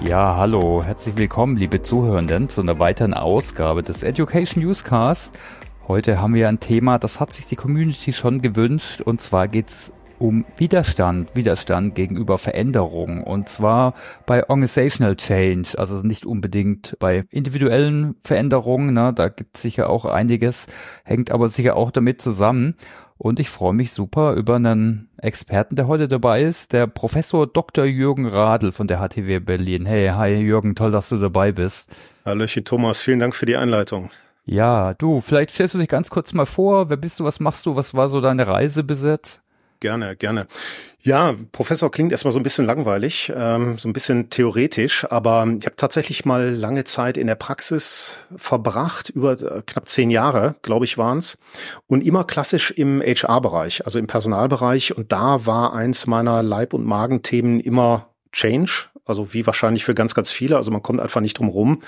Ja, 0.00 0.36
hallo, 0.36 0.84
herzlich 0.84 1.16
willkommen, 1.16 1.56
liebe 1.56 1.82
Zuhörenden, 1.82 2.48
zu 2.48 2.60
einer 2.60 2.78
weiteren 2.78 3.14
Ausgabe 3.14 3.82
des 3.82 4.04
Education 4.04 4.62
Newscast. 4.62 5.36
Heute 5.88 6.20
haben 6.20 6.34
wir 6.34 6.48
ein 6.48 6.60
Thema, 6.60 7.00
das 7.00 7.18
hat 7.18 7.32
sich 7.32 7.46
die 7.46 7.56
Community 7.56 8.12
schon 8.12 8.40
gewünscht, 8.40 9.00
und 9.00 9.20
zwar 9.20 9.48
geht's 9.48 9.92
um 10.20 10.44
Widerstand, 10.56 11.34
Widerstand 11.34 11.96
gegenüber 11.96 12.38
Veränderungen 12.38 13.22
und 13.24 13.48
zwar 13.48 13.94
bei 14.24 14.48
Organizational 14.48 15.16
Change, 15.16 15.70
also 15.76 15.96
nicht 15.98 16.26
unbedingt 16.26 16.96
bei 17.00 17.24
individuellen 17.30 18.16
Veränderungen, 18.22 18.94
ne, 18.94 19.12
da 19.12 19.28
gibt 19.28 19.56
es 19.56 19.62
sicher 19.62 19.90
auch 19.90 20.04
einiges, 20.04 20.68
hängt 21.04 21.32
aber 21.32 21.48
sicher 21.48 21.76
auch 21.76 21.90
damit 21.90 22.22
zusammen. 22.22 22.76
Und 23.18 23.40
ich 23.40 23.50
freue 23.50 23.74
mich 23.74 23.90
super 23.90 24.34
über 24.34 24.56
einen 24.56 25.08
Experten, 25.16 25.74
der 25.74 25.88
heute 25.88 26.06
dabei 26.06 26.42
ist, 26.42 26.72
der 26.72 26.86
Professor 26.86 27.48
Dr. 27.48 27.84
Jürgen 27.84 28.26
Radl 28.26 28.70
von 28.70 28.86
der 28.86 29.00
HTW 29.00 29.40
Berlin. 29.40 29.86
Hey, 29.86 30.10
hi 30.10 30.36
Jürgen, 30.36 30.76
toll, 30.76 30.92
dass 30.92 31.08
du 31.08 31.18
dabei 31.18 31.50
bist. 31.50 31.90
Hallöchen 32.24 32.64
Thomas, 32.64 33.00
vielen 33.00 33.18
Dank 33.18 33.34
für 33.34 33.46
die 33.46 33.56
Einleitung. 33.56 34.10
Ja, 34.44 34.94
du, 34.94 35.20
vielleicht 35.20 35.50
stellst 35.50 35.74
du 35.74 35.78
dich 35.78 35.88
ganz 35.88 36.10
kurz 36.10 36.32
mal 36.32 36.46
vor, 36.46 36.90
wer 36.90 36.96
bist 36.96 37.18
du, 37.18 37.24
was 37.24 37.40
machst 37.40 37.66
du, 37.66 37.74
was 37.74 37.92
war 37.92 38.08
so 38.08 38.20
deine 38.20 38.46
Reise 38.46 38.84
bis 38.84 39.02
jetzt? 39.02 39.42
Gerne, 39.80 40.16
gerne. 40.16 40.48
Ja, 41.00 41.36
Professor 41.52 41.90
klingt 41.90 42.10
erstmal 42.10 42.32
so 42.32 42.40
ein 42.40 42.42
bisschen 42.42 42.66
langweilig, 42.66 43.32
ähm, 43.34 43.78
so 43.78 43.88
ein 43.88 43.92
bisschen 43.92 44.28
theoretisch, 44.28 45.06
aber 45.08 45.46
ich 45.58 45.64
habe 45.66 45.76
tatsächlich 45.76 46.24
mal 46.24 46.50
lange 46.50 46.82
Zeit 46.82 47.16
in 47.16 47.28
der 47.28 47.36
Praxis 47.36 48.16
verbracht, 48.36 49.08
über 49.10 49.32
äh, 49.40 49.62
knapp 49.64 49.88
zehn 49.88 50.10
Jahre, 50.10 50.56
glaube 50.62 50.84
ich, 50.84 50.98
waren's, 50.98 51.38
und 51.86 52.04
immer 52.04 52.24
klassisch 52.24 52.72
im 52.72 53.00
HR-Bereich, 53.00 53.84
also 53.86 54.00
im 54.00 54.08
Personalbereich. 54.08 54.96
Und 54.96 55.12
da 55.12 55.46
war 55.46 55.72
eins 55.72 56.08
meiner 56.08 56.42
Leib- 56.42 56.74
und 56.74 56.84
Magenthemen 56.84 57.60
immer 57.60 58.08
Change, 58.32 58.86
also 59.06 59.32
wie 59.32 59.46
wahrscheinlich 59.46 59.84
für 59.84 59.94
ganz, 59.94 60.14
ganz 60.14 60.32
viele. 60.32 60.56
Also 60.56 60.72
man 60.72 60.82
kommt 60.82 61.00
einfach 61.00 61.20
nicht 61.20 61.38
drum 61.38 61.48
rum 61.48 61.82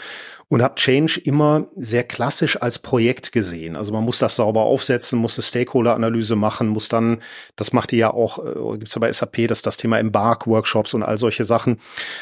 und 0.51 0.63
habe 0.63 0.75
Change 0.75 1.21
immer 1.21 1.69
sehr 1.77 2.03
klassisch 2.03 2.61
als 2.61 2.81
Projekt 2.81 3.31
gesehen. 3.31 3.77
Also 3.77 3.93
man 3.93 4.05
muss 4.05 4.19
das 4.19 4.35
sauber 4.35 4.63
aufsetzen, 4.63 5.17
muss 5.17 5.39
eine 5.39 5.45
Stakeholder-Analyse 5.45 6.35
machen, 6.35 6.67
muss 6.67 6.89
dann, 6.89 7.23
das 7.55 7.73
macht 7.73 7.93
ihr 7.93 8.01
ja 8.01 8.11
auch, 8.13 8.45
äh, 8.45 8.79
gibt's 8.79 8.97
ja 8.97 8.99
bei 8.99 9.13
SAP, 9.13 9.47
dass 9.47 9.63
das 9.63 9.77
Thema 9.77 10.01
Embark-Workshops 10.01 10.93
und 10.93 11.05
all 11.05 11.19
solche 11.19 11.45
Sachen, 11.45 11.79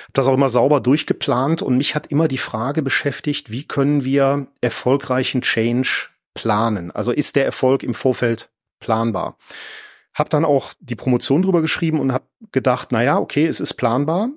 hab 0.06 0.14
das 0.14 0.26
auch 0.26 0.34
immer 0.34 0.50
sauber 0.50 0.80
durchgeplant 0.80 1.62
und 1.62 1.78
mich 1.78 1.94
hat 1.94 2.08
immer 2.08 2.28
die 2.28 2.36
Frage 2.36 2.82
beschäftigt, 2.82 3.50
wie 3.50 3.64
können 3.64 4.04
wir 4.04 4.46
erfolgreichen 4.60 5.40
Change 5.40 6.10
planen? 6.34 6.90
Also 6.90 7.12
ist 7.12 7.34
der 7.34 7.46
Erfolg 7.46 7.82
im 7.82 7.94
Vorfeld 7.94 8.50
planbar? 8.78 9.38
Hab 10.12 10.28
dann 10.28 10.44
auch 10.44 10.74
die 10.80 10.96
Promotion 10.96 11.40
drüber 11.40 11.62
geschrieben 11.62 11.98
und 11.98 12.12
habe 12.12 12.26
gedacht, 12.52 12.88
na 12.90 13.02
ja, 13.02 13.18
okay, 13.18 13.46
es 13.46 13.58
ist 13.58 13.74
planbar, 13.74 14.28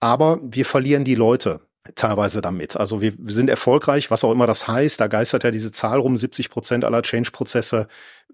aber 0.00 0.38
wir 0.42 0.66
verlieren 0.66 1.04
die 1.04 1.14
Leute 1.14 1.60
teilweise 1.94 2.40
damit. 2.40 2.76
Also 2.76 3.00
wir, 3.00 3.12
wir 3.18 3.34
sind 3.34 3.48
erfolgreich, 3.48 4.10
was 4.10 4.24
auch 4.24 4.32
immer 4.32 4.46
das 4.46 4.68
heißt. 4.68 5.00
Da 5.00 5.06
geistert 5.06 5.44
ja 5.44 5.50
diese 5.50 5.72
Zahl 5.72 5.98
rum, 5.98 6.16
70 6.16 6.50
Prozent 6.50 6.84
aller 6.84 7.02
Change-Prozesse 7.02 7.88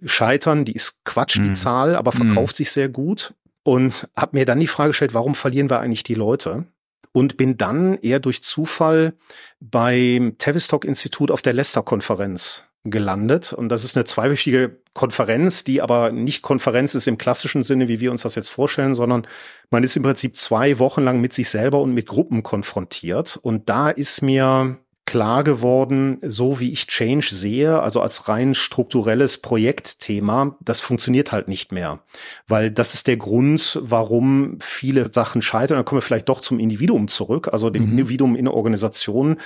scheitern. 0.04 0.64
Die 0.64 0.74
ist 0.74 1.04
Quatsch, 1.04 1.38
mhm. 1.38 1.44
die 1.44 1.52
Zahl, 1.52 1.96
aber 1.96 2.12
verkauft 2.12 2.54
mhm. 2.54 2.56
sich 2.56 2.70
sehr 2.70 2.88
gut. 2.88 3.34
Und 3.62 4.08
habe 4.16 4.36
mir 4.36 4.44
dann 4.44 4.60
die 4.60 4.66
Frage 4.66 4.90
gestellt, 4.90 5.14
warum 5.14 5.34
verlieren 5.34 5.70
wir 5.70 5.80
eigentlich 5.80 6.02
die 6.02 6.14
Leute? 6.14 6.66
Und 7.12 7.36
bin 7.36 7.56
dann 7.56 7.98
eher 7.98 8.20
durch 8.20 8.42
Zufall 8.42 9.14
beim 9.60 10.36
Tavistock 10.38 10.84
Institut 10.84 11.30
auf 11.30 11.42
der 11.42 11.52
Leicester-Konferenz 11.52 12.64
gelandet. 12.84 13.52
Und 13.52 13.70
das 13.70 13.82
ist 13.82 13.96
eine 13.96 14.04
zweiwöchige 14.04 14.78
Konferenz, 14.92 15.64
die 15.64 15.80
aber 15.80 16.12
nicht 16.12 16.42
Konferenz 16.42 16.94
ist 16.94 17.08
im 17.08 17.18
klassischen 17.18 17.62
Sinne, 17.62 17.88
wie 17.88 18.00
wir 18.00 18.10
uns 18.10 18.22
das 18.22 18.34
jetzt 18.34 18.50
vorstellen, 18.50 18.94
sondern 18.94 19.26
man 19.70 19.82
ist 19.82 19.96
im 19.96 20.02
Prinzip 20.02 20.36
zwei 20.36 20.78
Wochen 20.78 21.02
lang 21.02 21.20
mit 21.20 21.32
sich 21.32 21.48
selber 21.48 21.80
und 21.80 21.94
mit 21.94 22.06
Gruppen 22.06 22.42
konfrontiert. 22.42 23.38
Und 23.42 23.68
da 23.68 23.88
ist 23.90 24.22
mir 24.22 24.78
klar 25.06 25.44
geworden, 25.44 26.18
so 26.22 26.60
wie 26.60 26.72
ich 26.72 26.86
Change 26.86 27.28
sehe, 27.30 27.80
also 27.80 28.00
als 28.00 28.28
rein 28.28 28.54
strukturelles 28.54 29.38
Projektthema, 29.38 30.56
das 30.60 30.80
funktioniert 30.80 31.32
halt 31.32 31.48
nicht 31.48 31.72
mehr. 31.72 32.00
Weil 32.48 32.70
das 32.70 32.94
ist 32.94 33.06
der 33.06 33.16
Grund, 33.16 33.78
warum 33.82 34.58
viele 34.60 35.10
Sachen 35.12 35.42
scheitern. 35.42 35.76
Dann 35.76 35.84
kommen 35.84 35.98
wir 35.98 36.06
vielleicht 36.06 36.28
doch 36.28 36.40
zum 36.40 36.58
Individuum 36.58 37.08
zurück, 37.08 37.48
also 37.52 37.70
dem 37.70 37.84
mhm. 37.84 37.92
Individuum 37.92 38.36
in 38.36 38.44
der 38.44 38.54
Organisation, 38.54 39.36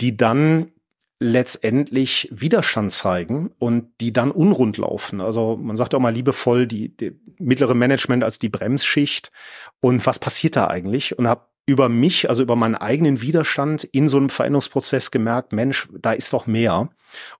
die 0.00 0.16
dann 0.16 0.71
letztendlich 1.22 2.28
Widerstand 2.32 2.92
zeigen 2.92 3.50
und 3.58 3.88
die 4.00 4.12
dann 4.12 4.30
unrund 4.30 4.76
laufen. 4.76 5.20
Also 5.20 5.56
man 5.56 5.76
sagt 5.76 5.94
auch 5.94 6.00
mal 6.00 6.12
liebevoll 6.12 6.66
die, 6.66 6.96
die 6.96 7.12
mittlere 7.38 7.74
Management 7.74 8.24
als 8.24 8.38
die 8.38 8.48
Bremsschicht. 8.48 9.30
Und 9.80 10.04
was 10.04 10.18
passiert 10.18 10.56
da 10.56 10.66
eigentlich? 10.66 11.18
Und 11.18 11.28
habe 11.28 11.46
über 11.64 11.88
mich, 11.88 12.28
also 12.28 12.42
über 12.42 12.56
meinen 12.56 12.74
eigenen 12.74 13.20
Widerstand 13.20 13.84
in 13.84 14.08
so 14.08 14.16
einem 14.16 14.30
Veränderungsprozess 14.30 15.12
gemerkt, 15.12 15.52
Mensch, 15.52 15.88
da 15.96 16.12
ist 16.12 16.32
doch 16.32 16.46
mehr. 16.46 16.90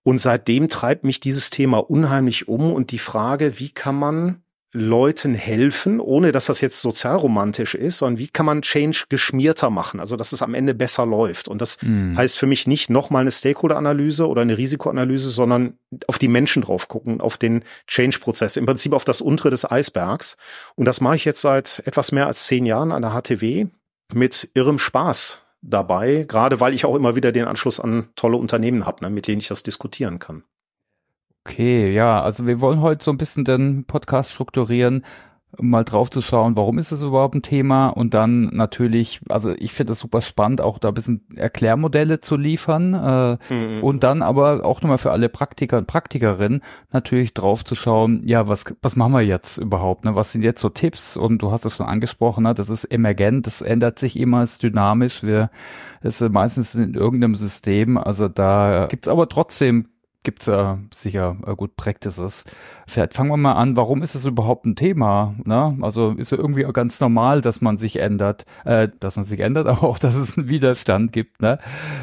Und 0.03 0.19
seitdem 0.19 0.69
treibt 0.69 1.03
mich 1.03 1.19
dieses 1.19 1.49
Thema 1.49 1.79
unheimlich 1.79 2.47
um 2.47 2.71
und 2.71 2.91
die 2.91 2.99
Frage, 2.99 3.59
wie 3.59 3.69
kann 3.69 3.95
man 3.95 4.42
Leuten 4.75 5.35
helfen, 5.35 5.99
ohne 5.99 6.31
dass 6.31 6.45
das 6.45 6.59
jetzt 6.59 6.81
sozialromantisch 6.81 7.75
ist, 7.75 7.99
sondern 7.99 8.17
wie 8.17 8.27
kann 8.27 8.47
man 8.47 8.63
Change 8.63 9.05
geschmierter 9.07 9.69
machen, 9.69 9.99
also 9.99 10.15
dass 10.15 10.31
es 10.31 10.41
am 10.41 10.55
Ende 10.55 10.73
besser 10.73 11.05
läuft. 11.05 11.47
Und 11.47 11.61
das 11.61 11.77
mm. 11.81 12.17
heißt 12.17 12.37
für 12.37 12.47
mich 12.47 12.65
nicht 12.65 12.89
nochmal 12.89 13.21
eine 13.21 13.31
Stakeholder-Analyse 13.31 14.27
oder 14.27 14.41
eine 14.41 14.57
Risikoanalyse, 14.57 15.29
sondern 15.29 15.77
auf 16.07 16.17
die 16.17 16.27
Menschen 16.27 16.63
drauf 16.63 16.87
gucken, 16.87 17.21
auf 17.21 17.37
den 17.37 17.63
Change-Prozess, 17.85 18.57
im 18.57 18.65
Prinzip 18.65 18.93
auf 18.93 19.05
das 19.05 19.21
untere 19.21 19.51
des 19.51 19.69
Eisbergs. 19.69 20.37
Und 20.73 20.85
das 20.85 21.01
mache 21.01 21.17
ich 21.17 21.25
jetzt 21.25 21.41
seit 21.41 21.83
etwas 21.85 22.11
mehr 22.11 22.25
als 22.25 22.47
zehn 22.47 22.65
Jahren 22.65 22.91
an 22.91 23.03
der 23.03 23.11
HTW 23.11 23.67
mit 24.11 24.49
irrem 24.55 24.79
Spaß 24.79 25.41
dabei, 25.61 26.25
gerade 26.27 26.59
weil 26.59 26.73
ich 26.73 26.85
auch 26.85 26.95
immer 26.95 27.15
wieder 27.15 27.31
den 27.31 27.45
Anschluss 27.45 27.79
an 27.79 28.09
tolle 28.15 28.37
Unternehmen 28.37 28.85
habe, 28.85 29.03
ne, 29.03 29.09
mit 29.11 29.27
denen 29.27 29.39
ich 29.39 29.47
das 29.47 29.63
diskutieren 29.63 30.17
kann. 30.17 30.43
Okay, 31.45 31.91
ja, 31.91 32.21
also 32.21 32.47
wir 32.47 32.61
wollen 32.61 32.81
heute 32.81 33.03
so 33.03 33.11
ein 33.11 33.17
bisschen 33.17 33.43
den 33.43 33.83
Podcast 33.83 34.31
strukturieren, 34.31 35.03
mal 35.59 35.83
drauf 35.83 36.09
zu 36.09 36.21
schauen, 36.21 36.55
warum 36.55 36.79
ist 36.79 36.91
es 36.91 37.03
überhaupt 37.03 37.35
ein 37.35 37.41
Thema 37.41 37.89
und 37.89 38.13
dann 38.13 38.45
natürlich, 38.45 39.19
also 39.29 39.51
ich 39.51 39.73
finde 39.73 39.93
es 39.93 39.99
super 39.99 40.21
spannend, 40.21 40.61
auch 40.61 40.79
da 40.79 40.87
ein 40.87 40.93
bisschen 40.93 41.27
Erklärmodelle 41.35 42.21
zu 42.21 42.37
liefern 42.37 42.93
äh, 42.93 43.53
mhm. 43.53 43.83
und 43.83 44.03
dann 44.03 44.21
aber 44.21 44.65
auch 44.65 44.81
nochmal 44.81 44.97
für 44.97 45.11
alle 45.11 45.29
Praktiker 45.29 45.77
und 45.77 45.87
Praktikerinnen 45.87 46.61
natürlich 46.91 47.33
drauf 47.33 47.63
zu 47.63 47.75
schauen, 47.75 48.23
ja, 48.25 48.47
was, 48.47 48.65
was 48.81 48.95
machen 48.95 49.13
wir 49.13 49.21
jetzt 49.21 49.57
überhaupt, 49.57 50.05
ne? 50.05 50.15
was 50.15 50.31
sind 50.31 50.43
jetzt 50.43 50.61
so 50.61 50.69
Tipps 50.69 51.17
und 51.17 51.41
du 51.41 51.51
hast 51.51 51.65
es 51.65 51.75
schon 51.75 51.85
angesprochen, 51.85 52.45
ne? 52.45 52.53
das 52.53 52.69
ist 52.69 52.85
emergent, 52.85 53.45
das 53.45 53.61
ändert 53.61 53.99
sich 53.99 54.17
immer, 54.17 54.43
ist 54.43 54.63
dynamisch, 54.63 55.23
wir, 55.23 55.51
ist 56.01 56.21
meistens 56.21 56.73
in 56.73 56.95
irgendeinem 56.95 57.35
System, 57.35 57.97
also 57.97 58.27
da 58.27 58.87
gibt's 58.89 59.07
aber 59.07 59.29
trotzdem 59.29 59.89
gibt's 60.23 60.47
ja 60.47 60.79
sicher 60.91 61.37
äh, 61.45 61.55
gut 61.55 61.75
Practices. 61.75 62.45
Vielleicht 62.87 63.13
fangen 63.13 63.29
wir 63.29 63.37
mal 63.37 63.53
an, 63.53 63.75
warum 63.77 64.01
ist 64.01 64.15
es 64.15 64.25
überhaupt 64.25 64.65
ein 64.65 64.75
Thema? 64.75 65.35
Ne? 65.45 65.77
Also 65.81 66.11
ist 66.11 66.31
ja 66.31 66.37
irgendwie 66.37 66.63
ganz 66.73 66.99
normal, 66.99 67.41
dass 67.41 67.61
man 67.61 67.77
sich 67.77 67.97
ändert, 67.97 68.45
äh, 68.65 68.89
dass 68.99 69.15
man 69.15 69.25
sich 69.25 69.39
ändert, 69.41 69.67
aber 69.67 69.83
auch, 69.83 69.99
dass 69.99 70.15
es 70.15 70.37
einen 70.37 70.49
Widerstand 70.49 71.13
gibt. 71.13 71.41
Ne? 71.41 71.59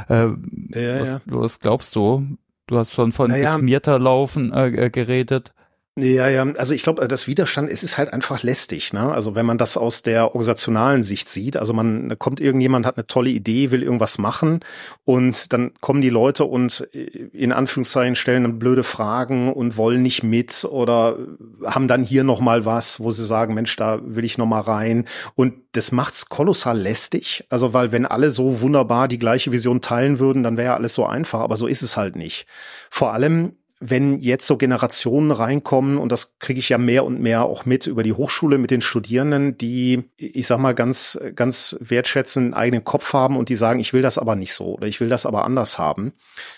Äh, 0.09 0.29
ja, 0.75 1.01
was, 1.01 1.13
ja. 1.13 1.21
was 1.27 1.61
glaubst 1.61 1.97
du? 1.97 2.27
Du 2.67 2.79
hast 2.79 2.93
schon 2.93 3.11
von 3.11 3.31
naja. 3.31 3.57
Laufen 3.57 4.53
äh, 4.53 4.69
äh, 4.69 4.91
geredet. 4.91 5.53
Ja, 5.99 6.29
ja, 6.29 6.45
also 6.55 6.73
ich 6.73 6.85
glaube, 6.85 7.07
das 7.09 7.27
Widerstand, 7.27 7.69
es 7.69 7.83
ist 7.83 7.99
halt 7.99 8.13
einfach 8.13 8.45
lästig, 8.45 8.93
ne? 8.93 9.13
Also 9.13 9.35
wenn 9.35 9.45
man 9.45 9.59
das 9.59 9.77
aus 9.77 10.03
der 10.03 10.27
organisationalen 10.29 11.03
Sicht 11.03 11.29
sieht, 11.29 11.57
also 11.57 11.73
man 11.75 12.17
kommt 12.17 12.41
irgendjemand, 12.41 12.87
hat 12.87 12.97
eine 12.97 13.09
tolle 13.09 13.31
Idee, 13.31 13.73
will 13.73 13.83
irgendwas 13.83 14.17
machen 14.17 14.61
und 15.05 15.53
dann 15.53 15.73
kommen 15.81 16.01
die 16.01 16.09
Leute 16.09 16.45
und 16.45 16.89
äh, 16.95 17.01
in 17.33 17.53
Anführungszeichen 17.53 18.15
stellen 18.15 18.45
dann 18.45 18.59
blöde 18.61 18.85
Fragen 18.85 19.53
und 19.53 19.77
wollen 19.77 20.01
nicht 20.01 20.23
mit 20.23 20.65
oder 20.65 21.19
haben 21.67 21.89
dann 21.89 22.05
hier 22.05 22.23
nochmal 22.23 22.65
was, 22.65 23.01
wo 23.01 23.11
sie 23.11 23.27
sagen, 23.27 23.55
Mensch, 23.55 23.75
da 23.75 23.99
will 24.03 24.25
ich 24.25 24.39
nochmal 24.39 24.63
rein 24.63 25.07
und 25.35 25.55
das 25.73 25.91
macht's 25.91 26.29
kolossal 26.29 26.79
lästig, 26.79 27.45
also 27.51 27.75
weil 27.75 27.91
wenn 27.91 28.07
alle 28.07 28.31
so 28.31 28.61
wunderbar 28.61 29.09
die 29.09 29.19
gleiche 29.19 29.51
Vision 29.53 29.81
teilen 29.81 30.21
würden, 30.21 30.45
dann 30.45 30.57
wäre 30.57 30.69
ja 30.69 30.75
alles 30.77 30.95
so 30.95 31.05
einfach, 31.05 31.41
aber 31.41 31.57
so 31.57 31.67
ist 31.67 31.83
es 31.83 31.97
halt 31.97 32.15
nicht. 32.17 32.47
Vor 32.91 33.13
allem 33.13 33.57
wenn 33.83 34.19
jetzt 34.19 34.47
so 34.47 34.59
Generationen 34.59 35.31
reinkommen, 35.31 35.97
und 35.97 36.13
das 36.13 36.39
kriege 36.39 36.61
ich 36.61 36.69
ja 36.69 36.77
mehr 36.77 37.05
und 37.05 37.19
mehr 37.19 37.45
auch 37.45 37.65
mit 37.65 37.87
über 37.87 38.03
die 38.03 38.13
Hochschule 38.13 38.59
mit 38.59 38.71
den 38.71 38.83
Studierenden, 38.83 39.57
die, 39.57 40.05
ich 40.19 40.47
sag 40.47 40.59
mal, 40.59 40.75
ganz, 40.75 41.19
ganz 41.35 41.77
wertschätzend 41.81 42.45
einen 42.45 42.55
eigenen 42.55 42.85
Kopf 42.85 43.15
haben 43.15 43.39
und 43.39 43.49
die 43.49 43.57
sagen, 43.57 43.81
ich 43.81 43.95
will 43.95 44.03
das 44.03 44.19
aber 44.19 44.37
nicht 44.37 44.53
so 44.53 44.75
oder 44.75 44.87
ich 44.87 45.01
will 45.01 45.09
das 45.09 45.25
aber 45.25 45.47
anders 45.47 45.79
haben. 45.79 46.13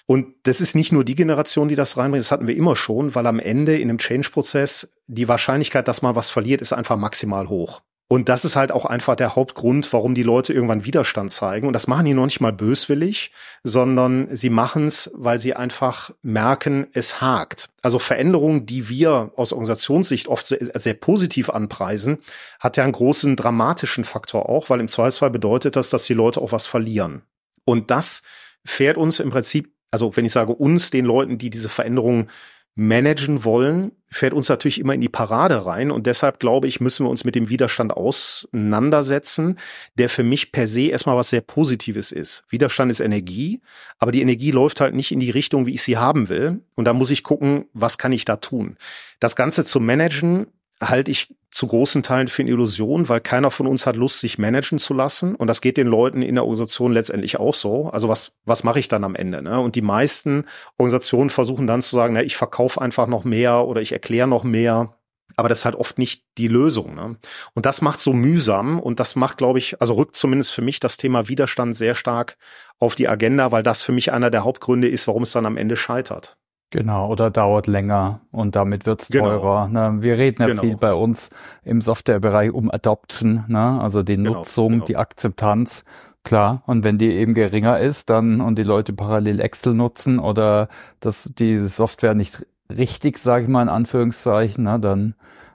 Und 0.06 0.34
das 0.42 0.60
ist 0.60 0.74
nicht 0.74 0.90
nur 0.90 1.04
die 1.04 1.14
Generation, 1.14 1.68
die 1.68 1.76
das 1.76 1.96
reinbringt, 1.96 2.24
das 2.24 2.32
hatten 2.32 2.48
wir 2.48 2.56
immer 2.56 2.74
schon, 2.74 3.14
weil 3.14 3.26
am 3.28 3.38
Ende 3.38 3.76
in 3.76 3.88
einem 3.88 3.98
Change-Prozess 3.98 4.96
die 5.06 5.28
Wahrscheinlichkeit, 5.28 5.86
dass 5.86 6.02
man 6.02 6.16
was 6.16 6.28
verliert, 6.28 6.60
ist 6.60 6.72
einfach 6.72 6.96
maximal 6.96 7.48
hoch. 7.48 7.82
Und 8.12 8.28
das 8.28 8.44
ist 8.44 8.56
halt 8.56 8.72
auch 8.72 8.84
einfach 8.84 9.16
der 9.16 9.36
Hauptgrund, 9.36 9.90
warum 9.90 10.14
die 10.14 10.22
Leute 10.22 10.52
irgendwann 10.52 10.84
Widerstand 10.84 11.30
zeigen. 11.30 11.66
Und 11.66 11.72
das 11.72 11.86
machen 11.86 12.04
die 12.04 12.12
noch 12.12 12.26
nicht 12.26 12.42
mal 12.42 12.52
böswillig, 12.52 13.32
sondern 13.64 14.28
sie 14.36 14.50
machen 14.50 14.84
es, 14.84 15.10
weil 15.14 15.38
sie 15.38 15.54
einfach 15.54 16.10
merken, 16.20 16.88
es 16.92 17.22
hakt. 17.22 17.70
Also 17.80 17.98
Veränderungen, 17.98 18.66
die 18.66 18.90
wir 18.90 19.32
aus 19.36 19.54
Organisationssicht 19.54 20.28
oft 20.28 20.44
sehr, 20.44 20.58
sehr 20.74 20.92
positiv 20.92 21.48
anpreisen, 21.48 22.18
hat 22.60 22.76
ja 22.76 22.84
einen 22.84 22.92
großen 22.92 23.34
dramatischen 23.34 24.04
Faktor 24.04 24.46
auch, 24.46 24.68
weil 24.68 24.80
im 24.80 24.88
Zweifelsfall 24.88 25.30
bedeutet 25.30 25.76
das, 25.76 25.88
dass 25.88 26.04
die 26.04 26.12
Leute 26.12 26.42
auch 26.42 26.52
was 26.52 26.66
verlieren. 26.66 27.22
Und 27.64 27.90
das 27.90 28.24
fährt 28.62 28.98
uns 28.98 29.20
im 29.20 29.30
Prinzip, 29.30 29.72
also 29.90 30.14
wenn 30.18 30.26
ich 30.26 30.32
sage 30.32 30.52
uns, 30.52 30.90
den 30.90 31.06
Leuten, 31.06 31.38
die 31.38 31.48
diese 31.48 31.70
Veränderungen 31.70 32.28
managen 32.74 33.44
wollen, 33.44 33.92
fährt 34.08 34.32
uns 34.32 34.48
natürlich 34.48 34.80
immer 34.80 34.94
in 34.94 35.00
die 35.00 35.08
Parade 35.08 35.66
rein. 35.66 35.90
Und 35.90 36.06
deshalb 36.06 36.40
glaube 36.40 36.68
ich, 36.68 36.80
müssen 36.80 37.04
wir 37.04 37.10
uns 37.10 37.24
mit 37.24 37.34
dem 37.34 37.48
Widerstand 37.48 37.92
auseinandersetzen, 37.92 39.58
der 39.96 40.08
für 40.08 40.22
mich 40.22 40.52
per 40.52 40.66
se 40.66 40.88
erstmal 40.88 41.16
was 41.16 41.30
sehr 41.30 41.40
Positives 41.42 42.12
ist. 42.12 42.44
Widerstand 42.48 42.90
ist 42.90 43.00
Energie, 43.00 43.60
aber 43.98 44.12
die 44.12 44.22
Energie 44.22 44.50
läuft 44.50 44.80
halt 44.80 44.94
nicht 44.94 45.12
in 45.12 45.20
die 45.20 45.30
Richtung, 45.30 45.66
wie 45.66 45.74
ich 45.74 45.82
sie 45.82 45.98
haben 45.98 46.28
will. 46.28 46.60
Und 46.74 46.86
da 46.86 46.94
muss 46.94 47.10
ich 47.10 47.22
gucken, 47.22 47.66
was 47.74 47.98
kann 47.98 48.12
ich 48.12 48.24
da 48.24 48.36
tun. 48.36 48.76
Das 49.20 49.36
Ganze 49.36 49.64
zu 49.64 49.80
managen 49.80 50.46
halte 50.88 51.10
ich 51.10 51.34
zu 51.50 51.66
großen 51.66 52.02
Teilen 52.02 52.28
für 52.28 52.42
eine 52.42 52.50
Illusion, 52.50 53.08
weil 53.08 53.20
keiner 53.20 53.50
von 53.50 53.66
uns 53.66 53.86
hat 53.86 53.96
Lust, 53.96 54.20
sich 54.20 54.38
managen 54.38 54.78
zu 54.78 54.94
lassen. 54.94 55.34
Und 55.34 55.48
das 55.48 55.60
geht 55.60 55.76
den 55.76 55.86
Leuten 55.86 56.22
in 56.22 56.34
der 56.34 56.44
Organisation 56.44 56.92
letztendlich 56.92 57.38
auch 57.38 57.54
so. 57.54 57.90
Also 57.90 58.08
was, 58.08 58.32
was 58.44 58.64
mache 58.64 58.78
ich 58.78 58.88
dann 58.88 59.04
am 59.04 59.14
Ende? 59.14 59.42
Ne? 59.42 59.60
Und 59.60 59.74
die 59.74 59.82
meisten 59.82 60.44
Organisationen 60.78 61.30
versuchen 61.30 61.66
dann 61.66 61.82
zu 61.82 61.94
sagen, 61.94 62.14
na, 62.14 62.22
ich 62.22 62.36
verkaufe 62.36 62.80
einfach 62.80 63.06
noch 63.06 63.24
mehr 63.24 63.66
oder 63.66 63.82
ich 63.82 63.92
erkläre 63.92 64.28
noch 64.28 64.44
mehr. 64.44 64.96
Aber 65.36 65.48
das 65.48 65.60
ist 65.60 65.64
halt 65.64 65.76
oft 65.76 65.98
nicht 65.98 66.24
die 66.38 66.48
Lösung. 66.48 66.94
Ne? 66.94 67.16
Und 67.54 67.66
das 67.66 67.82
macht 67.82 68.00
so 68.00 68.12
mühsam 68.12 68.80
und 68.80 69.00
das 69.00 69.16
macht, 69.16 69.38
glaube 69.38 69.58
ich, 69.58 69.80
also 69.80 69.94
rückt 69.94 70.16
zumindest 70.16 70.52
für 70.52 70.62
mich 70.62 70.80
das 70.80 70.96
Thema 70.96 71.28
Widerstand 71.28 71.74
sehr 71.76 71.94
stark 71.94 72.36
auf 72.78 72.94
die 72.94 73.08
Agenda, 73.08 73.52
weil 73.52 73.62
das 73.62 73.82
für 73.82 73.92
mich 73.92 74.12
einer 74.12 74.30
der 74.30 74.44
Hauptgründe 74.44 74.88
ist, 74.88 75.06
warum 75.06 75.22
es 75.22 75.32
dann 75.32 75.46
am 75.46 75.56
Ende 75.56 75.76
scheitert. 75.76 76.36
Genau, 76.72 77.08
oder 77.10 77.30
dauert 77.30 77.66
länger 77.66 78.20
und 78.30 78.56
damit 78.56 78.86
wird's 78.86 79.10
genau. 79.10 79.26
teurer. 79.26 79.68
Ne? 79.68 79.98
Wir 80.00 80.16
reden 80.16 80.40
ja 80.42 80.48
genau. 80.48 80.62
viel 80.62 80.76
bei 80.76 80.94
uns 80.94 81.30
im 81.64 81.82
Softwarebereich 81.82 82.50
um 82.50 82.70
Adoption, 82.70 83.44
ne? 83.46 83.78
also 83.80 84.02
die 84.02 84.16
genau, 84.16 84.34
Nutzung, 84.34 84.70
genau. 84.70 84.84
die 84.86 84.96
Akzeptanz. 84.96 85.84
Klar, 86.24 86.62
und 86.66 86.84
wenn 86.84 86.98
die 86.98 87.10
eben 87.10 87.34
geringer 87.34 87.78
ist, 87.78 88.08
dann 88.08 88.40
und 88.40 88.56
die 88.56 88.62
Leute 88.62 88.92
parallel 88.92 89.40
Excel 89.40 89.74
nutzen 89.74 90.18
oder 90.18 90.68
dass 91.00 91.32
die 91.36 91.58
Software 91.58 92.14
nicht 92.14 92.46
richtig, 92.70 93.18
sage 93.18 93.44
ich 93.44 93.48
mal 93.50 93.62
in 93.62 93.68
Anführungszeichen, 93.68 94.64
ne, 94.64 94.78
dann 94.80 95.14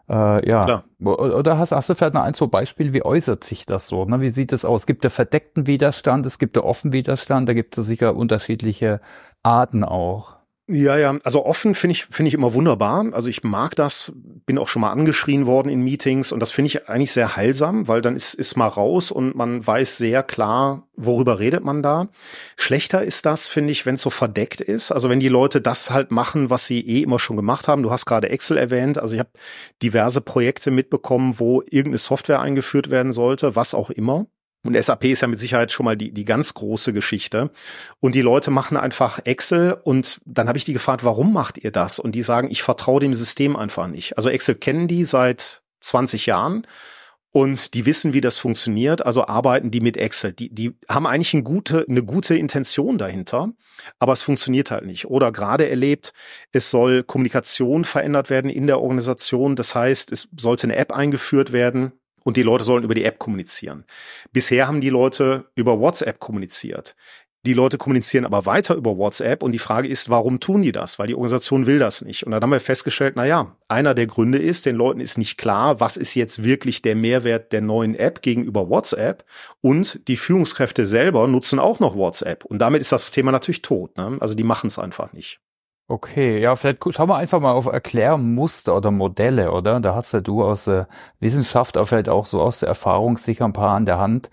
äh, 0.10 0.48
ja. 0.48 0.66
Klar. 0.66 0.84
Oder 1.00 1.58
hast, 1.58 1.72
hast 1.72 1.90
du 1.90 1.96
vielleicht 1.96 2.14
noch 2.14 2.24
ein, 2.24 2.34
zwei 2.34 2.48
Beispiele, 2.48 2.94
wie 2.94 3.04
äußert 3.04 3.44
sich 3.44 3.66
das 3.66 3.88
so? 3.88 4.06
Ne? 4.06 4.22
Wie 4.22 4.30
sieht 4.30 4.54
es 4.54 4.66
aus? 4.66 4.82
Es 4.82 4.88
gibt 4.88 5.04
der 5.04 5.12
verdeckten 5.12 5.68
Widerstand, 5.68 6.26
es 6.26 6.40
gibt 6.40 6.56
der 6.56 6.66
offenen 6.66 6.94
Widerstand, 6.94 7.50
da 7.50 7.54
gibt 7.54 7.78
es 7.78 7.86
sicher 7.86 8.16
unterschiedliche 8.16 9.02
Arten 9.44 9.84
auch. 9.84 10.37
Ja, 10.70 10.98
ja, 10.98 11.18
also 11.24 11.46
offen 11.46 11.76
finde 11.76 11.94
ich 11.94 12.06
finde 12.08 12.28
ich 12.28 12.34
immer 12.34 12.54
wunderbar. 12.54 13.06
Also 13.14 13.30
ich 13.30 13.42
mag 13.42 13.74
das, 13.78 14.12
bin 14.46 14.58
auch 14.58 14.68
schon 14.68 14.82
mal 14.82 14.92
angeschrien 14.92 15.46
worden 15.46 15.70
in 15.70 15.82
Meetings 15.82 16.34
und 16.34 16.42
das 16.42 16.52
finde 16.52 16.68
ich 16.68 16.90
eigentlich 16.90 17.14
sehr 17.14 17.38
heilsam, 17.38 17.88
weil 17.88 18.02
dann 18.02 18.18
ist 18.18 18.34
ist 18.34 18.58
mal 18.58 18.68
raus 18.68 19.10
und 19.10 19.34
man 19.34 19.66
weiß 19.66 19.96
sehr 19.96 20.24
klar, 20.24 20.86
worüber 20.98 21.40
redet 21.40 21.64
man 21.64 21.82
da. 21.82 22.10
Schlechter 22.58 23.02
ist 23.02 23.26
das, 23.26 23.48
finde 23.48 23.72
ich, 23.72 23.86
wenn 23.86 23.96
es 23.96 24.02
so 24.02 24.10
verdeckt 24.10 24.60
ist. 24.60 24.92
Also 24.92 25.10
wenn 25.10 25.22
die 25.22 25.30
Leute 25.30 25.62
das 25.62 25.90
halt 25.92 26.12
machen, 26.12 26.50
was 26.50 26.68
sie 26.68 26.82
eh 26.82 27.02
immer 27.02 27.20
schon 27.20 27.38
gemacht 27.38 27.70
haben. 27.70 27.82
Du 27.82 27.90
hast 27.92 28.06
gerade 28.06 28.28
Excel 28.30 28.58
erwähnt, 28.58 28.98
also 28.98 29.14
ich 29.14 29.20
habe 29.20 29.32
diverse 29.82 30.20
Projekte 30.20 30.70
mitbekommen, 30.70 31.40
wo 31.40 31.62
irgendeine 31.62 31.98
Software 32.00 32.42
eingeführt 32.42 32.90
werden 32.90 33.14
sollte, 33.14 33.56
was 33.56 33.74
auch 33.74 33.90
immer. 33.90 34.26
Und 34.68 34.76
SAP 34.82 35.06
ist 35.06 35.22
ja 35.22 35.28
mit 35.28 35.40
Sicherheit 35.40 35.72
schon 35.72 35.86
mal 35.86 35.96
die, 35.96 36.12
die 36.12 36.26
ganz 36.26 36.54
große 36.54 36.92
Geschichte. 36.92 37.52
Und 38.02 38.16
die 38.16 38.22
Leute 38.22 38.52
machen 38.52 38.76
einfach 38.76 39.20
Excel 39.24 39.78
und 39.82 40.20
dann 40.26 40.50
habe 40.50 40.58
ich 40.58 40.66
die 40.66 40.74
gefragt, 40.74 41.04
warum 41.04 41.32
macht 41.32 41.58
ihr 41.58 41.72
das? 41.72 42.00
Und 42.00 42.14
die 42.14 42.22
sagen, 42.22 42.50
ich 42.52 42.64
vertraue 42.64 43.00
dem 43.00 43.14
System 43.14 43.56
einfach 43.56 43.88
nicht. 43.88 44.18
Also 44.18 44.30
Excel 44.30 44.56
kennen 44.56 44.88
die 44.90 45.06
seit 45.06 45.62
20 45.80 46.26
Jahren 46.26 46.68
und 47.32 47.76
die 47.76 47.86
wissen, 47.86 48.14
wie 48.14 48.20
das 48.20 48.40
funktioniert, 48.40 49.06
also 49.06 49.28
arbeiten 49.28 49.72
die 49.72 49.80
mit 49.80 49.96
Excel. 49.96 50.34
Die, 50.34 50.54
die 50.54 50.76
haben 50.90 51.06
eigentlich 51.06 51.34
eine 51.34 51.44
gute, 51.44 51.86
eine 51.88 52.04
gute 52.04 52.36
Intention 52.36 52.98
dahinter, 52.98 53.54
aber 54.00 54.14
es 54.14 54.22
funktioniert 54.22 54.72
halt 54.72 54.86
nicht. 54.86 55.06
Oder 55.06 55.32
gerade 55.32 55.70
erlebt, 55.70 56.14
es 56.52 56.72
soll 56.72 57.04
Kommunikation 57.04 57.86
verändert 57.86 58.30
werden 58.30 58.50
in 58.50 58.68
der 58.68 58.82
Organisation. 58.82 59.56
Das 59.56 59.76
heißt, 59.76 60.12
es 60.12 60.28
sollte 60.36 60.68
eine 60.68 60.76
App 60.76 60.92
eingeführt 60.92 61.52
werden 61.52 61.94
und 62.28 62.36
die 62.36 62.44
Leute 62.44 62.66
sollen 62.66 62.84
über 62.84 62.94
die 62.94 63.06
App 63.06 63.20
kommunizieren. 63.20 63.86
Bisher 64.34 64.68
haben 64.68 64.82
die 64.82 64.90
Leute 64.90 65.46
über 65.56 65.80
WhatsApp 65.80 66.20
kommuniziert. 66.20 66.94
Die 67.46 67.54
Leute 67.54 67.78
kommunizieren 67.78 68.26
aber 68.26 68.46
weiter 68.46 68.76
über 68.76 68.98
WhatsApp 68.98 69.44
und 69.44 69.54
die 69.54 69.60
Frage 69.60 69.88
ist, 69.88 70.10
warum 70.10 70.42
tun 70.42 70.62
die 70.62 70.74
das? 70.74 71.00
Weil 71.00 71.08
die 71.08 71.16
Organisation 71.16 71.68
will 71.68 71.80
das 71.80 72.02
nicht. 72.02 72.26
Und 72.26 72.34
dann 72.34 72.44
haben 72.44 72.52
wir 72.52 72.60
festgestellt, 72.60 73.14
na 73.16 73.24
ja, 73.24 73.56
einer 73.70 73.94
der 73.94 74.08
Gründe 74.08 74.40
ist, 74.40 74.66
den 74.66 74.76
Leuten 74.76 75.00
ist 75.00 75.18
nicht 75.18 75.38
klar, 75.38 75.80
was 75.80 75.96
ist 75.96 76.16
jetzt 76.16 76.44
wirklich 76.44 76.82
der 76.82 76.98
Mehrwert 76.98 77.54
der 77.54 77.62
neuen 77.62 77.96
App 77.96 78.22
gegenüber 78.22 78.70
WhatsApp 78.70 79.24
und 79.62 80.06
die 80.10 80.18
Führungskräfte 80.18 80.86
selber 80.86 81.30
nutzen 81.30 81.60
auch 81.60 81.80
noch 81.80 81.96
WhatsApp 81.96 82.44
und 82.44 82.60
damit 82.60 82.82
ist 82.82 82.92
das 82.92 83.12
Thema 83.12 83.32
natürlich 83.32 83.62
tot. 83.62 83.96
Ne? 83.96 84.18
Also 84.20 84.36
die 84.36 84.44
machen 84.44 84.68
es 84.68 84.78
einfach 84.78 85.14
nicht. 85.14 85.40
Okay, 85.90 86.40
ja, 86.40 86.54
vielleicht 86.58 86.84
schauen 86.94 87.08
wir 87.08 87.16
einfach 87.16 87.40
mal 87.40 87.54
auf 87.54 87.66
Erklärmuster 87.68 88.76
oder 88.76 88.92
Modelle, 88.92 89.54
oder? 89.54 89.80
Da 89.80 89.96
hast 89.96 90.12
ja 90.12 90.20
du 90.20 90.44
aus 90.44 90.66
der 90.66 90.90
Wissenschaft, 91.22 91.78
aber 91.78 91.86
vielleicht 91.86 92.10
auch 92.10 92.26
so 92.26 92.42
aus 92.42 92.60
der 92.60 92.70
Erfahrung 92.70 93.18
sicher 93.18 93.46
ein 93.46 93.54
paar 93.54 93.76
an 93.76 93.86
der 93.86 93.98
Hand. 93.98 94.30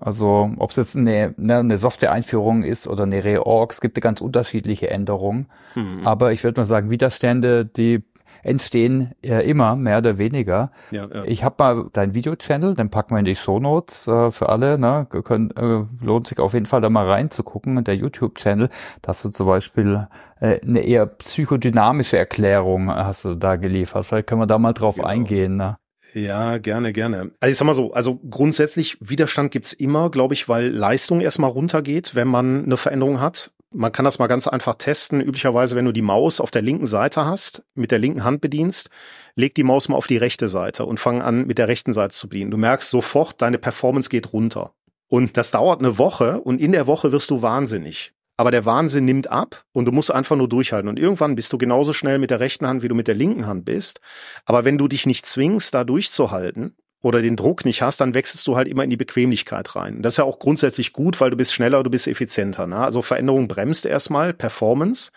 Also 0.00 0.50
ob 0.56 0.70
es 0.70 0.76
jetzt 0.76 0.96
eine, 0.96 1.34
ne, 1.36 1.58
eine 1.58 1.76
Software-Einführung 1.76 2.62
ist 2.62 2.88
oder 2.88 3.04
eine 3.04 3.22
Reorg, 3.22 3.72
es 3.72 3.82
gibt 3.82 3.98
ja 3.98 4.00
ganz 4.00 4.22
unterschiedliche 4.22 4.88
Änderungen. 4.90 5.46
Hm. 5.74 6.06
Aber 6.06 6.32
ich 6.32 6.42
würde 6.42 6.60
mal 6.60 6.64
sagen, 6.64 6.90
Widerstände, 6.90 7.66
die 7.66 8.02
entstehen 8.44 9.12
ja 9.24 9.40
immer, 9.40 9.74
mehr 9.74 9.98
oder 9.98 10.18
weniger. 10.18 10.70
Ja, 10.90 11.08
ja. 11.12 11.24
Ich 11.24 11.42
habe 11.42 11.56
mal 11.58 11.86
dein 11.92 12.14
Video-Channel, 12.14 12.74
den 12.74 12.90
packen 12.90 13.14
wir 13.14 13.18
in 13.18 13.24
die 13.24 13.34
Shownotes 13.34 14.06
äh, 14.06 14.30
für 14.30 14.48
alle. 14.48 14.78
Ne? 14.78 15.06
Können, 15.08 15.50
äh, 15.50 16.04
lohnt 16.04 16.28
sich 16.28 16.38
auf 16.38 16.54
jeden 16.54 16.66
Fall 16.66 16.80
da 16.80 16.90
mal 16.90 17.08
reinzugucken. 17.08 17.82
Der 17.82 17.96
YouTube-Channel, 17.96 18.68
da 19.02 19.08
hast 19.08 19.24
du 19.24 19.30
zum 19.30 19.46
Beispiel 19.46 20.06
äh, 20.40 20.60
eine 20.60 20.80
eher 20.80 21.06
psychodynamische 21.06 22.18
Erklärung 22.18 22.90
hast 22.90 23.24
du 23.24 23.34
da 23.34 23.56
geliefert. 23.56 24.04
Vielleicht 24.04 24.26
können 24.26 24.40
wir 24.40 24.46
da 24.46 24.58
mal 24.58 24.72
drauf 24.72 24.96
genau. 24.96 25.08
eingehen. 25.08 25.56
Ne? 25.56 25.76
Ja, 26.14 26.58
gerne, 26.58 26.92
gerne. 26.92 27.32
Also 27.40 27.50
ich 27.50 27.56
sag 27.56 27.66
mal 27.66 27.74
so, 27.74 27.92
also 27.92 28.20
grundsätzlich 28.30 28.96
Widerstand 29.00 29.50
gibt's 29.50 29.72
immer, 29.72 30.10
glaube 30.10 30.34
ich, 30.34 30.48
weil 30.48 30.68
Leistung 30.68 31.20
erstmal 31.20 31.50
runtergeht, 31.50 32.14
wenn 32.14 32.28
man 32.28 32.64
eine 32.64 32.76
Veränderung 32.76 33.20
hat. 33.20 33.50
Man 33.76 33.90
kann 33.90 34.04
das 34.04 34.20
mal 34.20 34.28
ganz 34.28 34.46
einfach 34.46 34.76
testen. 34.76 35.20
Üblicherweise, 35.20 35.74
wenn 35.74 35.84
du 35.84 35.90
die 35.90 36.00
Maus 36.00 36.40
auf 36.40 36.52
der 36.52 36.62
linken 36.62 36.86
Seite 36.86 37.24
hast, 37.24 37.64
mit 37.74 37.90
der 37.90 37.98
linken 37.98 38.22
Hand 38.22 38.40
bedienst, 38.40 38.88
leg 39.34 39.52
die 39.56 39.64
Maus 39.64 39.88
mal 39.88 39.96
auf 39.96 40.06
die 40.06 40.16
rechte 40.16 40.46
Seite 40.46 40.86
und 40.86 41.00
fang 41.00 41.22
an, 41.22 41.48
mit 41.48 41.58
der 41.58 41.66
rechten 41.66 41.92
Seite 41.92 42.14
zu 42.14 42.28
bedienen. 42.28 42.52
Du 42.52 42.56
merkst 42.56 42.88
sofort, 42.88 43.42
deine 43.42 43.58
Performance 43.58 44.08
geht 44.08 44.32
runter. 44.32 44.74
Und 45.08 45.36
das 45.36 45.50
dauert 45.50 45.80
eine 45.80 45.98
Woche 45.98 46.40
und 46.40 46.60
in 46.60 46.70
der 46.70 46.86
Woche 46.86 47.10
wirst 47.10 47.30
du 47.30 47.42
wahnsinnig. 47.42 48.12
Aber 48.36 48.52
der 48.52 48.64
Wahnsinn 48.64 49.06
nimmt 49.06 49.28
ab 49.28 49.64
und 49.72 49.86
du 49.86 49.92
musst 49.92 50.12
einfach 50.12 50.36
nur 50.36 50.48
durchhalten. 50.48 50.88
Und 50.88 50.98
irgendwann 50.98 51.34
bist 51.34 51.52
du 51.52 51.58
genauso 51.58 51.92
schnell 51.92 52.20
mit 52.20 52.30
der 52.30 52.38
rechten 52.38 52.68
Hand, 52.68 52.84
wie 52.84 52.88
du 52.88 52.94
mit 52.94 53.08
der 53.08 53.16
linken 53.16 53.48
Hand 53.48 53.64
bist. 53.64 54.00
Aber 54.44 54.64
wenn 54.64 54.78
du 54.78 54.86
dich 54.86 55.04
nicht 55.04 55.26
zwingst, 55.26 55.74
da 55.74 55.82
durchzuhalten, 55.82 56.76
oder 57.04 57.20
den 57.20 57.36
Druck 57.36 57.66
nicht 57.66 57.82
hast, 57.82 58.00
dann 58.00 58.14
wechselst 58.14 58.46
du 58.46 58.56
halt 58.56 58.66
immer 58.66 58.82
in 58.82 58.88
die 58.88 58.96
Bequemlichkeit 58.96 59.76
rein. 59.76 60.00
Das 60.00 60.14
ist 60.14 60.16
ja 60.16 60.24
auch 60.24 60.38
grundsätzlich 60.38 60.94
gut, 60.94 61.20
weil 61.20 61.28
du 61.28 61.36
bist 61.36 61.52
schneller, 61.52 61.82
du 61.82 61.90
bist 61.90 62.08
effizienter. 62.08 62.66
Ne? 62.66 62.78
Also 62.78 63.02
Veränderung 63.02 63.46
bremst 63.46 63.84
erstmal, 63.84 64.32
Performance. 64.32 65.10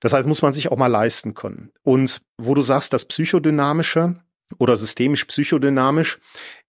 Das 0.00 0.14
heißt, 0.14 0.26
muss 0.26 0.40
man 0.40 0.54
sich 0.54 0.72
auch 0.72 0.78
mal 0.78 0.86
leisten 0.86 1.34
können. 1.34 1.70
Und 1.82 2.22
wo 2.38 2.54
du 2.54 2.62
sagst, 2.62 2.94
das 2.94 3.04
Psychodynamische 3.04 4.16
oder 4.58 4.74
systemisch 4.76 5.26
psychodynamisch, 5.26 6.18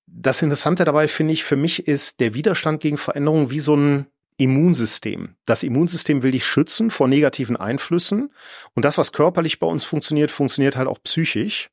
das 0.07 0.41
Interessante 0.41 0.83
dabei 0.83 1.07
finde 1.07 1.33
ich, 1.33 1.45
für 1.45 1.55
mich 1.55 1.87
ist 1.87 2.19
der 2.19 2.33
Widerstand 2.33 2.81
gegen 2.81 2.97
Veränderung 2.97 3.51
wie 3.51 3.61
so 3.61 3.77
ein 3.77 4.07
Immunsystem. 4.37 5.35
Das 5.45 5.63
Immunsystem 5.63 6.21
will 6.21 6.31
dich 6.31 6.45
schützen 6.45 6.91
vor 6.91 7.07
negativen 7.07 7.55
Einflüssen. 7.55 8.33
Und 8.73 8.83
das, 8.83 8.97
was 8.97 9.13
körperlich 9.13 9.59
bei 9.59 9.67
uns 9.67 9.85
funktioniert, 9.85 10.31
funktioniert 10.31 10.75
halt 10.75 10.89
auch 10.89 11.01
psychisch. 11.01 11.69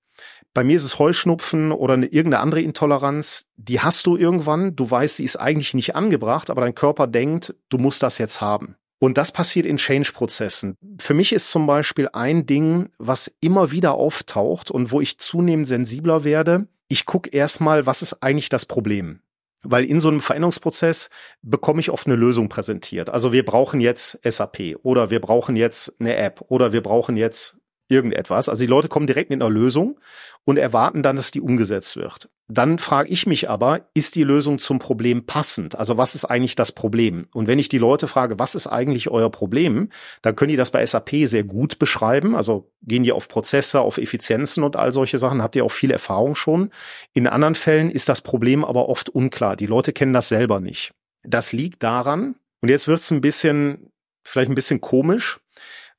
Bei 0.55 0.65
mir 0.65 0.77
ist 0.77 0.85
es 0.85 0.99
Heuschnupfen 0.99 1.73
oder 1.73 1.95
eine, 1.95 2.07
irgendeine 2.07 2.43
andere 2.43 2.61
Intoleranz. 2.61 3.47
Die 3.57 3.81
hast 3.81 4.07
du 4.07 4.17
irgendwann. 4.17 4.77
Du 4.77 4.91
weißt, 4.91 5.17
sie 5.17 5.25
ist 5.25 5.37
eigentlich 5.37 5.73
nicht 5.73 5.97
angebracht, 5.97 6.51
aber 6.51 6.61
dein 6.61 6.75
Körper 6.75 7.07
denkt, 7.07 7.55
du 7.71 7.79
musst 7.79 8.03
das 8.03 8.19
jetzt 8.19 8.41
haben. 8.41 8.77
Und 8.99 9.19
das 9.19 9.33
passiert 9.33 9.67
in 9.67 9.79
Change-Prozessen. 9.79 10.77
Für 11.01 11.15
mich 11.15 11.33
ist 11.33 11.51
zum 11.51 11.67
Beispiel 11.67 12.09
ein 12.13 12.47
Ding, 12.47 12.91
was 12.99 13.35
immer 13.41 13.73
wieder 13.73 13.95
auftaucht 13.95 14.71
und 14.71 14.93
wo 14.93 15.01
ich 15.01 15.19
zunehmend 15.19 15.67
sensibler 15.67 16.23
werde. 16.23 16.69
Ich 16.87 17.07
gucke 17.07 17.31
erstmal, 17.31 17.87
was 17.87 18.03
ist 18.03 18.23
eigentlich 18.23 18.49
das 18.49 18.67
Problem? 18.67 19.21
Weil 19.65 19.85
in 19.85 20.01
so 20.01 20.09
einem 20.09 20.21
Veränderungsprozess 20.21 21.11
bekomme 21.41 21.81
ich 21.81 21.91
oft 21.91 22.07
eine 22.07 22.17
Lösung 22.17 22.49
präsentiert. 22.49 23.11
Also 23.11 23.33
wir 23.33 23.45
brauchen 23.45 23.81
jetzt 23.81 24.21
SAP 24.23 24.77
oder 24.83 25.11
wir 25.11 25.21
brauchen 25.21 25.57
jetzt 25.57 25.95
eine 25.99 26.17
App 26.17 26.45
oder 26.49 26.73
wir 26.73 26.83
brauchen 26.83 27.17
jetzt 27.17 27.57
irgendetwas. 27.93 28.49
Also 28.49 28.63
die 28.63 28.69
Leute 28.69 28.89
kommen 28.89 29.07
direkt 29.07 29.31
mit 29.31 29.41
einer 29.41 29.51
Lösung 29.51 30.01
und 30.45 30.57
erwarten 30.57 31.03
dann, 31.03 31.17
dass 31.17 31.31
die 31.31 31.41
umgesetzt 31.41 31.97
wird. 31.97 32.29
Dann 32.49 32.79
frage 32.79 33.09
ich 33.09 33.27
mich 33.27 33.49
aber, 33.49 33.89
ist 33.95 34.15
die 34.15 34.25
Lösung 34.25 34.59
zum 34.59 34.79
Problem 34.79 35.27
passend? 35.27 35.79
Also 35.79 35.97
was 35.97 36.15
ist 36.15 36.25
eigentlich 36.25 36.57
das 36.57 36.73
Problem? 36.73 37.29
Und 37.33 37.47
wenn 37.47 37.59
ich 37.59 37.69
die 37.69 37.79
Leute 37.79 38.09
frage, 38.09 38.39
was 38.39 38.55
ist 38.55 38.67
eigentlich 38.67 39.09
euer 39.09 39.31
Problem, 39.31 39.91
dann 40.23 40.35
können 40.35 40.51
die 40.51 40.57
das 40.57 40.71
bei 40.71 40.85
SAP 40.85 41.11
sehr 41.25 41.45
gut 41.45 41.79
beschreiben. 41.79 42.35
Also 42.35 42.71
gehen 42.83 43.05
die 43.05 43.13
auf 43.13 43.29
Prozesse, 43.29 43.81
auf 43.81 43.99
Effizienzen 43.99 44.65
und 44.65 44.77
all 44.77 44.93
solche 44.93 45.19
Sachen, 45.19 45.43
habt 45.43 45.55
ihr 45.57 45.65
auch 45.65 45.71
viel 45.71 45.91
Erfahrung 45.91 46.35
schon. 46.35 46.71
In 47.15 47.27
anderen 47.27 47.55
Fällen 47.55 47.91
ist 47.91 48.09
das 48.09 48.21
Problem 48.21 48.65
aber 48.65 48.89
oft 48.89 49.09
unklar. 49.09 49.57
Die 49.57 49.67
Leute 49.67 49.93
kennen 49.93 50.13
das 50.13 50.29
selber 50.29 50.61
nicht. 50.61 50.93
Das 51.23 51.53
liegt 51.53 51.83
daran, 51.83 52.35
und 52.63 52.69
jetzt 52.69 52.89
wird 52.89 53.01
es 53.01 53.11
ein 53.11 53.21
bisschen, 53.21 53.91
vielleicht 54.25 54.51
ein 54.51 54.55
bisschen 54.55 54.81
komisch, 54.81 55.41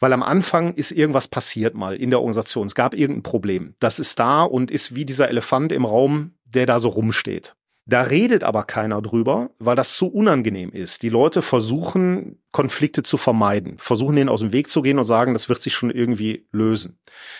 weil 0.04 0.12
am 0.12 0.22
Anfang 0.22 0.74
ist 0.74 0.92
irgendwas 0.92 1.30
passiert 1.30 1.76
mal 1.76 1.96
in 1.96 2.10
der 2.10 2.20
Organisation. 2.20 2.68
Es 2.68 2.76
gab 2.76 2.94
irgendein 2.94 3.24
Problem. 3.24 3.74
Das 3.80 4.00
ist 4.00 4.20
da 4.20 4.44
und 4.44 4.70
ist 4.70 4.96
wie 4.96 5.06
dieser 5.06 5.30
Elefant 5.30 5.72
im 5.72 5.86
Raum, 5.86 6.34
der 6.44 6.66
da 6.66 6.82
so 6.82 6.90
rumsteht. 6.90 7.56
Da 7.86 8.02
redet 8.02 8.44
aber 8.44 8.64
keiner 8.64 9.02
drüber, 9.02 9.52
weil 9.60 9.78
das 9.78 9.96
zu 9.96 10.08
unangenehm 10.08 10.72
ist. 10.74 11.04
Die 11.04 11.10
Leute 11.10 11.42
versuchen, 11.42 12.44
Konflikte 12.52 13.04
zu 13.04 13.16
vermeiden, 13.16 13.78
versuchen 13.78 14.18
denen 14.18 14.28
aus 14.28 14.42
dem 14.42 14.52
Weg 14.52 14.68
zu 14.68 14.82
gehen 14.82 14.98
und 14.98 15.06
sagen, 15.06 15.32
das 15.32 15.48
wird 15.48 15.62
sich 15.62 15.74
schon 15.74 15.90
irgendwie 15.90 16.50
lösen. 16.52 17.00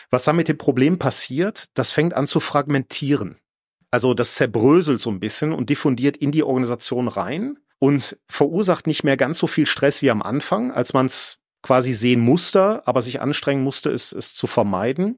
Was 0.10 0.24
dann 0.24 0.38
mit 0.38 0.48
dem 0.48 0.58
Problem 0.58 0.98
passiert, 0.98 1.66
das 1.74 1.92
fängt 1.92 2.14
an 2.14 2.28
zu 2.28 2.40
fragmentieren. 2.40 3.40
Also 3.92 4.14
das 4.14 4.36
zerbröselt 4.36 5.02
so 5.02 5.10
ein 5.10 5.20
bisschen 5.20 5.52
und 5.52 5.70
diffundiert 5.70 6.16
in 6.16 6.32
die 6.32 6.44
Organisation 6.44 7.10
rein 7.10 7.58
und 7.80 8.18
verursacht 8.30 8.88
nicht 8.88 9.04
mehr 9.04 9.18
ganz 9.18 9.38
so 9.38 9.48
viel 9.48 9.66
Stress 9.66 10.02
wie 10.02 10.12
am 10.12 10.22
Anfang, 10.22 10.72
als 10.72 10.94
man 10.94 11.08
es 11.08 11.40
quasi 11.64 11.94
sehen 11.94 12.20
musste, 12.20 12.86
aber 12.86 13.02
sich 13.02 13.22
anstrengen 13.22 13.64
musste, 13.64 13.90
es, 13.90 14.12
es 14.12 14.36
zu 14.36 14.46
vermeiden. 14.46 15.18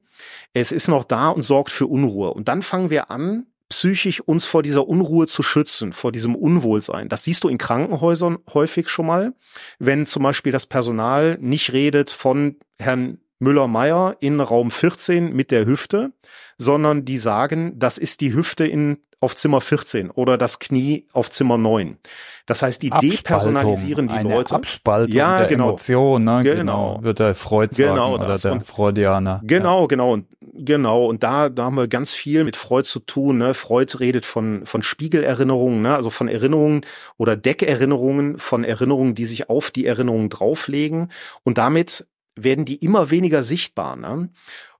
Es 0.54 0.72
ist 0.72 0.88
noch 0.88 1.04
da 1.04 1.28
und 1.28 1.42
sorgt 1.42 1.70
für 1.70 1.86
Unruhe. 1.86 2.32
Und 2.32 2.48
dann 2.48 2.62
fangen 2.62 2.88
wir 2.88 3.10
an, 3.10 3.46
psychisch 3.68 4.20
uns 4.20 4.44
vor 4.44 4.62
dieser 4.62 4.86
Unruhe 4.86 5.26
zu 5.26 5.42
schützen, 5.42 5.92
vor 5.92 6.12
diesem 6.12 6.36
Unwohlsein. 6.36 7.08
Das 7.08 7.24
siehst 7.24 7.42
du 7.44 7.48
in 7.48 7.58
Krankenhäusern 7.58 8.38
häufig 8.54 8.88
schon 8.88 9.06
mal, 9.06 9.34
wenn 9.78 10.06
zum 10.06 10.22
Beispiel 10.22 10.52
das 10.52 10.66
Personal 10.66 11.36
nicht 11.40 11.72
redet 11.72 12.10
von 12.10 12.56
Herrn 12.78 13.18
Müller-Meyer 13.38 14.16
in 14.20 14.40
Raum 14.40 14.70
14 14.70 15.32
mit 15.34 15.50
der 15.50 15.66
Hüfte, 15.66 16.12
sondern 16.58 17.04
die 17.04 17.18
sagen, 17.18 17.78
das 17.78 17.98
ist 17.98 18.20
die 18.20 18.34
Hüfte 18.34 18.66
in 18.66 18.98
auf 19.18 19.34
Zimmer 19.34 19.62
14 19.62 20.10
oder 20.10 20.36
das 20.36 20.58
Knie 20.58 21.06
auf 21.14 21.30
Zimmer 21.30 21.56
9. 21.56 21.96
Das 22.44 22.60
heißt, 22.60 22.82
die 22.82 22.90
depersonalisieren 22.90 24.08
die 24.08 24.14
eine 24.14 24.28
Leute. 24.34 24.54
Abspaltung 24.54 25.14
Ja, 25.16 25.38
der 25.40 25.48
genau. 25.48 25.68
Emotion, 25.70 26.22
ne? 26.24 26.42
Genau. 26.42 26.54
genau. 26.96 26.98
Wird 27.02 27.18
der 27.20 27.34
Freud 27.34 27.74
sagen 27.74 27.94
Genau 27.94 28.14
oder 28.14 28.28
das. 28.28 28.42
der 28.42 28.52
Und- 28.52 28.66
Freudianer. 28.66 29.40
Genau, 29.42 29.86
genau 29.86 30.12
und 30.12 30.26
genau 30.52 31.06
und 31.06 31.22
da 31.22 31.48
da 31.48 31.64
haben 31.64 31.76
wir 31.76 31.88
ganz 31.88 32.12
viel 32.14 32.44
mit 32.44 32.56
Freud 32.56 32.84
zu 32.86 33.00
tun. 33.00 33.38
Ne? 33.38 33.54
Freud 33.54 33.96
redet 33.98 34.26
von 34.26 34.66
von 34.66 34.82
Spiegelerinnerungen, 34.82 35.80
ne? 35.80 35.94
also 35.96 36.10
von 36.10 36.28
Erinnerungen 36.28 36.82
oder 37.16 37.36
Deckerinnerungen, 37.36 38.38
von 38.38 38.64
Erinnerungen, 38.64 39.14
die 39.14 39.24
sich 39.26 39.48
auf 39.48 39.70
die 39.70 39.86
Erinnerungen 39.86 40.28
drauflegen 40.28 41.10
und 41.42 41.56
damit 41.56 42.06
werden 42.36 42.64
die 42.64 42.76
immer 42.76 43.10
weniger 43.10 43.42
sichtbar. 43.42 43.96
Ne? 43.96 44.30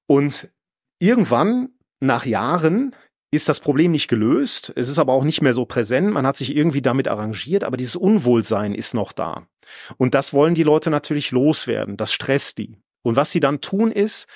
Und 0.05 0.49
irgendwann 0.99 1.69
nach 1.99 2.25
Jahren 2.25 2.95
ist 3.31 3.49
das 3.49 3.59
Problem 3.59 3.91
nicht 3.91 4.07
gelöst. 4.07 4.71
Es 4.75 4.87
ist 4.87 4.99
aber 4.99 5.13
auch 5.13 5.23
nicht 5.23 5.41
mehr 5.41 5.53
so 5.53 5.65
präsent. 5.65 6.11
Man 6.11 6.25
hat 6.25 6.37
sich 6.37 6.55
irgendwie 6.55 6.81
damit 6.81 7.07
arrangiert, 7.07 7.63
aber 7.63 7.75
dieses 7.75 7.95
Unwohlsein 7.95 8.73
ist 8.73 8.93
noch 8.93 9.11
da. 9.11 9.47
Und 9.97 10.13
das 10.13 10.33
wollen 10.33 10.55
die 10.55 10.63
Leute 10.63 10.89
natürlich 10.89 11.31
loswerden. 11.31 11.97
Das 11.97 12.13
stresst 12.13 12.57
die. 12.57 12.77
Und 13.03 13.15
was 13.15 13.31
sie 13.31 13.39
dann 13.39 13.59
tun 13.59 13.91
ist, 13.91 14.27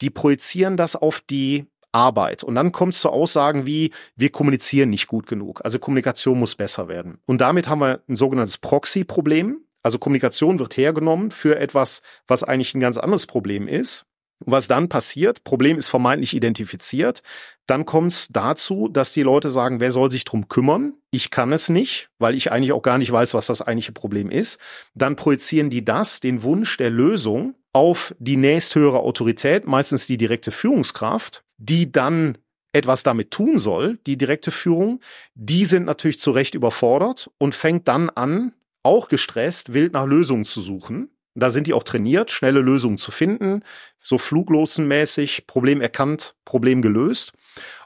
die 0.00 0.10
projizieren 0.10 0.76
das 0.76 0.96
auf 0.96 1.20
die 1.20 1.66
Arbeit. 1.92 2.44
Und 2.44 2.54
dann 2.54 2.72
kommt 2.72 2.94
es 2.94 3.00
zu 3.00 3.10
Aussagen 3.10 3.66
wie, 3.66 3.92
wir 4.16 4.30
kommunizieren 4.30 4.90
nicht 4.90 5.06
gut 5.06 5.26
genug. 5.26 5.64
Also 5.64 5.78
Kommunikation 5.78 6.38
muss 6.38 6.56
besser 6.56 6.88
werden. 6.88 7.18
Und 7.26 7.40
damit 7.40 7.68
haben 7.68 7.80
wir 7.80 8.02
ein 8.08 8.16
sogenanntes 8.16 8.58
Proxy-Problem. 8.58 9.64
Also 9.82 9.98
Kommunikation 9.98 10.58
wird 10.58 10.76
hergenommen 10.76 11.30
für 11.30 11.58
etwas, 11.58 12.02
was 12.26 12.42
eigentlich 12.42 12.74
ein 12.74 12.80
ganz 12.80 12.98
anderes 12.98 13.26
Problem 13.26 13.68
ist. 13.68 14.06
Was 14.46 14.68
dann 14.68 14.88
passiert, 14.88 15.44
Problem 15.44 15.76
ist 15.76 15.88
vermeintlich 15.88 16.34
identifiziert, 16.34 17.22
dann 17.66 17.84
kommt 17.84 18.12
es 18.12 18.28
dazu, 18.30 18.88
dass 18.88 19.12
die 19.12 19.22
Leute 19.22 19.50
sagen, 19.50 19.80
wer 19.80 19.90
soll 19.90 20.10
sich 20.10 20.24
drum 20.24 20.48
kümmern? 20.48 20.94
Ich 21.10 21.30
kann 21.30 21.52
es 21.52 21.68
nicht, 21.68 22.08
weil 22.18 22.34
ich 22.34 22.50
eigentlich 22.50 22.72
auch 22.72 22.82
gar 22.82 22.96
nicht 22.96 23.12
weiß, 23.12 23.34
was 23.34 23.46
das 23.46 23.60
eigentliche 23.60 23.92
Problem 23.92 24.30
ist. 24.30 24.58
Dann 24.94 25.14
projizieren 25.14 25.68
die 25.68 25.84
das, 25.84 26.20
den 26.20 26.42
Wunsch 26.42 26.78
der 26.78 26.90
Lösung, 26.90 27.54
auf 27.72 28.14
die 28.18 28.36
nächsthöhere 28.36 29.00
Autorität, 29.00 29.66
meistens 29.66 30.06
die 30.06 30.16
direkte 30.16 30.50
Führungskraft, 30.50 31.44
die 31.56 31.92
dann 31.92 32.38
etwas 32.72 33.02
damit 33.02 33.30
tun 33.30 33.58
soll, 33.58 33.98
die 34.06 34.16
direkte 34.16 34.50
Führung. 34.50 35.00
Die 35.34 35.64
sind 35.64 35.84
natürlich 35.84 36.20
zu 36.20 36.30
Recht 36.30 36.54
überfordert 36.54 37.30
und 37.38 37.54
fängt 37.54 37.88
dann 37.88 38.10
an, 38.10 38.52
auch 38.82 39.08
gestresst, 39.08 39.72
wild 39.72 39.92
nach 39.92 40.06
Lösungen 40.06 40.44
zu 40.44 40.60
suchen. 40.60 41.10
Da 41.34 41.50
sind 41.50 41.66
die 41.66 41.74
auch 41.74 41.84
trainiert, 41.84 42.30
schnelle 42.30 42.60
Lösungen 42.60 42.98
zu 42.98 43.10
finden, 43.10 43.62
so 44.00 44.18
fluglosenmäßig, 44.18 45.46
Problem 45.46 45.80
erkannt, 45.80 46.34
Problem 46.44 46.82
gelöst. 46.82 47.32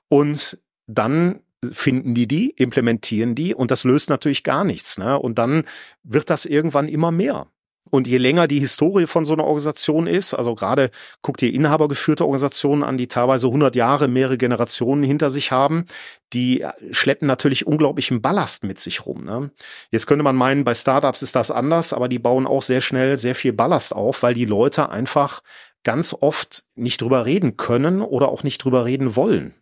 Und 0.08 0.58
dann 0.86 1.40
finden 1.72 2.14
die 2.14 2.26
die, 2.26 2.50
implementieren 2.50 3.34
die 3.34 3.54
und 3.54 3.70
das 3.70 3.84
löst 3.84 4.10
natürlich 4.10 4.44
gar 4.44 4.64
nichts. 4.64 4.98
Ne? 4.98 5.18
Und 5.18 5.38
dann 5.38 5.64
wird 6.02 6.30
das 6.30 6.46
irgendwann 6.46 6.88
immer 6.88 7.10
mehr. 7.10 7.46
Und 7.90 8.08
je 8.08 8.18
länger 8.18 8.48
die 8.48 8.60
Historie 8.60 9.06
von 9.06 9.24
so 9.24 9.34
einer 9.34 9.44
Organisation 9.44 10.06
ist, 10.06 10.34
also 10.34 10.54
gerade 10.54 10.90
guckt 11.22 11.42
ihr 11.42 11.52
inhabergeführte 11.52 12.24
Organisationen 12.24 12.82
an, 12.82 12.96
die 12.96 13.08
teilweise 13.08 13.46
100 13.46 13.76
Jahre, 13.76 14.08
mehrere 14.08 14.38
Generationen 14.38 15.02
hinter 15.02 15.30
sich 15.30 15.52
haben, 15.52 15.84
die 16.32 16.64
schleppen 16.90 17.28
natürlich 17.28 17.66
unglaublichen 17.66 18.22
Ballast 18.22 18.64
mit 18.64 18.80
sich 18.80 19.06
rum. 19.06 19.24
Ne? 19.24 19.50
Jetzt 19.90 20.06
könnte 20.06 20.24
man 20.24 20.34
meinen, 20.34 20.64
bei 20.64 20.74
Startups 20.74 21.22
ist 21.22 21.36
das 21.36 21.50
anders, 21.50 21.92
aber 21.92 22.08
die 22.08 22.18
bauen 22.18 22.46
auch 22.46 22.62
sehr 22.62 22.80
schnell 22.80 23.16
sehr 23.18 23.34
viel 23.34 23.52
Ballast 23.52 23.94
auf, 23.94 24.22
weil 24.22 24.34
die 24.34 24.46
Leute 24.46 24.88
einfach 24.88 25.42
ganz 25.84 26.16
oft 26.18 26.64
nicht 26.74 27.00
drüber 27.00 27.26
reden 27.26 27.56
können 27.56 28.00
oder 28.00 28.28
auch 28.28 28.42
nicht 28.42 28.64
drüber 28.64 28.86
reden 28.86 29.14
wollen. 29.14 29.54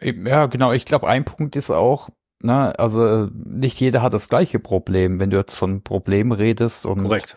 Ja, 0.00 0.46
genau. 0.46 0.72
Ich 0.72 0.84
glaube, 0.84 1.08
ein 1.08 1.24
Punkt 1.24 1.56
ist 1.56 1.70
auch, 1.70 2.08
na, 2.42 2.70
also 2.72 3.28
nicht 3.32 3.80
jeder 3.80 4.02
hat 4.02 4.14
das 4.14 4.28
gleiche 4.28 4.58
Problem, 4.60 5.18
wenn 5.20 5.30
du 5.30 5.36
jetzt 5.36 5.54
von 5.54 5.82
Problem 5.82 6.32
redest 6.32 6.86
und 6.86 7.02
Korrekt. 7.04 7.36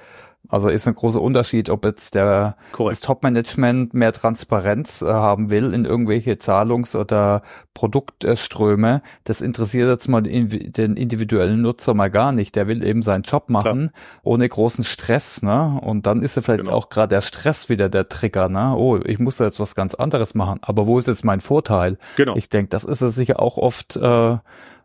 Also 0.51 0.69
ist 0.69 0.87
ein 0.87 0.93
großer 0.95 1.21
Unterschied, 1.21 1.69
ob 1.69 1.85
jetzt 1.85 2.13
der 2.13 2.55
das. 2.73 3.01
Top-Management 3.01 3.93
mehr 3.93 4.11
Transparenz 4.11 5.01
äh, 5.01 5.07
haben 5.07 5.49
will 5.49 5.73
in 5.73 5.85
irgendwelche 5.85 6.37
Zahlungs- 6.37 6.95
oder 6.95 7.41
Produktströme. 7.73 9.01
Das 9.23 9.41
interessiert 9.41 9.89
jetzt 9.89 10.07
mal 10.07 10.21
den, 10.21 10.49
individuellen 10.97 11.61
Nutzer 11.61 11.93
mal 11.93 12.09
gar 12.11 12.31
nicht. 12.31 12.55
Der 12.55 12.67
will 12.67 12.83
eben 12.83 13.01
seinen 13.01 13.23
Job 13.23 13.49
machen 13.49 13.91
ohne 14.23 14.47
großen 14.47 14.83
Stress, 14.83 15.41
ne? 15.41 15.79
Und 15.81 16.05
dann 16.05 16.21
ist 16.21 16.35
ja 16.35 16.41
vielleicht 16.41 16.65
Genau. 16.65 16.73
auch 16.75 16.89
gerade 16.89 17.15
der 17.15 17.21
Stress 17.21 17.69
wieder 17.69 17.89
der 17.89 18.09
Trigger, 18.09 18.49
ne? 18.49 18.75
Oh, 18.75 18.97
ich 18.97 19.19
muss 19.19 19.37
da 19.37 19.45
jetzt 19.45 19.59
was 19.59 19.73
ganz 19.75 19.95
anderes 19.95 20.35
machen. 20.35 20.59
Aber 20.61 20.85
wo 20.85 20.99
ist 20.99 21.07
jetzt 21.07 21.23
mein 21.25 21.41
Vorteil? 21.41 21.97
Genau. 22.17 22.35
Ich 22.35 22.49
denke, 22.49 22.69
das 22.69 22.83
ist 22.83 23.01
ja 23.01 23.07
sicher 23.07 23.39
auch 23.39 23.57
oft 23.57 23.95
äh, 23.95 24.37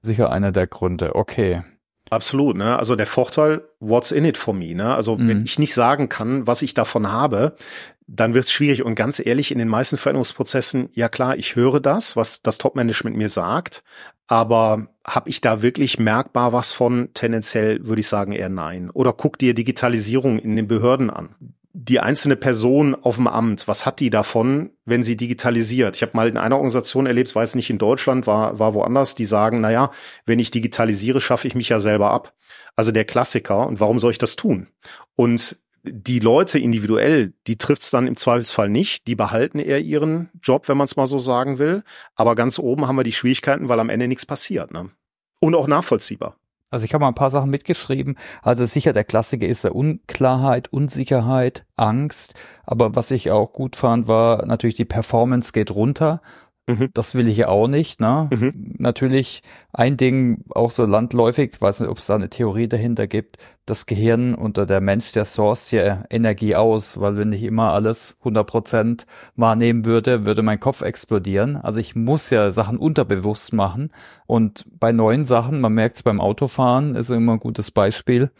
sicher 0.02 0.30
einer 0.30 0.52
der 0.52 0.66
Gründe. 0.66 1.14
Okay. 1.16 1.62
Absolut, 2.10 2.56
ne? 2.56 2.78
Also 2.78 2.94
der 2.94 3.06
Vorteil, 3.06 3.62
what's 3.80 4.12
in 4.12 4.24
it 4.24 4.36
for 4.36 4.54
me, 4.54 4.74
ne? 4.74 4.94
Also 4.94 5.18
wenn 5.18 5.38
Mhm. 5.40 5.44
ich 5.44 5.58
nicht 5.58 5.74
sagen 5.74 6.08
kann, 6.08 6.46
was 6.46 6.62
ich 6.62 6.72
davon 6.74 7.10
habe, 7.10 7.56
dann 8.06 8.34
wird 8.34 8.44
es 8.44 8.52
schwierig. 8.52 8.84
Und 8.84 8.94
ganz 8.94 9.24
ehrlich, 9.24 9.50
in 9.50 9.58
den 9.58 9.68
meisten 9.68 9.96
Veränderungsprozessen, 9.96 10.88
ja 10.92 11.08
klar, 11.08 11.36
ich 11.36 11.56
höre 11.56 11.80
das, 11.80 12.14
was 12.14 12.42
das 12.42 12.58
Top-Management 12.58 13.16
mir 13.16 13.28
sagt, 13.28 13.82
aber 14.28 14.86
habe 15.04 15.28
ich 15.30 15.40
da 15.40 15.62
wirklich 15.62 15.98
merkbar 15.98 16.52
was 16.52 16.72
von? 16.72 17.08
Tendenziell 17.14 17.84
würde 17.84 18.00
ich 18.00 18.08
sagen 18.08 18.32
eher 18.32 18.48
nein. 18.48 18.90
Oder 18.90 19.12
guck 19.12 19.38
dir 19.38 19.54
Digitalisierung 19.54 20.38
in 20.38 20.54
den 20.54 20.68
Behörden 20.68 21.10
an. 21.10 21.34
Die 21.78 22.00
einzelne 22.00 22.36
Person 22.36 22.94
auf 22.94 23.16
dem 23.16 23.26
Amt, 23.26 23.68
was 23.68 23.84
hat 23.84 24.00
die 24.00 24.08
davon, 24.08 24.70
wenn 24.86 25.02
sie 25.02 25.14
digitalisiert? 25.14 25.94
Ich 25.94 26.00
habe 26.00 26.12
mal 26.14 26.26
in 26.26 26.38
einer 26.38 26.56
Organisation 26.56 27.04
erlebt, 27.04 27.34
weiß 27.34 27.54
nicht 27.54 27.68
in 27.68 27.76
Deutschland, 27.76 28.26
war, 28.26 28.58
war 28.58 28.72
woanders, 28.72 29.14
die 29.14 29.26
sagen, 29.26 29.60
na 29.60 29.70
ja, 29.70 29.90
wenn 30.24 30.38
ich 30.38 30.50
digitalisiere, 30.50 31.20
schaffe 31.20 31.46
ich 31.46 31.54
mich 31.54 31.68
ja 31.68 31.78
selber 31.78 32.12
ab. 32.12 32.32
Also 32.76 32.92
der 32.92 33.04
Klassiker. 33.04 33.66
Und 33.66 33.78
warum 33.78 33.98
soll 33.98 34.10
ich 34.10 34.16
das 34.16 34.36
tun? 34.36 34.68
Und 35.16 35.60
die 35.82 36.18
Leute 36.18 36.58
individuell, 36.58 37.34
die 37.46 37.58
trifft's 37.58 37.90
dann 37.90 38.06
im 38.06 38.16
Zweifelsfall 38.16 38.70
nicht. 38.70 39.06
Die 39.06 39.14
behalten 39.14 39.58
eher 39.58 39.80
ihren 39.80 40.30
Job, 40.42 40.68
wenn 40.68 40.78
man 40.78 40.86
es 40.86 40.96
mal 40.96 41.06
so 41.06 41.18
sagen 41.18 41.58
will. 41.58 41.84
Aber 42.14 42.36
ganz 42.36 42.58
oben 42.58 42.88
haben 42.88 42.96
wir 42.96 43.04
die 43.04 43.12
Schwierigkeiten, 43.12 43.68
weil 43.68 43.80
am 43.80 43.90
Ende 43.90 44.08
nichts 44.08 44.24
passiert. 44.24 44.72
Ne? 44.72 44.88
Und 45.40 45.54
auch 45.54 45.66
nachvollziehbar. 45.66 46.38
Also 46.70 46.84
ich 46.84 46.94
habe 46.94 47.02
mal 47.02 47.08
ein 47.08 47.14
paar 47.14 47.30
Sachen 47.30 47.50
mitgeschrieben. 47.50 48.16
Also 48.42 48.64
sicher 48.64 48.92
der 48.92 49.04
Klassiker 49.04 49.46
ist 49.46 49.64
der 49.64 49.74
Unklarheit, 49.74 50.72
Unsicherheit, 50.72 51.64
Angst. 51.76 52.34
Aber 52.64 52.96
was 52.96 53.12
ich 53.12 53.30
auch 53.30 53.52
gut 53.52 53.76
fand, 53.76 54.08
war 54.08 54.44
natürlich 54.46 54.74
die 54.74 54.84
Performance 54.84 55.52
geht 55.52 55.70
runter. 55.70 56.20
Mhm. 56.66 56.90
Das 56.94 57.14
will 57.14 57.28
ich 57.28 57.36
ja 57.36 57.48
auch 57.48 57.68
nicht. 57.68 58.00
Ne? 58.00 58.28
Mhm. 58.32 58.74
Natürlich 58.78 59.42
ein 59.72 59.96
Ding, 59.96 60.42
auch 60.50 60.72
so 60.72 60.84
landläufig, 60.84 61.60
weiß 61.60 61.80
nicht, 61.80 61.90
ob 61.90 61.98
es 61.98 62.06
da 62.06 62.16
eine 62.16 62.28
Theorie 62.28 62.68
dahinter 62.68 63.06
gibt, 63.06 63.38
das 63.66 63.86
Gehirn 63.86 64.34
oder 64.34 64.66
der 64.66 64.80
Mensch, 64.80 65.12
der 65.12 65.24
source 65.24 65.70
ja 65.70 66.04
Energie 66.10 66.56
aus, 66.56 67.00
weil 67.00 67.16
wenn 67.16 67.32
ich 67.32 67.44
immer 67.44 67.72
alles 67.72 68.16
100 68.20 68.46
Prozent 68.46 69.06
wahrnehmen 69.36 69.84
würde, 69.84 70.26
würde 70.26 70.42
mein 70.42 70.58
Kopf 70.58 70.82
explodieren. 70.82 71.56
Also 71.56 71.78
ich 71.78 71.94
muss 71.94 72.30
ja 72.30 72.50
Sachen 72.50 72.78
unterbewusst 72.78 73.52
machen. 73.52 73.90
Und 74.26 74.64
bei 74.80 74.90
neuen 74.90 75.24
Sachen, 75.24 75.60
man 75.60 75.72
merkt 75.72 75.96
es 75.96 76.02
beim 76.02 76.20
Autofahren, 76.20 76.96
ist 76.96 77.10
immer 77.10 77.34
ein 77.34 77.40
gutes 77.40 77.70
Beispiel, 77.70 78.30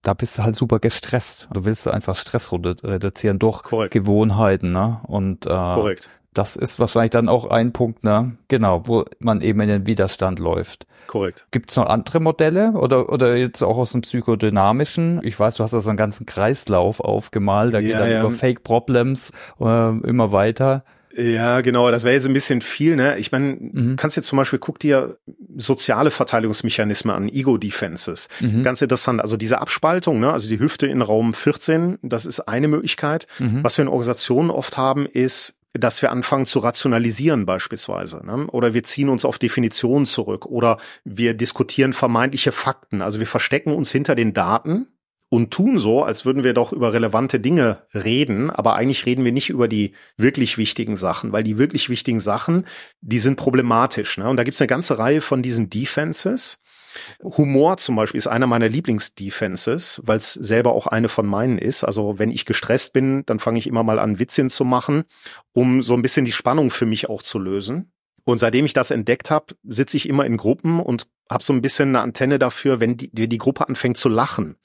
da 0.00 0.12
bist 0.12 0.36
du 0.36 0.42
halt 0.42 0.54
super 0.54 0.80
gestresst. 0.80 1.48
Du 1.52 1.64
willst 1.64 1.88
einfach 1.88 2.14
Stress 2.14 2.52
reduzieren 2.52 3.38
durch 3.38 3.62
Korrekt. 3.62 3.92
Gewohnheiten, 3.92 4.72
ne? 4.72 5.00
Und 5.06 5.46
äh, 5.46 5.48
Korrekt 5.48 6.10
das 6.34 6.56
ist 6.56 6.78
wahrscheinlich 6.78 7.10
dann 7.10 7.28
auch 7.28 7.46
ein 7.46 7.72
Punkt, 7.72 8.04
ne? 8.04 8.36
Genau, 8.48 8.82
wo 8.86 9.04
man 9.20 9.40
eben 9.40 9.60
in 9.60 9.68
den 9.68 9.86
Widerstand 9.86 10.38
läuft. 10.38 10.86
Korrekt. 11.06 11.46
Gibt 11.50 11.70
es 11.70 11.76
noch 11.76 11.86
andere 11.86 12.20
Modelle 12.20 12.72
oder 12.72 13.10
oder 13.10 13.36
jetzt 13.36 13.62
auch 13.62 13.76
aus 13.76 13.92
dem 13.92 14.00
psychodynamischen? 14.00 15.20
Ich 15.22 15.38
weiß, 15.38 15.56
du 15.56 15.62
hast 15.62 15.72
da 15.72 15.80
so 15.80 15.90
einen 15.90 15.96
ganzen 15.96 16.26
Kreislauf 16.26 17.00
aufgemalt, 17.00 17.74
da 17.74 17.78
ja, 17.78 17.86
geht 17.86 18.00
dann 18.00 18.10
ja. 18.10 18.20
über 18.20 18.32
Fake 18.32 18.62
Problems 18.64 19.32
äh, 19.60 19.98
immer 20.00 20.32
weiter. 20.32 20.84
Ja, 21.16 21.60
genau, 21.60 21.90
das 21.92 22.02
wäre 22.02 22.14
jetzt 22.14 22.26
ein 22.26 22.32
bisschen 22.32 22.60
viel, 22.60 22.96
ne? 22.96 23.18
Ich 23.18 23.30
meine, 23.30 23.56
mhm. 23.60 23.96
kannst 23.96 24.16
jetzt 24.16 24.26
zum 24.26 24.36
Beispiel, 24.36 24.58
guck 24.58 24.80
dir 24.80 25.18
soziale 25.56 26.10
Verteidigungsmechanismen 26.10 27.14
an, 27.14 27.28
Ego-Defenses. 27.28 28.28
Mhm. 28.40 28.64
Ganz 28.64 28.82
interessant. 28.82 29.20
Also 29.20 29.36
diese 29.36 29.60
Abspaltung, 29.60 30.18
ne? 30.18 30.32
Also 30.32 30.48
die 30.48 30.58
Hüfte 30.58 30.86
in 30.88 31.02
Raum 31.02 31.32
14, 31.32 31.98
das 32.02 32.26
ist 32.26 32.40
eine 32.40 32.66
Möglichkeit. 32.66 33.28
Mhm. 33.38 33.62
Was 33.62 33.78
wir 33.78 33.82
in 33.82 33.88
Organisationen 33.88 34.50
oft 34.50 34.76
haben, 34.76 35.06
ist 35.06 35.54
dass 35.74 36.02
wir 36.02 36.12
anfangen 36.12 36.46
zu 36.46 36.60
rationalisieren 36.60 37.46
beispielsweise. 37.46 38.24
Ne? 38.24 38.46
Oder 38.46 38.74
wir 38.74 38.84
ziehen 38.84 39.08
uns 39.08 39.24
auf 39.24 39.38
Definitionen 39.38 40.06
zurück 40.06 40.46
oder 40.46 40.78
wir 41.04 41.34
diskutieren 41.34 41.92
vermeintliche 41.92 42.52
Fakten. 42.52 43.02
Also 43.02 43.18
wir 43.18 43.26
verstecken 43.26 43.72
uns 43.72 43.90
hinter 43.90 44.14
den 44.14 44.32
Daten 44.32 44.86
und 45.30 45.50
tun 45.50 45.78
so, 45.78 46.04
als 46.04 46.24
würden 46.24 46.44
wir 46.44 46.54
doch 46.54 46.72
über 46.72 46.92
relevante 46.92 47.40
Dinge 47.40 47.82
reden, 47.92 48.50
aber 48.50 48.76
eigentlich 48.76 49.04
reden 49.04 49.24
wir 49.24 49.32
nicht 49.32 49.50
über 49.50 49.66
die 49.66 49.94
wirklich 50.16 50.58
wichtigen 50.58 50.96
Sachen, 50.96 51.32
weil 51.32 51.42
die 51.42 51.58
wirklich 51.58 51.88
wichtigen 51.88 52.20
Sachen, 52.20 52.66
die 53.00 53.18
sind 53.18 53.34
problematisch. 53.34 54.16
Ne? 54.16 54.28
Und 54.28 54.36
da 54.36 54.44
gibt's 54.44 54.60
eine 54.60 54.68
ganze 54.68 54.96
Reihe 54.98 55.20
von 55.20 55.42
diesen 55.42 55.70
Defenses. 55.70 56.60
Humor 57.22 57.76
zum 57.76 57.96
Beispiel 57.96 58.18
ist 58.18 58.26
einer 58.26 58.46
meiner 58.46 58.68
Lieblingsdefenses, 58.68 60.00
weil 60.04 60.18
es 60.18 60.32
selber 60.34 60.72
auch 60.72 60.86
eine 60.86 61.08
von 61.08 61.26
meinen 61.26 61.58
ist. 61.58 61.84
Also 61.84 62.18
wenn 62.18 62.30
ich 62.30 62.44
gestresst 62.44 62.92
bin, 62.92 63.24
dann 63.26 63.38
fange 63.38 63.58
ich 63.58 63.66
immer 63.66 63.82
mal 63.82 63.98
an, 63.98 64.18
Witzchen 64.18 64.50
zu 64.50 64.64
machen, 64.64 65.04
um 65.52 65.82
so 65.82 65.94
ein 65.94 66.02
bisschen 66.02 66.24
die 66.24 66.32
Spannung 66.32 66.70
für 66.70 66.86
mich 66.86 67.08
auch 67.08 67.22
zu 67.22 67.38
lösen. 67.38 67.92
Und 68.24 68.38
seitdem 68.38 68.64
ich 68.64 68.72
das 68.72 68.90
entdeckt 68.90 69.30
habe, 69.30 69.54
sitze 69.64 69.96
ich 69.96 70.08
immer 70.08 70.24
in 70.24 70.36
Gruppen 70.36 70.80
und 70.80 71.06
habe 71.30 71.44
so 71.44 71.52
ein 71.52 71.62
bisschen 71.62 71.90
eine 71.90 72.00
Antenne 72.00 72.38
dafür, 72.38 72.80
wenn 72.80 72.96
die, 72.96 73.10
die 73.10 73.38
Gruppe 73.38 73.68
anfängt 73.68 73.96
zu 73.96 74.08
lachen. 74.08 74.56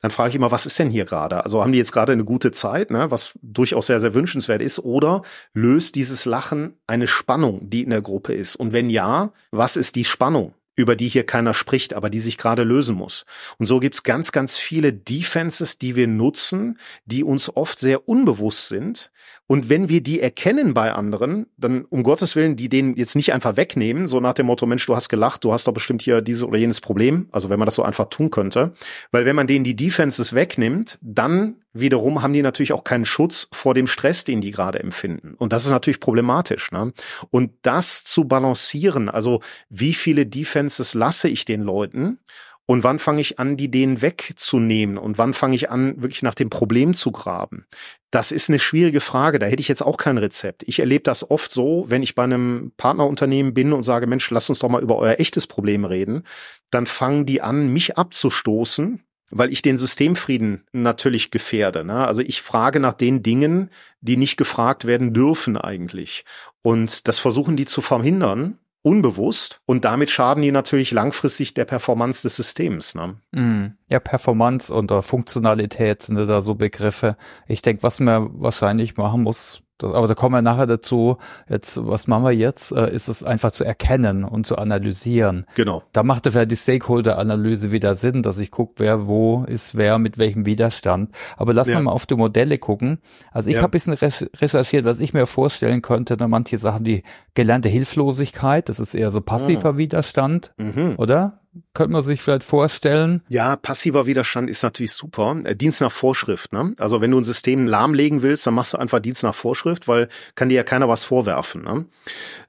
Dann 0.00 0.10
frage 0.10 0.30
ich 0.30 0.36
immer, 0.36 0.50
was 0.50 0.66
ist 0.66 0.78
denn 0.78 0.90
hier 0.90 1.06
gerade? 1.06 1.44
Also 1.44 1.62
haben 1.62 1.72
die 1.72 1.78
jetzt 1.78 1.92
gerade 1.92 2.12
eine 2.12 2.24
gute 2.24 2.50
Zeit, 2.50 2.90
ne? 2.90 3.10
was 3.10 3.38
durchaus 3.40 3.86
sehr, 3.86 4.00
sehr 4.00 4.14
wünschenswert 4.14 4.60
ist, 4.60 4.78
oder 4.80 5.22
löst 5.54 5.94
dieses 5.94 6.24
Lachen 6.24 6.78
eine 6.86 7.06
Spannung, 7.06 7.70
die 7.70 7.82
in 7.82 7.90
der 7.90 8.02
Gruppe 8.02 8.34
ist? 8.34 8.56
Und 8.56 8.72
wenn 8.72 8.90
ja, 8.90 9.32
was 9.50 9.76
ist 9.76 9.96
die 9.96 10.04
Spannung? 10.04 10.54
Über 10.76 10.96
die 10.96 11.08
hier 11.08 11.24
keiner 11.24 11.54
spricht, 11.54 11.94
aber 11.94 12.10
die 12.10 12.20
sich 12.20 12.38
gerade 12.38 12.64
lösen 12.64 12.96
muss. 12.96 13.24
Und 13.58 13.66
so 13.66 13.80
gibt's 13.80 14.02
ganz, 14.02 14.32
ganz 14.32 14.58
viele 14.58 14.92
Defenses, 14.92 15.78
die 15.78 15.96
wir 15.96 16.06
nutzen, 16.06 16.78
die 17.04 17.24
uns 17.24 17.54
oft 17.54 17.78
sehr 17.78 18.08
unbewusst 18.08 18.68
sind, 18.68 19.10
und 19.46 19.68
wenn 19.68 19.90
wir 19.90 20.02
die 20.02 20.20
erkennen 20.20 20.72
bei 20.72 20.92
anderen, 20.92 21.46
dann 21.58 21.84
um 21.84 22.02
Gottes 22.02 22.34
Willen, 22.34 22.56
die 22.56 22.70
denen 22.70 22.96
jetzt 22.96 23.14
nicht 23.14 23.34
einfach 23.34 23.58
wegnehmen, 23.58 24.06
so 24.06 24.18
nach 24.18 24.32
dem 24.32 24.46
Motto, 24.46 24.64
Mensch, 24.64 24.86
du 24.86 24.96
hast 24.96 25.10
gelacht, 25.10 25.44
du 25.44 25.52
hast 25.52 25.66
doch 25.66 25.74
bestimmt 25.74 26.00
hier 26.00 26.22
dieses 26.22 26.44
oder 26.44 26.56
jenes 26.56 26.80
Problem. 26.80 27.28
Also 27.30 27.50
wenn 27.50 27.58
man 27.58 27.66
das 27.66 27.74
so 27.74 27.82
einfach 27.82 28.06
tun 28.08 28.30
könnte. 28.30 28.72
Weil 29.10 29.26
wenn 29.26 29.36
man 29.36 29.46
denen 29.46 29.64
die 29.64 29.76
Defenses 29.76 30.32
wegnimmt, 30.32 30.98
dann 31.02 31.56
wiederum 31.74 32.22
haben 32.22 32.32
die 32.32 32.40
natürlich 32.40 32.72
auch 32.72 32.84
keinen 32.84 33.04
Schutz 33.04 33.48
vor 33.52 33.74
dem 33.74 33.86
Stress, 33.86 34.24
den 34.24 34.40
die 34.40 34.50
gerade 34.50 34.80
empfinden. 34.80 35.34
Und 35.34 35.52
das 35.52 35.66
ist 35.66 35.72
natürlich 35.72 36.00
problematisch. 36.00 36.72
Ne? 36.72 36.94
Und 37.30 37.50
das 37.62 38.02
zu 38.02 38.24
balancieren, 38.24 39.10
also 39.10 39.40
wie 39.68 39.92
viele 39.92 40.24
Defenses 40.24 40.94
lasse 40.94 41.28
ich 41.28 41.44
den 41.44 41.60
Leuten 41.60 42.18
und 42.66 42.82
wann 42.82 42.98
fange 42.98 43.20
ich 43.20 43.38
an, 43.38 43.56
die 43.56 43.70
denen 43.70 44.00
wegzunehmen? 44.00 44.96
Und 44.96 45.18
wann 45.18 45.34
fange 45.34 45.54
ich 45.54 45.70
an, 45.70 46.00
wirklich 46.00 46.22
nach 46.22 46.34
dem 46.34 46.48
Problem 46.48 46.94
zu 46.94 47.12
graben? 47.12 47.66
Das 48.10 48.32
ist 48.32 48.48
eine 48.48 48.58
schwierige 48.58 49.00
Frage. 49.00 49.38
Da 49.38 49.46
hätte 49.46 49.60
ich 49.60 49.68
jetzt 49.68 49.82
auch 49.82 49.98
kein 49.98 50.16
Rezept. 50.16 50.62
Ich 50.66 50.78
erlebe 50.78 51.02
das 51.02 51.30
oft 51.30 51.52
so, 51.52 51.84
wenn 51.88 52.02
ich 52.02 52.14
bei 52.14 52.24
einem 52.24 52.72
Partnerunternehmen 52.76 53.52
bin 53.52 53.74
und 53.74 53.82
sage, 53.82 54.06
Mensch, 54.06 54.30
lass 54.30 54.48
uns 54.48 54.60
doch 54.60 54.70
mal 54.70 54.82
über 54.82 54.96
euer 54.96 55.20
echtes 55.20 55.46
Problem 55.46 55.84
reden. 55.84 56.22
Dann 56.70 56.86
fangen 56.86 57.26
die 57.26 57.42
an, 57.42 57.70
mich 57.70 57.98
abzustoßen, 57.98 59.02
weil 59.30 59.52
ich 59.52 59.60
den 59.60 59.76
Systemfrieden 59.76 60.64
natürlich 60.72 61.30
gefährde. 61.30 61.84
Ne? 61.84 62.06
Also 62.06 62.22
ich 62.22 62.40
frage 62.40 62.80
nach 62.80 62.94
den 62.94 63.22
Dingen, 63.22 63.70
die 64.00 64.16
nicht 64.16 64.38
gefragt 64.38 64.86
werden 64.86 65.12
dürfen 65.12 65.58
eigentlich. 65.58 66.24
Und 66.62 67.08
das 67.08 67.18
versuchen 67.18 67.56
die 67.56 67.66
zu 67.66 67.82
verhindern 67.82 68.58
unbewusst 68.84 69.62
und 69.64 69.84
damit 69.86 70.10
schaden 70.10 70.42
die 70.42 70.52
natürlich 70.52 70.92
langfristig 70.92 71.54
der 71.54 71.64
Performance 71.64 72.22
des 72.22 72.36
Systems. 72.36 72.94
Ne? 72.94 73.16
Mm. 73.32 73.76
Ja, 73.88 73.98
Performance 73.98 74.72
und 74.72 74.92
uh, 74.92 75.00
Funktionalität 75.00 76.02
sind 76.02 76.16
da 76.16 76.42
so 76.42 76.54
Begriffe. 76.54 77.16
Ich 77.48 77.62
denke, 77.62 77.82
was 77.82 77.98
man 77.98 78.28
wahrscheinlich 78.40 78.96
machen 78.96 79.22
muss, 79.22 79.63
aber 79.82 80.06
da 80.06 80.14
kommen 80.14 80.34
wir 80.34 80.42
nachher 80.42 80.66
dazu. 80.66 81.16
Jetzt, 81.48 81.84
was 81.84 82.06
machen 82.06 82.24
wir 82.24 82.32
jetzt? 82.32 82.72
Äh, 82.72 82.92
ist 82.92 83.08
es 83.08 83.24
einfach 83.24 83.50
zu 83.50 83.64
erkennen 83.64 84.24
und 84.24 84.46
zu 84.46 84.56
analysieren. 84.56 85.46
Genau. 85.56 85.82
Da 85.92 86.02
macht 86.02 86.32
ja 86.32 86.44
die 86.44 86.56
Stakeholder-Analyse 86.56 87.70
wieder 87.70 87.94
Sinn, 87.94 88.22
dass 88.22 88.38
ich 88.38 88.50
gucke, 88.50 88.74
wer 88.78 89.06
wo 89.06 89.44
ist, 89.44 89.74
wer 89.76 89.98
mit 89.98 90.18
welchem 90.18 90.46
Widerstand. 90.46 91.10
Aber 91.36 91.52
lass 91.52 91.68
ja. 91.68 91.80
mal 91.80 91.90
auf 91.90 92.06
die 92.06 92.14
Modelle 92.14 92.58
gucken. 92.58 92.98
Also 93.32 93.50
ich 93.50 93.56
ja. 93.56 93.62
habe 93.62 93.70
bisschen 93.70 93.94
recherchiert, 93.94 94.84
was 94.84 95.00
ich 95.00 95.12
mir 95.12 95.26
vorstellen 95.26 95.82
könnte. 95.82 96.16
Da 96.16 96.28
manche 96.28 96.58
Sachen 96.58 96.86
wie 96.86 97.02
gelernte 97.34 97.68
Hilflosigkeit, 97.68 98.68
das 98.68 98.78
ist 98.78 98.94
eher 98.94 99.10
so 99.10 99.20
passiver 99.20 99.70
ah. 99.70 99.76
Widerstand, 99.76 100.52
mhm. 100.56 100.94
oder? 100.96 101.40
Könnte 101.72 101.92
man 101.92 102.02
sich 102.02 102.22
vielleicht 102.22 102.44
vorstellen. 102.44 103.22
Ja, 103.28 103.56
passiver 103.56 104.06
Widerstand 104.06 104.50
ist 104.50 104.62
natürlich 104.62 104.92
super. 104.92 105.36
Äh, 105.44 105.56
Dienst 105.56 105.80
nach 105.80 105.92
Vorschrift. 105.92 106.52
Ne? 106.52 106.74
Also 106.78 107.00
wenn 107.00 107.10
du 107.10 107.18
ein 107.18 107.24
System 107.24 107.66
lahmlegen 107.66 108.22
willst, 108.22 108.46
dann 108.46 108.54
machst 108.54 108.72
du 108.72 108.78
einfach 108.78 109.00
Dienst 109.00 109.22
nach 109.22 109.34
Vorschrift, 109.34 109.88
weil 109.88 110.08
kann 110.34 110.48
dir 110.48 110.56
ja 110.56 110.62
keiner 110.62 110.88
was 110.88 111.04
vorwerfen. 111.04 111.62
Ne? 111.62 111.86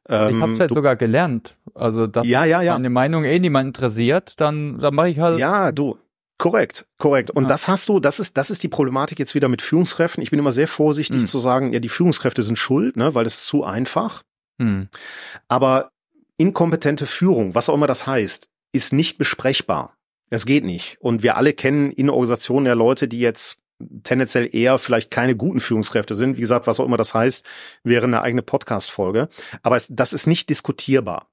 Ähm, 0.10 0.36
ich 0.36 0.42
habe 0.42 0.60
halt 0.60 0.74
sogar 0.74 0.96
gelernt. 0.96 1.56
Also 1.74 2.08
dass 2.08 2.28
ja, 2.28 2.46
ja, 2.46 2.62
ja. 2.62 2.74
meine 2.74 2.90
Meinung 2.90 3.24
eh 3.24 3.40
niemand 3.40 3.68
interessiert, 3.68 4.40
dann, 4.40 4.80
dann 4.80 4.96
mache 4.96 5.10
ich 5.10 5.20
halt. 5.20 5.40
Ja, 5.40 5.72
du. 5.72 5.98
Korrekt, 6.38 6.86
korrekt. 6.98 7.32
Und 7.32 7.44
ja. 7.44 7.50
das 7.50 7.70
hast 7.70 7.88
du, 7.88 8.02
das 8.02 8.20
ist, 8.20 8.36
das 8.36 8.50
ist 8.50 8.62
die 8.62 8.68
Problematik 8.68 9.20
jetzt 9.20 9.36
wieder 9.36 9.48
mit 9.48 9.62
Führungskräften. 9.62 10.22
Ich 10.22 10.32
bin 10.32 10.40
immer 10.40 10.52
sehr 10.52 10.68
vorsichtig 10.68 11.22
hm. 11.22 11.28
zu 11.28 11.40
sagen, 11.40 11.72
ja, 11.72 11.80
die 11.80 11.90
Führungskräfte 11.90 12.44
sind 12.44 12.60
schuld, 12.60 12.98
ne, 12.98 13.16
weil 13.16 13.24
das 13.24 13.36
ist 13.36 13.48
zu 13.48 13.64
einfach. 13.64 14.22
Hm. 14.60 14.90
Aber 15.48 15.92
inkompetente 16.38 17.06
Führung, 17.06 17.56
was 17.56 17.70
auch 17.70 17.74
immer 17.74 17.88
das 17.88 18.06
heißt, 18.06 18.50
ist 18.76 18.94
nicht 18.94 19.18
besprechbar. 19.18 19.98
Es 20.30 20.46
geht 20.46 20.66
nicht. 20.66 20.98
Und 21.00 21.24
wir 21.24 21.38
alle 21.38 21.54
kennen 21.54 21.92
in 21.92 22.10
Organisationen 22.10 22.66
ja 22.66 22.74
Leute, 22.74 23.08
die 23.08 23.20
jetzt 23.20 23.60
tendenziell 24.04 24.54
eher 24.54 24.78
vielleicht 24.80 25.12
keine 25.12 25.36
guten 25.36 25.60
Führungskräfte 25.60 26.16
sind. 26.16 26.38
Wie 26.38 26.42
gesagt, 26.42 26.68
was 26.68 26.80
auch 26.80 26.86
immer 26.86 26.98
das 26.98 27.14
heißt, 27.14 27.46
wäre 27.84 28.06
eine 28.06 28.22
eigene 28.22 28.42
Podcast-Folge. 28.42 29.30
Aber 29.64 29.76
es, 29.76 29.88
das 29.90 30.14
ist 30.14 30.28
nicht 30.28 30.50
diskutierbar. 30.50 31.30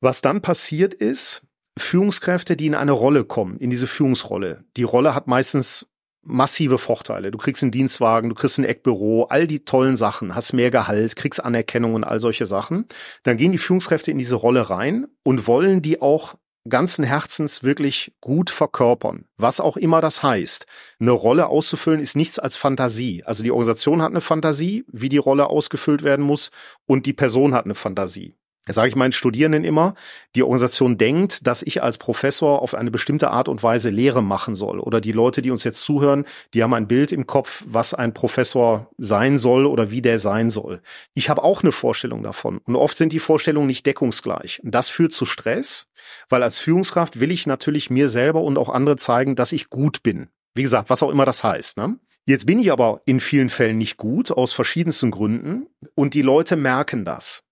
Was 0.00 0.22
dann 0.22 0.40
passiert 0.40 0.94
ist, 0.94 1.42
Führungskräfte, 1.78 2.56
die 2.56 2.66
in 2.66 2.74
eine 2.74 2.92
Rolle 2.92 3.24
kommen, 3.24 3.58
in 3.58 3.70
diese 3.70 3.86
Führungsrolle. 3.86 4.64
Die 4.76 4.82
Rolle 4.82 5.14
hat 5.14 5.26
meistens 5.26 5.86
massive 6.22 6.78
Vorteile. 6.78 7.30
Du 7.30 7.38
kriegst 7.38 7.62
einen 7.62 7.72
Dienstwagen, 7.72 8.30
du 8.30 8.34
kriegst 8.34 8.58
ein 8.58 8.64
Eckbüro, 8.64 9.24
all 9.24 9.46
die 9.46 9.64
tollen 9.64 9.96
Sachen, 9.96 10.34
hast 10.34 10.52
mehr 10.52 10.70
Gehalt, 10.70 11.16
kriegst 11.16 11.44
Anerkennung 11.44 11.94
und 11.94 12.04
all 12.04 12.20
solche 12.20 12.46
Sachen. 12.46 12.86
Dann 13.22 13.36
gehen 13.36 13.52
die 13.52 13.58
Führungskräfte 13.58 14.10
in 14.10 14.18
diese 14.18 14.36
Rolle 14.36 14.70
rein 14.70 15.06
und 15.22 15.46
wollen 15.46 15.82
die 15.82 16.00
auch 16.00 16.36
ganzen 16.68 17.04
Herzens 17.04 17.62
wirklich 17.62 18.14
gut 18.20 18.50
verkörpern, 18.50 19.26
was 19.36 19.60
auch 19.60 19.76
immer 19.76 20.00
das 20.00 20.22
heißt. 20.22 20.66
Eine 20.98 21.10
Rolle 21.12 21.48
auszufüllen 21.48 22.00
ist 22.00 22.16
nichts 22.16 22.38
als 22.38 22.56
Fantasie. 22.56 23.22
Also 23.24 23.42
die 23.42 23.50
Organisation 23.50 24.02
hat 24.02 24.10
eine 24.10 24.20
Fantasie, 24.20 24.84
wie 24.88 25.08
die 25.08 25.18
Rolle 25.18 25.48
ausgefüllt 25.48 26.02
werden 26.02 26.24
muss, 26.24 26.50
und 26.86 27.06
die 27.06 27.12
Person 27.12 27.54
hat 27.54 27.64
eine 27.64 27.74
Fantasie. 27.74 28.34
Sage 28.66 28.88
ich 28.88 28.96
meinen 28.96 29.12
Studierenden 29.12 29.62
immer, 29.62 29.94
die 30.34 30.42
Organisation 30.42 30.96
denkt, 30.96 31.46
dass 31.46 31.62
ich 31.62 31.82
als 31.82 31.98
Professor 31.98 32.62
auf 32.62 32.74
eine 32.74 32.90
bestimmte 32.90 33.30
Art 33.30 33.48
und 33.48 33.62
Weise 33.62 33.90
Lehre 33.90 34.22
machen 34.22 34.54
soll. 34.54 34.80
Oder 34.80 35.02
die 35.02 35.12
Leute, 35.12 35.42
die 35.42 35.50
uns 35.50 35.64
jetzt 35.64 35.84
zuhören, 35.84 36.24
die 36.54 36.62
haben 36.62 36.72
ein 36.72 36.88
Bild 36.88 37.12
im 37.12 37.26
Kopf, 37.26 37.62
was 37.66 37.92
ein 37.92 38.14
Professor 38.14 38.90
sein 38.96 39.36
soll 39.36 39.66
oder 39.66 39.90
wie 39.90 40.00
der 40.00 40.18
sein 40.18 40.48
soll. 40.48 40.80
Ich 41.12 41.28
habe 41.28 41.44
auch 41.44 41.62
eine 41.62 41.72
Vorstellung 41.72 42.22
davon. 42.22 42.58
Und 42.64 42.76
oft 42.76 42.96
sind 42.96 43.12
die 43.12 43.18
Vorstellungen 43.18 43.66
nicht 43.66 43.84
deckungsgleich. 43.84 44.62
Und 44.64 44.74
das 44.74 44.88
führt 44.88 45.12
zu 45.12 45.26
Stress, 45.26 45.86
weil 46.30 46.42
als 46.42 46.58
Führungskraft 46.58 47.20
will 47.20 47.30
ich 47.30 47.46
natürlich 47.46 47.90
mir 47.90 48.08
selber 48.08 48.40
und 48.40 48.56
auch 48.56 48.70
andere 48.70 48.96
zeigen, 48.96 49.36
dass 49.36 49.52
ich 49.52 49.68
gut 49.68 50.02
bin. 50.02 50.28
Wie 50.54 50.62
gesagt, 50.62 50.88
was 50.88 51.02
auch 51.02 51.10
immer 51.10 51.26
das 51.26 51.44
heißt. 51.44 51.76
Ne? 51.76 51.98
Jetzt 52.26 52.46
bin 52.46 52.58
ich 52.58 52.72
aber 52.72 53.02
in 53.04 53.20
vielen 53.20 53.50
Fällen 53.50 53.76
nicht 53.76 53.98
gut, 53.98 54.30
aus 54.30 54.54
verschiedensten 54.54 55.10
Gründen. 55.10 55.66
Und 55.94 56.14
die 56.14 56.22
Leute 56.22 56.56
merken 56.56 57.04
das. 57.04 57.43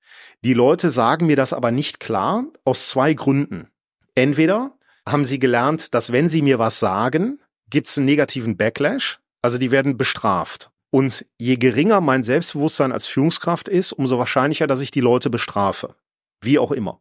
Die 0.45 0.55
Leute 0.55 0.91
sagen 0.91 1.27
mir 1.27 1.37
das 1.37 1.53
aber 1.53 1.71
nicht 1.71 2.01
klar 2.01 2.45
aus 2.65 2.89
zwei 2.89 3.15
Gründen. 3.15 3.69
Entweder 4.17 4.77
haben 5.09 5.25
sie 5.25 5.39
gelernt, 5.39 5.95
dass 5.95 6.13
wenn 6.13 6.29
sie 6.29 6.43
mir 6.43 6.59
was 6.59 6.81
sagen, 6.81 7.41
gibt 7.71 7.87
es 7.87 7.97
einen 7.97 8.07
negativen 8.07 8.57
Backlash, 8.57 9.21
also 9.41 9.59
die 9.59 9.71
werden 9.71 9.97
bestraft. 9.97 10.71
Und 10.91 11.25
je 11.39 11.57
geringer 11.57 12.01
mein 12.01 12.23
Selbstbewusstsein 12.23 12.93
als 12.93 13.07
Führungskraft 13.07 13.69
ist, 13.69 13.93
umso 13.93 14.19
wahrscheinlicher, 14.19 14.67
dass 14.67 14.81
ich 14.81 14.91
die 14.91 15.01
Leute 15.01 15.31
bestrafe. 15.31 15.95
Wie 16.41 16.59
auch 16.59 16.73
immer. 16.73 17.01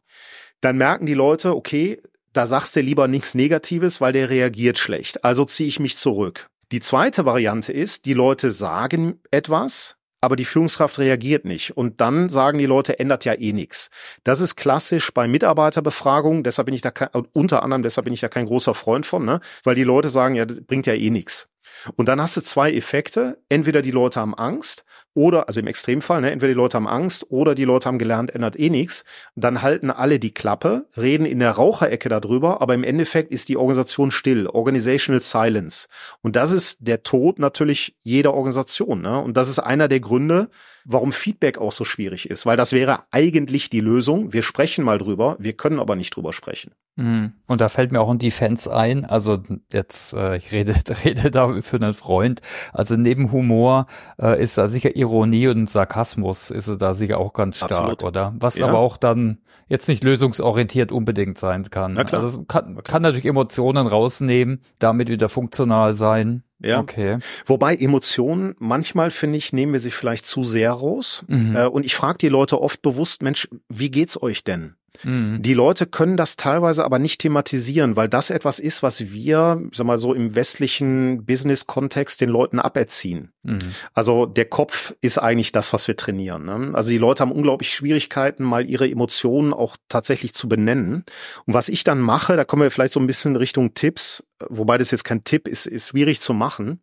Dann 0.62 0.77
merken 0.77 1.08
die 1.08 1.13
Leute, 1.13 1.56
okay, 1.56 2.01
da 2.32 2.45
sagst 2.45 2.75
du 2.75 2.80
lieber 2.80 3.08
nichts 3.08 3.36
Negatives, 3.36 3.99
weil 3.99 4.13
der 4.13 4.30
reagiert 4.30 4.77
schlecht. 4.77 5.25
Also 5.25 5.45
ziehe 5.45 5.67
ich 5.67 5.80
mich 5.80 5.97
zurück. 5.97 6.47
Die 6.71 6.80
zweite 6.80 7.25
Variante 7.25 7.73
ist, 7.73 8.06
die 8.06 8.13
Leute 8.13 8.51
sagen 8.51 9.19
etwas, 9.32 9.97
aber 10.22 10.36
die 10.36 10.46
Führungskraft 10.46 11.00
reagiert 11.00 11.46
nicht. 11.46 11.76
Und 11.76 12.00
dann 12.00 12.30
sagen 12.30 12.60
die 12.60 12.68
Leute, 12.68 13.00
ändert 13.00 13.26
ja 13.26 13.34
eh 13.34 13.54
nichts. 13.54 13.90
Das 14.24 14.40
ist 14.40 14.56
klassisch 14.56 15.12
bei 15.14 15.28
Mitarbeiterbefragungen, 15.28 16.44
deshalb 16.44 16.68
bin 16.68 16.76
ich 16.76 16.82
da 16.82 16.92
kein, 16.92 17.10
unter 17.34 17.64
anderem 17.64 17.84
deshalb 17.84 18.06
bin 18.06 18.14
ich 18.14 18.22
da 18.22 18.30
kein 18.30 18.46
großer 18.46 18.74
Freund 18.74 19.06
von, 19.06 19.26
ne? 19.26 19.42
weil 19.64 19.76
die 19.76 19.84
Leute 19.84 20.10
sagen, 20.10 20.36
ja, 20.36 20.46
bringt 20.46 20.86
ja 20.86 20.94
eh 20.94 21.10
nichts. 21.10 21.50
Und 21.96 22.08
dann 22.08 22.22
hast 22.22 22.38
du 22.38 22.42
zwei 22.42 22.72
Effekte. 22.72 23.40
Entweder 23.50 23.82
die 23.82 23.92
Leute 23.92 24.20
haben 24.20 24.36
Angst 24.36 24.86
oder, 25.13 25.47
also 25.47 25.60
im 25.60 25.67
Extremfall, 25.67 26.21
ne, 26.21 26.32
entweder 26.32 26.54
die 26.54 26.58
Leute 26.58 26.78
haben 26.78 26.88
Angst 26.88 27.26
oder 27.30 27.54
die 27.54 27.65
Leute 27.65 27.88
haben 27.88 27.97
gelernt, 27.97 28.34
ändert 28.34 28.58
eh 28.58 28.69
nichts. 28.69 29.04
Dann 29.36 29.62
halten 29.62 29.91
alle 29.91 30.19
die 30.19 30.34
Klappe, 30.34 30.88
reden 30.95 31.26
in 31.26 31.39
der 31.39 31.52
Raucherecke 31.52 32.08
darüber, 32.08 32.62
aber 32.62 32.74
im 32.74 32.84
Endeffekt 32.84 33.32
ist 33.32 33.50
die 33.50 33.58
Organisation 33.58 34.12
still. 34.12 34.47
Organizational 34.47 35.21
Silence. 35.21 35.88
Und 36.21 36.36
das 36.36 36.52
ist 36.52 36.88
der 36.88 37.04
Tod 37.04 37.39
natürlich 37.39 37.97
jeder 38.02 38.34
Organisation. 38.34 39.02
Ne? 39.02 39.19
Und 39.19 39.36
das 39.36 39.50
ist 39.50 39.60
einer 39.60 39.88
der 39.88 40.00
Gründe, 40.00 40.50
warum 40.86 41.12
Feedback 41.12 41.58
auch 41.58 41.72
so 41.72 41.84
schwierig 41.84 42.30
ist, 42.30 42.46
weil 42.46 42.58
das 42.58 42.72
wäre 42.72 43.04
eigentlich 43.12 43.70
die 43.70 43.82
Lösung. 43.82 44.34
Wir 44.34 44.44
sprechen 44.44 44.84
mal 44.84 44.98
drüber, 44.98 45.36
wir 45.39 45.54
können 45.54 45.80
aber 45.80 45.96
nicht 45.96 46.15
drüber 46.15 46.34
sprechen. 46.34 46.74
Mhm. 46.96 47.34
Und 47.48 47.62
da 47.62 47.70
fällt 47.70 47.91
mir 47.91 48.02
auch 48.02 48.10
ein 48.10 48.20
Defense 48.20 48.74
ein. 48.74 49.06
Also 49.06 49.41
jetzt, 49.72 50.13
äh, 50.13 50.38
ich 50.38 50.52
rede, 50.52 50.76
rede 51.06 51.32
da 51.32 51.62
für 51.62 51.78
einen 51.78 51.94
Freund. 51.94 52.41
Also 52.74 52.96
neben 52.98 53.32
Humor 53.32 53.88
äh, 54.20 54.41
ist 54.41 54.58
da 54.58 54.67
sicher 54.67 54.96
Ironie 54.96 55.48
und 55.48 55.70
Sarkasmus 55.70 56.52
ist 56.52 56.70
da 56.82 56.94
sicher 56.94 57.17
auch 57.17 57.34
ganz 57.34 57.58
stark, 57.58 57.72
Absolut. 57.72 58.04
oder? 58.04 58.34
Was 58.38 58.58
ja. 58.58 58.67
aber 58.67 58.80
auch 58.80 58.98
dann 58.98 59.39
jetzt 59.67 59.88
nicht 59.88 60.04
lösungsorientiert 60.04 60.91
unbedingt 60.91 61.38
sein 61.38 61.63
kann. 61.63 61.94
Na 61.94 62.04
klar. 62.04 62.22
Also 62.22 62.44
kann, 62.44 62.84
kann 62.84 63.02
natürlich 63.02 63.26
Emotionen 63.26 63.88
rausnehmen, 63.88 64.62
damit 64.80 65.08
wieder 65.08 65.30
funktional 65.30 65.94
sein. 65.94 66.44
Ja. 66.63 66.80
Okay. 66.80 67.19
Wobei 67.45 67.76
Emotionen, 67.76 68.56
manchmal 68.60 69.12
finde 69.12 69.38
ich, 69.38 69.54
nehmen 69.54 69.74
wir 69.74 69.80
sie 69.80 69.91
vielleicht 69.91 70.26
zu 70.26 70.43
sehr 70.43 70.71
raus. 70.71 71.24
Mhm. 71.28 71.56
Äh, 71.56 71.65
und 71.65 71.86
ich 71.86 71.95
frage 71.95 72.19
die 72.19 72.30
Leute 72.30 72.62
oft 72.62 72.82
bewusst, 72.82 73.21
Mensch, 73.21 73.47
wie 73.69 73.91
geht's 73.91 74.21
euch 74.21 74.43
denn? 74.43 74.76
Mhm. 75.04 75.41
Die 75.41 75.54
Leute 75.54 75.86
können 75.86 76.17
das 76.17 76.36
teilweise 76.36 76.84
aber 76.84 76.99
nicht 76.99 77.21
thematisieren, 77.21 77.95
weil 77.95 78.10
das 78.10 78.30
etwas 78.30 78.60
ist, 78.60 78.84
was 78.84 79.12
wir, 79.12 79.62
sag 79.73 79.88
mal 79.88 79.97
so 79.97 80.13
im 80.13 80.36
westlichen 80.36 81.25
Business-Kontext 81.25 82.21
den 82.21 82.30
Leuten 82.30 82.60
aberziehen. 82.60 83.32
Mhm. 83.43 83.73
Also 83.93 84.25
der 84.25 84.45
Kopf 84.45 84.93
ist 85.01 85.17
eigentlich 85.17 85.51
das, 85.51 85.73
was 85.73 85.88
wir 85.88 85.95
trainieren. 85.95 86.45
Ne? 86.45 86.71
Also 86.73 86.91
die 86.91 86.97
Leute 86.97 87.21
haben 87.21 87.32
unglaublich 87.32 87.73
Schwierigkeiten, 87.73 88.43
mal 88.43 88.69
ihre 88.69 88.89
Emotionen 88.89 89.54
auch 89.54 89.77
tatsächlich 89.89 90.34
zu 90.34 90.47
benennen. 90.47 91.04
Und 91.45 91.54
was 91.54 91.69
ich 91.69 91.84
dann 91.84 91.99
mache, 91.99 92.36
da 92.36 92.45
kommen 92.45 92.63
wir 92.63 92.71
vielleicht 92.71 92.93
so 92.93 92.99
ein 92.99 93.08
bisschen 93.08 93.36
Richtung 93.36 93.73
Tipps, 93.73 94.23
wobei 94.49 94.77
das 94.77 94.91
jetzt 94.91 95.04
kein 95.04 95.23
Tipp 95.23 95.47
ist, 95.47 95.65
ist 95.65 95.89
schwierig 95.89 96.21
zu 96.21 96.34
machen. 96.34 96.82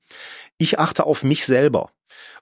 Ich 0.56 0.78
achte 0.78 1.04
auf 1.04 1.22
mich 1.22 1.44
selber 1.46 1.90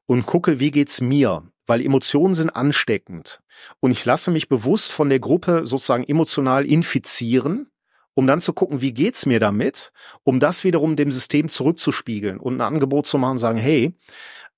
und 0.07 0.27
gucke, 0.27 0.61
wie 0.61 0.71
geht's 0.71 1.01
mir? 1.01 1.43
Weil 1.67 1.85
Emotionen 1.85 2.35
sind 2.35 2.51
ansteckend. 2.51 3.41
Und 3.81 3.91
ich 3.91 4.05
lasse 4.05 4.31
mich 4.31 4.49
bewusst 4.49 4.93
von 4.93 5.09
der 5.09 5.21
Gruppe 5.21 5.67
sozusagen 5.67 6.05
emotional 6.05 6.65
infizieren, 6.65 7.71
um 8.15 8.27
dann 8.27 8.41
zu 8.41 8.53
gucken, 8.53 8.81
wie 8.81 8.93
geht's 8.93 9.27
mir 9.27 9.41
damit, 9.41 9.93
um 10.25 10.41
das 10.41 10.65
wiederum 10.65 10.97
dem 10.97 11.11
System 11.11 11.49
zurückzuspiegeln 11.49 12.39
und 12.39 12.57
ein 12.57 12.61
Angebot 12.63 13.07
zu 13.07 13.19
machen 13.19 13.39
sagen, 13.39 13.59
hey, 13.59 13.95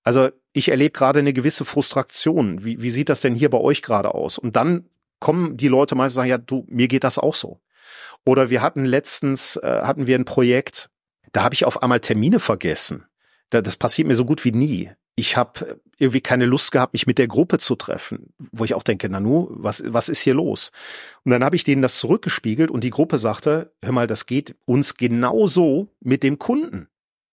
also 0.04 0.28
ich 0.52 0.68
erlebe 0.68 0.92
gerade 0.92 1.18
eine 1.18 1.32
gewisse 1.32 1.64
Frustration. 1.64 2.64
Wie, 2.64 2.80
wie 2.80 2.90
sieht 2.90 3.08
das 3.08 3.20
denn 3.20 3.34
hier 3.34 3.50
bei 3.50 3.58
euch 3.58 3.82
gerade 3.82 4.14
aus? 4.14 4.38
Und 4.38 4.56
dann 4.56 4.88
kommen 5.18 5.56
die 5.56 5.68
Leute 5.68 5.94
meistens 5.94 6.14
sagen, 6.14 6.30
ja, 6.30 6.38
du, 6.38 6.64
mir 6.68 6.88
geht 6.88 7.04
das 7.04 7.18
auch 7.18 7.34
so. 7.34 7.60
Oder 8.24 8.50
wir 8.50 8.62
hatten 8.62 8.84
letztens, 8.84 9.56
äh, 9.56 9.80
hatten 9.82 10.06
wir 10.06 10.16
ein 10.16 10.24
Projekt, 10.24 10.90
da 11.32 11.42
habe 11.42 11.54
ich 11.54 11.64
auf 11.64 11.82
einmal 11.82 12.00
Termine 12.00 12.40
vergessen. 12.40 13.04
das 13.50 13.76
passiert 13.76 14.08
mir 14.08 14.14
so 14.14 14.24
gut 14.24 14.44
wie 14.44 14.52
nie 14.52 14.90
ich 15.18 15.36
habe 15.36 15.80
irgendwie 15.98 16.20
keine 16.20 16.46
Lust 16.46 16.70
gehabt, 16.70 16.92
mich 16.92 17.08
mit 17.08 17.18
der 17.18 17.26
Gruppe 17.26 17.58
zu 17.58 17.74
treffen, 17.74 18.32
wo 18.52 18.64
ich 18.64 18.74
auch 18.74 18.84
denke, 18.84 19.08
Nanu, 19.08 19.48
was, 19.50 19.82
was 19.84 20.08
ist 20.08 20.20
hier 20.20 20.34
los? 20.34 20.70
Und 21.24 21.32
dann 21.32 21.42
habe 21.42 21.56
ich 21.56 21.64
denen 21.64 21.82
das 21.82 21.98
zurückgespiegelt 21.98 22.70
und 22.70 22.84
die 22.84 22.90
Gruppe 22.90 23.18
sagte, 23.18 23.72
hör 23.82 23.92
mal, 23.92 24.06
das 24.06 24.26
geht 24.26 24.54
uns 24.64 24.94
genauso 24.94 25.88
mit 25.98 26.22
dem 26.22 26.38
Kunden. 26.38 26.86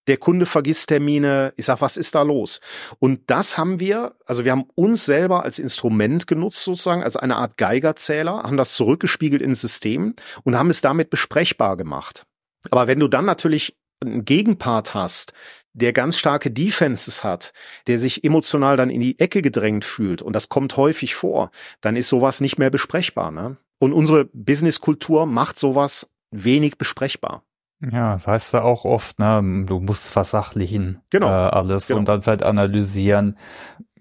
Der 0.08 0.18
Kunde 0.18 0.48
vergisst 0.48 0.90
Termine. 0.90 1.54
Ich 1.58 1.66
sag, 1.66 1.80
was 1.82 1.96
ist 1.96 2.16
da 2.16 2.24
los? 2.24 2.60
Und 2.98 3.22
das 3.28 3.56
haben 3.56 3.80
wir, 3.80 4.16
also 4.26 4.46
wir 4.46 4.52
haben 4.52 4.66
uns 4.74 5.06
selber 5.06 5.44
als 5.44 5.60
Instrument 5.60 6.26
genutzt 6.26 6.64
sozusagen, 6.64 7.04
als 7.04 7.18
eine 7.18 7.36
Art 7.36 7.58
Geigerzähler, 7.58 8.44
haben 8.44 8.58
das 8.58 8.74
zurückgespiegelt 8.74 9.44
ins 9.44 9.62
System 9.62 10.16
und 10.44 10.58
haben 10.58 10.72
es 10.72 10.82
damit 10.82 11.12
besprechbar 11.12 11.78
gemacht. 11.78 12.26
Aber 12.72 12.88
wenn 12.88 13.00
du 13.00 13.08
dann 13.08 13.26
natürlich 13.26 13.78
einen 14.02 14.26
Gegenpart 14.26 14.96
hast, 14.96 15.34
der 15.76 15.94
ganz 15.94 16.18
starke 16.18 16.50
Defenses 16.50 17.24
hat, 17.24 17.54
der 17.88 18.00
sich 18.00 18.24
emotional 18.24 18.78
dann 18.78 18.90
in 18.90 19.02
die 19.02 19.20
Ecke 19.20 19.42
gedrängt 19.42 19.86
fühlt, 19.86 20.22
und 20.22 20.34
das 20.34 20.50
kommt 20.50 20.76
häufig 20.78 21.16
vor, 21.16 21.52
dann 21.82 21.96
ist 21.96 22.10
sowas 22.10 22.42
nicht 22.42 22.58
mehr 22.58 22.70
besprechbar. 22.70 23.32
Ne? 23.32 23.58
Und 23.78 23.94
unsere 23.94 24.26
Businesskultur 24.34 25.26
macht 25.26 25.60
sowas 25.60 26.10
wenig 26.32 26.78
besprechbar. 26.78 27.44
Ja, 27.92 28.14
das 28.14 28.26
heißt 28.26 28.54
ja 28.54 28.62
auch 28.64 28.86
oft, 28.86 29.20
ne, 29.20 29.66
du 29.68 29.80
musst 29.82 30.10
versachlichen 30.10 31.02
genau. 31.10 31.28
äh, 31.28 31.30
alles 31.30 31.88
genau. 31.88 32.00
und 32.00 32.08
dann 32.08 32.22
vielleicht 32.22 32.44
analysieren. 32.44 33.38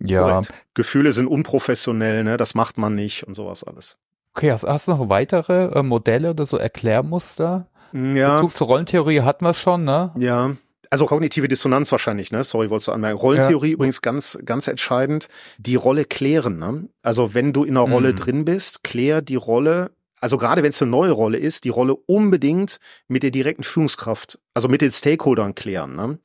Ja. 0.00 0.22
Korrekt. 0.22 0.52
Gefühle 0.74 1.12
sind 1.12 1.26
unprofessionell, 1.26 2.22
ne, 2.22 2.37
das 2.37 2.54
macht 2.54 2.78
man 2.78 2.94
nicht 2.94 3.24
und 3.24 3.34
sowas 3.34 3.64
alles. 3.64 3.98
Okay, 4.37 4.52
hast, 4.52 4.64
hast 4.64 4.88
du 4.88 4.92
noch 4.92 5.08
weitere 5.08 5.76
äh, 5.78 5.82
Modelle 5.82 6.30
oder 6.30 6.46
so 6.46 6.56
Erklärmuster? 6.56 7.66
Ja. 7.92 8.34
Bezug 8.34 8.54
zur 8.54 8.68
Rollentheorie 8.68 9.20
hatten 9.22 9.44
wir 9.44 9.54
schon, 9.54 9.84
ne? 9.84 10.12
Ja. 10.16 10.52
Also 10.90 11.07
kognitive 11.07 11.49
Dissonanz 11.49 11.90
wahrscheinlich, 11.92 12.33
ne? 12.33 12.44
Sorry, 12.44 12.70
wolltest 12.70 12.88
du 12.88 12.92
anmerken. 12.92 13.18
Rollentheorie 13.18 13.68
ja. 13.68 13.75
übrigens 13.75 14.03
ganz, 14.03 14.38
ganz 14.44 14.68
entscheidend. 14.68 15.29
Die 15.59 15.77
Rolle 15.77 16.05
klären, 16.05 16.59
ne? 16.59 16.88
Also 17.03 17.35
wenn 17.35 17.53
du 17.53 17.64
in 17.64 17.77
einer 17.77 17.90
Rolle 17.92 18.12
mhm. 18.12 18.16
drin 18.16 18.44
bist, 18.44 18.85
klär 18.85 19.23
die 19.23 19.37
Rolle 19.37 19.90
also 20.25 20.38
gerade 20.38 20.62
wenn 20.62 20.70
es 20.70 20.81
eine 20.81 20.90
neue 20.90 21.11
Rolle 21.11 21.37
ist, 21.37 21.64
die 21.64 21.68
Rolle 21.68 21.97
unbedingt 22.07 22.79
mit 23.09 23.23
der 23.23 23.31
direkten 23.31 23.62
Führungskraft, 23.62 24.38
also 24.55 24.69
mit 24.69 24.81
den 24.81 24.93
Stakeholdern 24.93 25.55
klären. 25.55 25.95
Ne? 25.97 26.19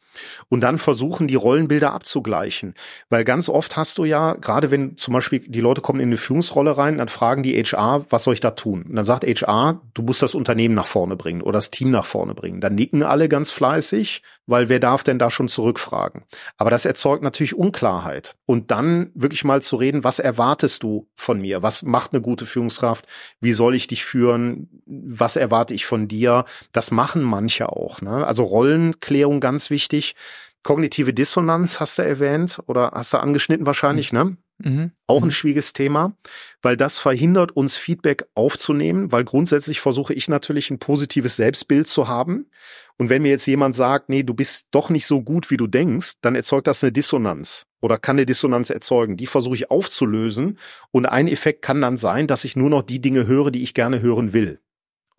Und 0.49 0.61
dann 0.61 0.77
versuchen, 0.77 1.27
die 1.27 1.35
Rollenbilder 1.35 1.93
abzugleichen. 1.93 2.73
Weil 3.09 3.23
ganz 3.23 3.49
oft 3.49 3.75
hast 3.75 3.97
du 3.97 4.05
ja, 4.05 4.33
gerade 4.33 4.71
wenn 4.71 4.97
zum 4.97 5.13
Beispiel 5.13 5.39
die 5.47 5.61
Leute 5.61 5.81
kommen 5.81 5.99
in 5.99 6.09
eine 6.09 6.17
Führungsrolle 6.17 6.77
rein, 6.77 6.97
dann 6.97 7.07
fragen 7.07 7.43
die 7.43 7.61
HR, 7.61 8.05
was 8.09 8.23
soll 8.23 8.33
ich 8.33 8.39
da 8.39 8.51
tun? 8.51 8.83
Und 8.83 8.95
dann 8.95 9.05
sagt 9.05 9.25
HR, 9.25 9.81
du 9.93 10.01
musst 10.01 10.21
das 10.21 10.35
Unternehmen 10.35 10.75
nach 10.75 10.85
vorne 10.85 11.15
bringen 11.15 11.41
oder 11.41 11.53
das 11.53 11.71
Team 11.71 11.91
nach 11.91 12.05
vorne 12.05 12.33
bringen. 12.33 12.61
Dann 12.61 12.75
nicken 12.75 13.03
alle 13.03 13.29
ganz 13.29 13.51
fleißig, 13.51 14.21
weil 14.45 14.69
wer 14.69 14.79
darf 14.79 15.03
denn 15.03 15.19
da 15.19 15.29
schon 15.29 15.47
zurückfragen? 15.47 16.23
Aber 16.57 16.71
das 16.71 16.85
erzeugt 16.85 17.23
natürlich 17.23 17.55
Unklarheit. 17.55 18.35
Und 18.45 18.71
dann 18.71 19.11
wirklich 19.13 19.43
mal 19.43 19.61
zu 19.61 19.75
reden, 19.75 20.03
was 20.03 20.19
erwartest 20.19 20.81
du 20.83 21.07
von 21.15 21.39
mir? 21.39 21.61
Was 21.61 21.83
macht 21.83 22.13
eine 22.13 22.21
gute 22.21 22.45
Führungskraft? 22.45 23.05
Wie 23.39 23.53
soll 23.53 23.75
ich 23.75 23.87
dich 23.87 24.03
führen? 24.05 24.83
Was 24.85 25.35
erwarte 25.35 25.73
ich 25.73 25.85
von 25.85 26.07
dir? 26.07 26.45
Das 26.71 26.89
machen 26.89 27.21
manche 27.21 27.69
auch. 27.69 28.01
Ne? 28.01 28.18
Also 28.23 28.43
Rollenklärung 28.43 29.39
ganz 29.39 29.69
wichtig. 29.69 30.15
Kognitive 30.63 31.13
Dissonanz 31.13 31.79
hast 31.79 31.97
du 31.97 32.03
erwähnt 32.03 32.59
oder 32.67 32.91
hast 32.93 33.13
du 33.13 33.17
angeschnitten 33.17 33.65
wahrscheinlich, 33.65 34.11
ne? 34.11 34.37
Mhm. 34.61 34.91
Auch 35.07 35.21
ein 35.21 35.27
mhm. 35.27 35.31
schwieriges 35.31 35.71
Thema, 35.71 36.17
weil 36.61 36.75
das 36.75 36.99
verhindert 36.99 37.53
uns 37.55 37.77
Feedback 37.77 38.25
aufzunehmen, 38.35 39.11
weil 39.11 39.23
grundsätzlich 39.23 39.79
versuche 39.79 40.13
ich 40.13 40.27
natürlich 40.27 40.69
ein 40.69 40.79
positives 40.79 41.37
Selbstbild 41.37 41.87
zu 41.87 42.09
haben. 42.09 42.49
Und 42.97 43.09
wenn 43.09 43.21
mir 43.21 43.29
jetzt 43.29 43.45
jemand 43.45 43.73
sagt, 43.73 44.09
nee, 44.09 44.23
du 44.23 44.33
bist 44.33 44.67
doch 44.71 44.89
nicht 44.89 45.05
so 45.05 45.21
gut, 45.21 45.49
wie 45.49 45.55
du 45.55 45.67
denkst, 45.67 46.15
dann 46.21 46.35
erzeugt 46.35 46.67
das 46.67 46.83
eine 46.83 46.91
Dissonanz 46.91 47.65
oder 47.79 47.97
kann 47.97 48.17
eine 48.17 48.25
Dissonanz 48.25 48.69
erzeugen. 48.69 49.15
Die 49.15 49.27
versuche 49.27 49.55
ich 49.55 49.71
aufzulösen. 49.71 50.59
Und 50.91 51.05
ein 51.05 51.29
Effekt 51.29 51.61
kann 51.61 51.79
dann 51.79 51.95
sein, 51.95 52.27
dass 52.27 52.43
ich 52.43 52.57
nur 52.57 52.69
noch 52.69 52.81
die 52.81 52.99
Dinge 52.99 53.25
höre, 53.27 53.51
die 53.51 53.63
ich 53.63 53.73
gerne 53.73 54.01
hören 54.01 54.33
will. 54.33 54.59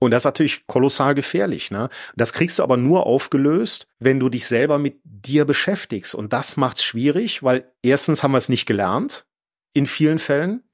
Und 0.00 0.10
das 0.12 0.22
ist 0.22 0.26
natürlich 0.26 0.66
kolossal 0.66 1.14
gefährlich. 1.14 1.70
Ne? 1.70 1.90
Das 2.16 2.32
kriegst 2.32 2.58
du 2.58 2.62
aber 2.62 2.78
nur 2.78 3.06
aufgelöst, 3.06 3.86
wenn 3.98 4.18
du 4.18 4.30
dich 4.30 4.46
selber 4.46 4.78
mit 4.78 4.98
dir 5.04 5.44
beschäftigst. 5.44 6.14
Und 6.14 6.32
das 6.32 6.56
macht's 6.56 6.82
schwierig, 6.82 7.42
weil 7.42 7.70
erstens 7.82 8.22
haben 8.22 8.32
wir 8.32 8.38
es 8.38 8.48
nicht 8.48 8.66
gelernt 8.66 9.26
in 9.74 9.86
vielen 9.86 10.18
Fällen. 10.18 10.64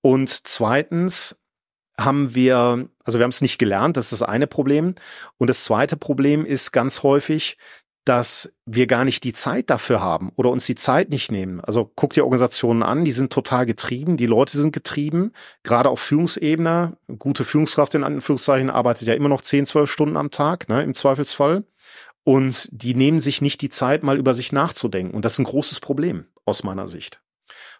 Und 0.00 0.30
zweitens 0.48 1.38
haben 1.98 2.34
wir, 2.34 2.88
also 3.04 3.18
wir 3.18 3.24
haben 3.24 3.30
es 3.30 3.42
nicht 3.42 3.58
gelernt, 3.58 3.98
das 3.98 4.06
ist 4.06 4.22
das 4.22 4.28
eine 4.28 4.46
Problem. 4.46 4.94
Und 5.36 5.48
das 5.48 5.64
zweite 5.64 5.98
Problem 5.98 6.46
ist 6.46 6.72
ganz 6.72 7.02
häufig, 7.02 7.58
dass 8.04 8.52
wir 8.66 8.86
gar 8.86 9.04
nicht 9.04 9.22
die 9.22 9.32
Zeit 9.32 9.70
dafür 9.70 10.00
haben 10.00 10.32
oder 10.36 10.50
uns 10.50 10.66
die 10.66 10.74
Zeit 10.74 11.10
nicht 11.10 11.30
nehmen. 11.30 11.60
Also 11.60 11.90
guck 11.94 12.12
dir 12.12 12.24
Organisationen 12.24 12.82
an, 12.82 13.04
die 13.04 13.12
sind 13.12 13.32
total 13.32 13.64
getrieben, 13.64 14.16
die 14.16 14.26
Leute 14.26 14.58
sind 14.58 14.72
getrieben, 14.72 15.32
gerade 15.62 15.88
auf 15.88 16.00
Führungsebene. 16.00 16.96
Gute 17.18 17.44
Führungskraft 17.44 17.94
in 17.94 18.04
Anführungszeichen 18.04 18.70
arbeitet 18.70 19.06
ja 19.06 19.14
immer 19.14 19.28
noch 19.28 19.40
10, 19.40 19.66
12 19.66 19.90
Stunden 19.90 20.16
am 20.16 20.30
Tag, 20.30 20.68
ne, 20.68 20.82
im 20.82 20.94
Zweifelsfall. 20.94 21.64
Und 22.24 22.68
die 22.72 22.94
nehmen 22.94 23.20
sich 23.20 23.42
nicht 23.42 23.60
die 23.62 23.68
Zeit, 23.68 24.02
mal 24.02 24.18
über 24.18 24.34
sich 24.34 24.52
nachzudenken. 24.52 25.14
Und 25.14 25.24
das 25.24 25.34
ist 25.34 25.38
ein 25.40 25.44
großes 25.44 25.80
Problem 25.80 26.26
aus 26.44 26.62
meiner 26.62 26.86
Sicht. 26.86 27.20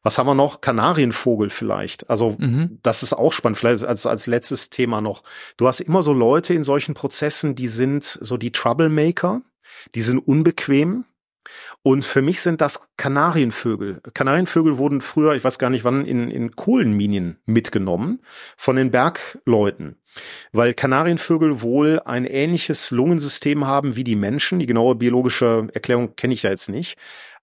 Was 0.02 0.18
haben 0.18 0.26
wir 0.26 0.34
noch? 0.34 0.60
Kanarienvogel 0.60 1.50
vielleicht. 1.50 2.10
Also 2.10 2.36
mhm. 2.38 2.78
das 2.82 3.04
ist 3.04 3.12
auch 3.12 3.32
spannend. 3.32 3.56
Vielleicht 3.56 3.84
als, 3.84 4.04
als 4.04 4.26
letztes 4.26 4.68
Thema 4.68 5.00
noch. 5.00 5.22
Du 5.56 5.68
hast 5.68 5.80
immer 5.80 6.02
so 6.02 6.12
Leute 6.12 6.54
in 6.54 6.64
solchen 6.64 6.94
Prozessen, 6.94 7.54
die 7.54 7.68
sind 7.68 8.04
so 8.04 8.36
die 8.36 8.50
Troublemaker 8.50 9.42
die 9.94 10.02
sind 10.02 10.18
unbequem. 10.18 11.04
Und 11.82 12.04
für 12.04 12.22
mich 12.22 12.40
sind 12.40 12.60
das 12.60 12.88
Kanarienvögel. 12.96 14.00
Kanarienvögel 14.14 14.78
wurden 14.78 15.00
früher, 15.00 15.34
ich 15.34 15.42
weiß 15.42 15.58
gar 15.58 15.70
nicht 15.70 15.84
wann, 15.84 16.06
in, 16.06 16.30
in 16.30 16.54
Kohlenminien 16.54 17.38
mitgenommen 17.44 18.20
von 18.56 18.76
den 18.76 18.92
Bergleuten. 18.92 19.96
Weil 20.52 20.74
Kanarienvögel 20.74 21.60
wohl 21.60 22.00
ein 22.04 22.24
ähnliches 22.24 22.92
Lungensystem 22.92 23.66
haben 23.66 23.96
wie 23.96 24.04
die 24.04 24.14
Menschen. 24.14 24.60
Die 24.60 24.66
genaue 24.66 24.94
biologische 24.94 25.68
Erklärung 25.72 26.14
kenne 26.14 26.34
ich 26.34 26.42
da 26.42 26.50
jetzt 26.50 26.68
nicht. 26.68 26.96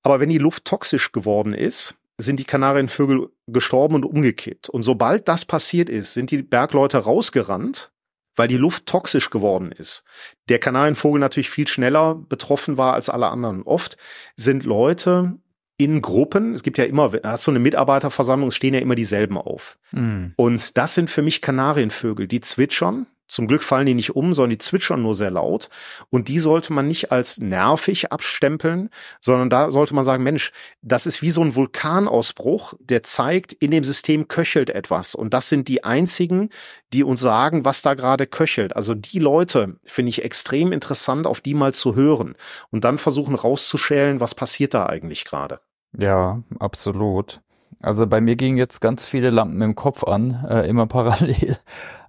Aber 0.04 0.21
wenn 0.21 0.30
die 0.30 0.38
Luft 0.38 0.63
toxisch 0.63 1.12
geworden 1.12 1.54
ist, 1.54 1.95
sind 2.17 2.39
die 2.39 2.45
Kanarienvögel 2.45 3.30
gestorben 3.47 3.95
und 3.95 4.06
umgekippt. 4.06 4.69
Und 4.69 4.84
sobald 4.84 5.28
das 5.28 5.45
passiert 5.45 5.89
ist, 5.89 6.13
sind 6.13 6.32
die 6.32 6.41
Bergleute 6.41 6.99
rausgerannt 6.99 7.91
weil 8.39 8.47
die 8.47 8.58
Luft 8.58 8.86
toxisch 8.86 9.30
geworden 9.30 9.73
ist. 9.73 10.06
Der 10.47 10.60
Kanarienvogel 10.60 11.19
natürlich 11.19 11.49
viel 11.49 11.67
schneller 11.67 12.15
betroffen 12.15 12.78
war 12.78 12.93
als 12.93 13.10
alle 13.10 13.28
anderen. 13.28 13.63
Oft 13.63 13.97
sind 14.38 14.63
Leute 14.63 15.38
in 15.75 16.02
Gruppen, 16.02 16.54
es 16.54 16.63
gibt 16.63 16.78
ja 16.78 16.86
immer, 16.86 17.12
hast 17.21 17.47
du 17.47 17.52
eine 17.52 17.60
Mitarbeiterversammlung, 17.60 18.52
stehen 18.52 18.73
ja 18.73 18.80
immer 18.80 18.95
dieselben 18.95 19.38
auf. 19.38 19.78
Mhm. 19.91 20.34
Und 20.38 20.78
das 20.78 20.93
sind 20.93 21.10
für 21.10 21.21
mich 21.21 21.41
Kanarienvögel, 21.41 22.28
die 22.28 22.39
zwitschern, 22.39 23.08
zum 23.29 23.47
Glück 23.47 23.63
fallen 23.63 23.85
die 23.85 23.93
nicht 23.93 24.15
um, 24.15 24.33
sondern 24.33 24.49
die 24.49 24.57
zwitschern 24.57 25.01
nur 25.03 25.13
sehr 25.15 25.29
laut. 25.29 25.69
Und 26.09 26.27
die 26.27 26.39
sollte 26.39 26.73
man 26.73 26.87
nicht 26.87 27.11
als 27.11 27.37
nervig 27.37 28.11
abstempeln, 28.11 28.89
sondern 29.21 29.49
da 29.49 29.71
sollte 29.71 29.93
man 29.93 30.03
sagen, 30.03 30.23
Mensch, 30.23 30.51
das 30.81 31.05
ist 31.05 31.21
wie 31.21 31.29
so 31.29 31.41
ein 31.41 31.55
Vulkanausbruch, 31.55 32.73
der 32.79 33.03
zeigt, 33.03 33.53
in 33.53 33.69
dem 33.69 33.83
System 33.83 34.27
köchelt 34.27 34.71
etwas. 34.71 35.13
Und 35.13 35.33
das 35.33 35.47
sind 35.47 35.67
die 35.67 35.83
einzigen, 35.83 36.49
die 36.91 37.03
uns 37.03 37.21
sagen, 37.21 37.65
was 37.65 37.83
da 37.83 37.93
gerade 37.93 38.25
köchelt. 38.25 38.75
Also 38.75 38.95
die 38.95 39.19
Leute 39.19 39.75
finde 39.85 40.09
ich 40.09 40.23
extrem 40.23 40.71
interessant, 40.71 41.27
auf 41.27 41.39
die 41.39 41.53
mal 41.53 41.73
zu 41.73 41.95
hören 41.95 42.35
und 42.71 42.83
dann 42.83 42.97
versuchen 42.97 43.35
rauszuschälen, 43.35 44.19
was 44.19 44.33
passiert 44.33 44.73
da 44.73 44.87
eigentlich 44.87 45.23
gerade. 45.23 45.59
Ja, 45.95 46.41
absolut. 46.59 47.41
Also 47.82 48.08
bei 48.08 48.19
mir 48.19 48.36
gingen 48.36 48.58
jetzt 48.58 48.82
ganz 48.82 49.05
viele 49.05 49.29
Lampen 49.29 49.62
im 49.62 49.73
Kopf 49.73 50.03
an, 50.03 50.45
äh, 50.49 50.67
immer 50.67 50.86
parallel. 50.88 51.58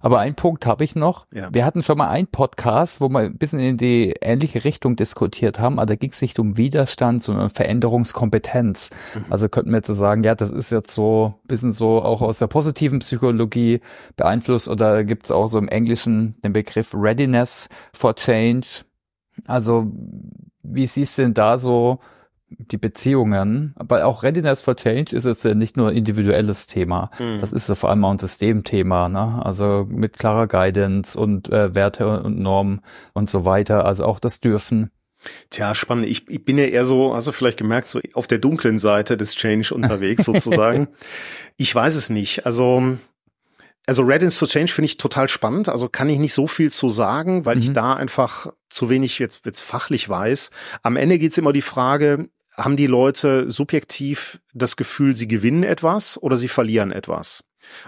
Aber 0.01 0.19
einen 0.19 0.35
Punkt 0.35 0.65
habe 0.65 0.83
ich 0.83 0.95
noch. 0.95 1.27
Ja. 1.33 1.49
Wir 1.53 1.65
hatten 1.65 1.83
schon 1.83 1.97
mal 1.97 2.09
einen 2.09 2.27
Podcast, 2.27 2.99
wo 2.99 3.09
wir 3.09 3.19
ein 3.19 3.37
bisschen 3.37 3.59
in 3.59 3.77
die 3.77 4.13
ähnliche 4.21 4.63
Richtung 4.63 4.95
diskutiert 4.95 5.59
haben, 5.59 5.79
aber 5.79 5.85
da 5.85 5.95
ging 5.95 6.11
es 6.11 6.21
nicht 6.21 6.39
um 6.39 6.57
Widerstand, 6.57 7.23
sondern 7.23 7.49
Veränderungskompetenz. 7.49 8.89
Mhm. 9.15 9.25
Also 9.29 9.47
könnten 9.47 9.71
wir 9.71 9.77
jetzt 9.77 9.87
so 9.87 9.93
sagen, 9.93 10.23
ja, 10.23 10.35
das 10.35 10.51
ist 10.51 10.71
jetzt 10.71 10.93
so 10.93 11.35
ein 11.43 11.47
bisschen 11.47 11.71
so 11.71 12.01
auch 12.01 12.21
aus 12.21 12.39
der 12.39 12.47
positiven 12.47 12.99
Psychologie 12.99 13.79
beeinflusst 14.17 14.67
oder 14.67 15.03
gibt 15.03 15.25
es 15.25 15.31
auch 15.31 15.47
so 15.47 15.57
im 15.57 15.69
Englischen 15.69 16.35
den 16.43 16.53
Begriff 16.53 16.93
Readiness 16.93 17.69
for 17.93 18.15
Change. 18.15 18.67
Also 19.45 19.91
wie 20.63 20.85
siehst 20.85 21.17
du 21.17 21.23
denn 21.23 21.33
da 21.33 21.57
so 21.57 21.99
die 22.57 22.77
Beziehungen, 22.77 23.73
aber 23.77 24.05
auch 24.05 24.23
Readiness 24.23 24.61
for 24.61 24.75
Change 24.75 25.15
ist 25.15 25.25
es 25.25 25.43
ja 25.43 25.53
nicht 25.53 25.77
nur 25.77 25.91
individuelles 25.91 26.67
Thema. 26.67 27.09
Mhm. 27.19 27.39
Das 27.39 27.53
ist 27.53 27.69
ja 27.69 27.75
vor 27.75 27.89
allem 27.89 28.03
auch 28.03 28.11
ein 28.11 28.19
Systemthema, 28.19 29.09
ne? 29.09 29.43
Also 29.43 29.85
mit 29.89 30.17
klarer 30.19 30.47
Guidance 30.47 31.19
und 31.19 31.49
äh, 31.49 31.73
Werte 31.75 32.21
und 32.21 32.39
Normen 32.39 32.81
und 33.13 33.29
so 33.29 33.45
weiter. 33.45 33.85
Also 33.85 34.05
auch 34.05 34.19
das 34.19 34.41
Dürfen. 34.41 34.91
Tja, 35.49 35.75
spannend. 35.75 36.07
Ich, 36.07 36.27
ich 36.29 36.43
bin 36.43 36.57
ja 36.57 36.65
eher 36.65 36.85
so, 36.85 37.15
hast 37.15 37.27
du 37.27 37.31
vielleicht 37.31 37.59
gemerkt, 37.59 37.87
so 37.87 37.99
auf 38.13 38.27
der 38.27 38.39
dunklen 38.39 38.79
Seite 38.79 39.17
des 39.17 39.35
Change 39.35 39.73
unterwegs 39.73 40.25
sozusagen. 40.25 40.87
ich 41.57 41.73
weiß 41.73 41.95
es 41.95 42.09
nicht. 42.09 42.45
Also 42.45 42.97
also 43.87 44.03
Readiness 44.03 44.37
for 44.37 44.47
Change 44.47 44.71
finde 44.71 44.85
ich 44.85 44.97
total 44.97 45.27
spannend. 45.27 45.67
Also 45.67 45.89
kann 45.89 46.09
ich 46.09 46.19
nicht 46.19 46.33
so 46.33 46.47
viel 46.47 46.71
zu 46.71 46.89
sagen, 46.89 47.45
weil 47.45 47.57
mhm. 47.57 47.61
ich 47.61 47.73
da 47.73 47.93
einfach 47.93 48.47
zu 48.69 48.89
wenig 48.89 49.19
jetzt, 49.19 49.45
jetzt 49.45 49.61
fachlich 49.61 50.07
weiß. 50.07 50.51
Am 50.83 50.95
Ende 50.95 51.19
geht's 51.19 51.37
immer 51.37 51.53
die 51.53 51.61
Frage, 51.61 52.29
haben 52.53 52.75
die 52.75 52.87
Leute 52.87 53.49
subjektiv 53.49 54.39
das 54.53 54.75
Gefühl, 54.75 55.15
sie 55.15 55.27
gewinnen 55.27 55.63
etwas 55.63 56.21
oder 56.21 56.37
sie 56.37 56.47
verlieren 56.47 56.91
etwas. 56.91 57.43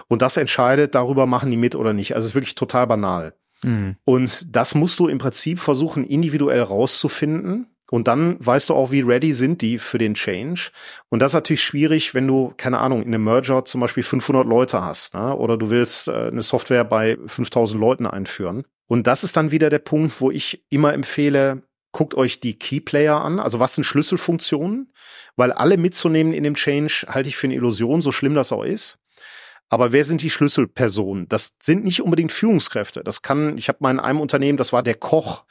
Und 0.08 0.22
das 0.22 0.36
entscheidet, 0.36 0.94
darüber 0.94 1.26
machen 1.26 1.50
die 1.50 1.56
mit 1.56 1.74
oder 1.74 1.92
nicht. 1.92 2.14
Also 2.14 2.26
es 2.26 2.30
ist 2.30 2.34
wirklich 2.34 2.54
total 2.54 2.86
banal. 2.86 3.34
Mhm. 3.62 3.96
Und 4.04 4.46
das 4.54 4.74
musst 4.74 4.98
du 4.98 5.08
im 5.08 5.18
Prinzip 5.18 5.58
versuchen, 5.58 6.04
individuell 6.04 6.62
rauszufinden. 6.62 7.68
Und 7.90 8.08
dann 8.08 8.36
weißt 8.44 8.70
du 8.70 8.74
auch, 8.74 8.90
wie 8.90 9.02
ready 9.02 9.34
sind 9.34 9.60
die 9.60 9.78
für 9.78 9.98
den 9.98 10.14
Change. 10.14 10.70
Und 11.10 11.20
das 11.20 11.30
ist 11.30 11.34
natürlich 11.34 11.62
schwierig, 11.62 12.14
wenn 12.14 12.26
du, 12.26 12.52
keine 12.56 12.78
Ahnung, 12.78 13.02
in 13.02 13.08
einem 13.08 13.24
Merger 13.24 13.64
zum 13.64 13.80
Beispiel 13.80 14.02
500 14.02 14.46
Leute 14.46 14.82
hast, 14.82 15.14
ne? 15.14 15.36
oder 15.36 15.56
du 15.56 15.70
willst 15.70 16.08
äh, 16.08 16.28
eine 16.28 16.42
Software 16.42 16.84
bei 16.84 17.18
5000 17.26 17.78
Leuten 17.78 18.06
einführen. 18.06 18.64
Und 18.86 19.06
das 19.06 19.22
ist 19.22 19.36
dann 19.36 19.50
wieder 19.50 19.70
der 19.70 19.78
Punkt, 19.78 20.20
wo 20.20 20.30
ich 20.30 20.64
immer 20.70 20.92
empfehle, 20.92 21.62
guckt 21.94 22.14
euch 22.14 22.40
die 22.40 22.58
Keyplayer 22.58 23.22
an, 23.22 23.38
also 23.38 23.60
was 23.60 23.76
sind 23.76 23.84
Schlüsselfunktionen, 23.84 24.92
weil 25.36 25.52
alle 25.52 25.78
mitzunehmen 25.78 26.34
in 26.34 26.44
dem 26.44 26.56
Change 26.56 27.06
halte 27.08 27.30
ich 27.30 27.36
für 27.36 27.46
eine 27.46 27.54
Illusion, 27.54 28.02
so 28.02 28.12
schlimm 28.12 28.34
das 28.34 28.52
auch 28.52 28.64
ist. 28.64 28.98
Aber 29.70 29.92
wer 29.92 30.04
sind 30.04 30.20
die 30.20 30.28
Schlüsselpersonen? 30.28 31.28
Das 31.28 31.54
sind 31.60 31.84
nicht 31.84 32.02
unbedingt 32.02 32.32
Führungskräfte. 32.32 33.02
Das 33.02 33.22
kann, 33.22 33.56
ich 33.56 33.68
habe 33.68 33.78
mal 33.80 33.92
in 33.92 34.00
einem 34.00 34.20
Unternehmen, 34.20 34.58
das 34.58 34.72
war 34.72 34.82
der 34.82 34.96
Koch, 34.96 35.44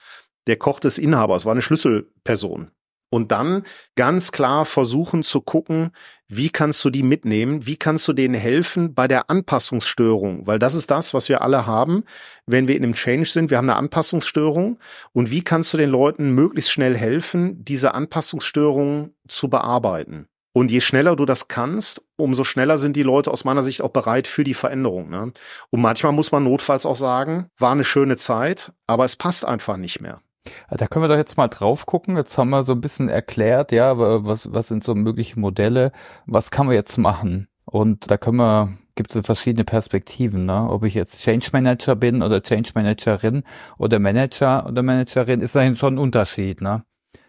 der 0.45 0.57
Koch 0.57 0.79
des 0.79 0.99
Inhabers, 0.99 1.45
war 1.45 1.53
eine 1.53 1.61
Schlüsselperson 1.63 2.71
und 3.13 3.31
dann 3.31 3.61
ganz 3.95 4.31
klar 4.31 4.65
versuchen 4.65 5.21
zu 5.21 5.39
gucken, 5.39 5.91
wie 6.27 6.49
kannst 6.49 6.83
du 6.83 6.89
die 6.89 7.03
mitnehmen, 7.03 7.67
wie 7.67 7.77
kannst 7.77 8.07
du 8.07 8.13
denen 8.13 8.33
helfen 8.33 8.95
bei 8.95 9.07
der 9.07 9.29
Anpassungsstörung, 9.29 10.47
weil 10.47 10.57
das 10.57 10.73
ist 10.73 10.89
das, 10.89 11.13
was 11.13 11.29
wir 11.29 11.43
alle 11.43 11.67
haben, 11.67 12.05
wenn 12.47 12.67
wir 12.67 12.75
in 12.75 12.83
einem 12.83 12.95
Change 12.95 13.29
sind, 13.29 13.51
wir 13.51 13.59
haben 13.59 13.69
eine 13.69 13.77
Anpassungsstörung 13.77 14.79
und 15.11 15.29
wie 15.29 15.43
kannst 15.43 15.71
du 15.73 15.77
den 15.77 15.91
Leuten 15.91 16.33
möglichst 16.33 16.71
schnell 16.71 16.97
helfen, 16.97 17.63
diese 17.63 17.93
Anpassungsstörung 17.93 19.11
zu 19.27 19.47
bearbeiten. 19.47 20.27
Und 20.51 20.71
je 20.71 20.81
schneller 20.81 21.15
du 21.15 21.25
das 21.25 21.47
kannst, 21.47 22.03
umso 22.15 22.43
schneller 22.43 22.79
sind 22.79 22.95
die 22.95 23.03
Leute 23.03 23.29
aus 23.29 23.43
meiner 23.43 23.61
Sicht 23.61 23.83
auch 23.83 23.89
bereit 23.89 24.27
für 24.27 24.43
die 24.43 24.55
Veränderung. 24.55 25.11
Ne? 25.11 25.33
Und 25.69 25.81
manchmal 25.81 26.13
muss 26.13 26.31
man 26.31 26.43
notfalls 26.43 26.87
auch 26.87 26.95
sagen, 26.95 27.47
war 27.59 27.73
eine 27.73 27.83
schöne 27.83 28.17
Zeit, 28.17 28.71
aber 28.87 29.05
es 29.05 29.15
passt 29.15 29.45
einfach 29.45 29.77
nicht 29.77 30.01
mehr. 30.01 30.21
Da 30.69 30.87
können 30.87 31.03
wir 31.03 31.09
doch 31.09 31.17
jetzt 31.17 31.37
mal 31.37 31.47
drauf 31.47 31.85
gucken. 31.85 32.17
Jetzt 32.17 32.37
haben 32.37 32.49
wir 32.49 32.63
so 32.63 32.73
ein 32.73 32.81
bisschen 32.81 33.09
erklärt, 33.09 33.71
ja, 33.71 33.97
was, 33.97 34.53
was 34.53 34.67
sind 34.67 34.83
so 34.83 34.95
mögliche 34.95 35.39
Modelle, 35.39 35.91
was 36.25 36.51
kann 36.51 36.65
man 36.65 36.75
jetzt 36.75 36.97
machen? 36.97 37.47
Und 37.65 38.11
da 38.11 38.17
können 38.17 38.37
wir, 38.37 38.77
gibt 38.95 39.15
es 39.15 39.25
verschiedene 39.25 39.63
Perspektiven, 39.63 40.45
ne? 40.45 40.67
Ob 40.69 40.83
ich 40.83 40.93
jetzt 40.93 41.23
Change 41.23 41.47
Manager 41.53 41.95
bin 41.95 42.21
oder 42.21 42.41
Change 42.41 42.71
Managerin 42.75 43.43
oder 43.77 43.99
Manager 43.99 44.67
oder 44.67 44.83
Managerin, 44.83 45.41
ist 45.41 45.55
da 45.55 45.75
schon 45.75 45.95
ein 45.95 45.99
Unterschied, 45.99 46.61
ne? 46.61 46.83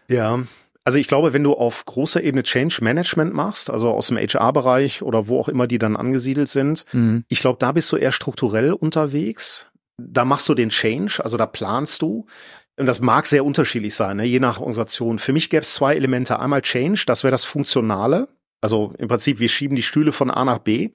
Ja, 0.09 0.39
also 0.83 0.99
ich 0.99 1.07
glaube, 1.07 1.33
wenn 1.33 1.43
du 1.43 1.53
auf 1.53 1.83
großer 1.85 2.23
Ebene 2.23 2.43
Change 2.43 2.77
Management 2.81 3.33
machst, 3.33 3.71
also 3.71 3.89
aus 3.89 4.07
dem 4.07 4.17
HR-Bereich 4.17 5.01
oder 5.01 5.27
wo 5.27 5.39
auch 5.39 5.49
immer 5.49 5.65
die 5.65 5.79
dann 5.79 5.95
angesiedelt 5.97 6.47
sind, 6.47 6.85
mhm. 6.91 7.25
ich 7.27 7.39
glaube, 7.39 7.57
da 7.59 7.71
bist 7.71 7.91
du 7.91 7.97
eher 7.97 8.11
strukturell 8.11 8.71
unterwegs. 8.71 9.67
Da 9.97 10.25
machst 10.25 10.47
du 10.47 10.53
den 10.53 10.69
Change, 10.69 11.21
also 11.23 11.37
da 11.37 11.47
planst 11.47 12.03
du. 12.03 12.27
Und 12.77 12.87
das 12.87 12.99
mag 12.99 13.25
sehr 13.25 13.45
unterschiedlich 13.45 13.95
sein, 13.95 14.17
ne, 14.17 14.25
je 14.25 14.39
nach 14.39 14.59
Organisation. 14.59 15.19
Für 15.19 15.33
mich 15.33 15.49
gäbe 15.49 15.61
es 15.61 15.73
zwei 15.73 15.95
Elemente. 15.95 16.39
Einmal 16.39 16.61
Change, 16.61 17.03
das 17.05 17.23
wäre 17.23 17.31
das 17.31 17.45
Funktionale. 17.45 18.27
Also 18.61 18.93
im 18.97 19.07
Prinzip, 19.07 19.39
wir 19.39 19.49
schieben 19.49 19.75
die 19.75 19.83
Stühle 19.83 20.11
von 20.11 20.29
A 20.29 20.43
nach 20.43 20.59
B. 20.59 20.89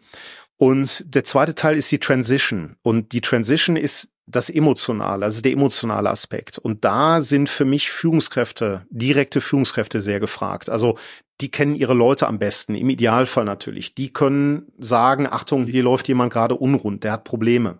Und 0.56 1.04
der 1.14 1.24
zweite 1.24 1.54
Teil 1.54 1.76
ist 1.76 1.90
die 1.90 2.00
Transition. 2.00 2.76
Und 2.82 3.12
die 3.12 3.22
Transition 3.22 3.76
ist 3.76 4.10
das 4.26 4.50
Emotionale, 4.50 5.24
also 5.24 5.40
der 5.42 5.52
emotionale 5.52 6.10
Aspekt. 6.10 6.58
Und 6.58 6.84
da 6.84 7.20
sind 7.20 7.48
für 7.48 7.64
mich 7.64 7.90
Führungskräfte, 7.90 8.86
direkte 8.90 9.40
Führungskräfte 9.40 10.00
sehr 10.00 10.20
gefragt. 10.20 10.68
Also 10.68 10.98
die 11.40 11.50
kennen 11.50 11.74
ihre 11.74 11.94
Leute 11.94 12.26
am 12.26 12.38
besten, 12.38 12.74
im 12.74 12.90
Idealfall 12.90 13.44
natürlich. 13.44 13.94
Die 13.94 14.12
können 14.12 14.70
sagen, 14.78 15.26
Achtung, 15.26 15.66
hier 15.66 15.82
läuft 15.82 16.08
jemand 16.08 16.32
gerade 16.32 16.54
unrund, 16.54 17.04
der 17.04 17.12
hat 17.12 17.24
Probleme. 17.24 17.78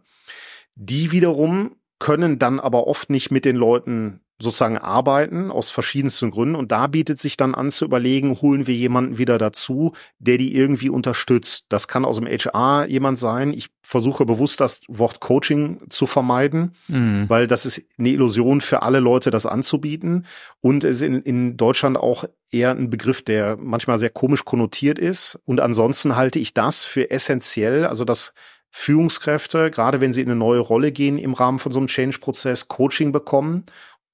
Die 0.74 1.12
wiederum 1.12 1.76
können 2.00 2.40
dann 2.40 2.58
aber 2.58 2.88
oft 2.88 3.10
nicht 3.10 3.30
mit 3.30 3.44
den 3.44 3.54
Leuten 3.56 4.20
sozusagen 4.40 4.78
arbeiten 4.78 5.50
aus 5.50 5.70
verschiedensten 5.70 6.30
Gründen 6.30 6.54
und 6.54 6.72
da 6.72 6.86
bietet 6.86 7.18
sich 7.18 7.36
dann 7.36 7.54
an 7.54 7.70
zu 7.70 7.84
überlegen, 7.84 8.40
holen 8.40 8.66
wir 8.66 8.74
jemanden 8.74 9.18
wieder 9.18 9.36
dazu, 9.36 9.92
der 10.18 10.38
die 10.38 10.54
irgendwie 10.56 10.88
unterstützt. 10.88 11.66
Das 11.68 11.88
kann 11.88 12.06
aus 12.06 12.16
dem 12.16 12.26
HR 12.26 12.86
jemand 12.86 13.18
sein. 13.18 13.52
Ich 13.52 13.68
versuche 13.82 14.24
bewusst 14.24 14.60
das 14.60 14.80
Wort 14.88 15.20
Coaching 15.20 15.80
zu 15.90 16.06
vermeiden, 16.06 16.72
mhm. 16.88 17.26
weil 17.28 17.46
das 17.46 17.66
ist 17.66 17.82
eine 17.98 18.08
Illusion 18.08 18.62
für 18.62 18.82
alle 18.82 19.00
Leute, 19.00 19.30
das 19.30 19.44
anzubieten 19.44 20.26
und 20.60 20.84
es 20.84 20.96
ist 20.96 21.02
in, 21.02 21.20
in 21.20 21.56
Deutschland 21.58 21.98
auch 21.98 22.24
eher 22.50 22.70
ein 22.70 22.88
Begriff, 22.88 23.22
der 23.22 23.58
manchmal 23.58 23.98
sehr 23.98 24.10
komisch 24.10 24.46
konnotiert 24.46 24.98
ist 24.98 25.38
und 25.44 25.60
ansonsten 25.60 26.16
halte 26.16 26.38
ich 26.38 26.54
das 26.54 26.86
für 26.86 27.10
essentiell, 27.10 27.84
also 27.84 28.06
das 28.06 28.32
Führungskräfte, 28.70 29.70
gerade 29.70 30.00
wenn 30.00 30.12
sie 30.12 30.20
in 30.20 30.28
eine 30.28 30.38
neue 30.38 30.60
Rolle 30.60 30.92
gehen 30.92 31.18
im 31.18 31.34
Rahmen 31.34 31.58
von 31.58 31.72
so 31.72 31.80
einem 31.80 31.88
Change-Prozess, 31.88 32.68
Coaching 32.68 33.12
bekommen 33.12 33.64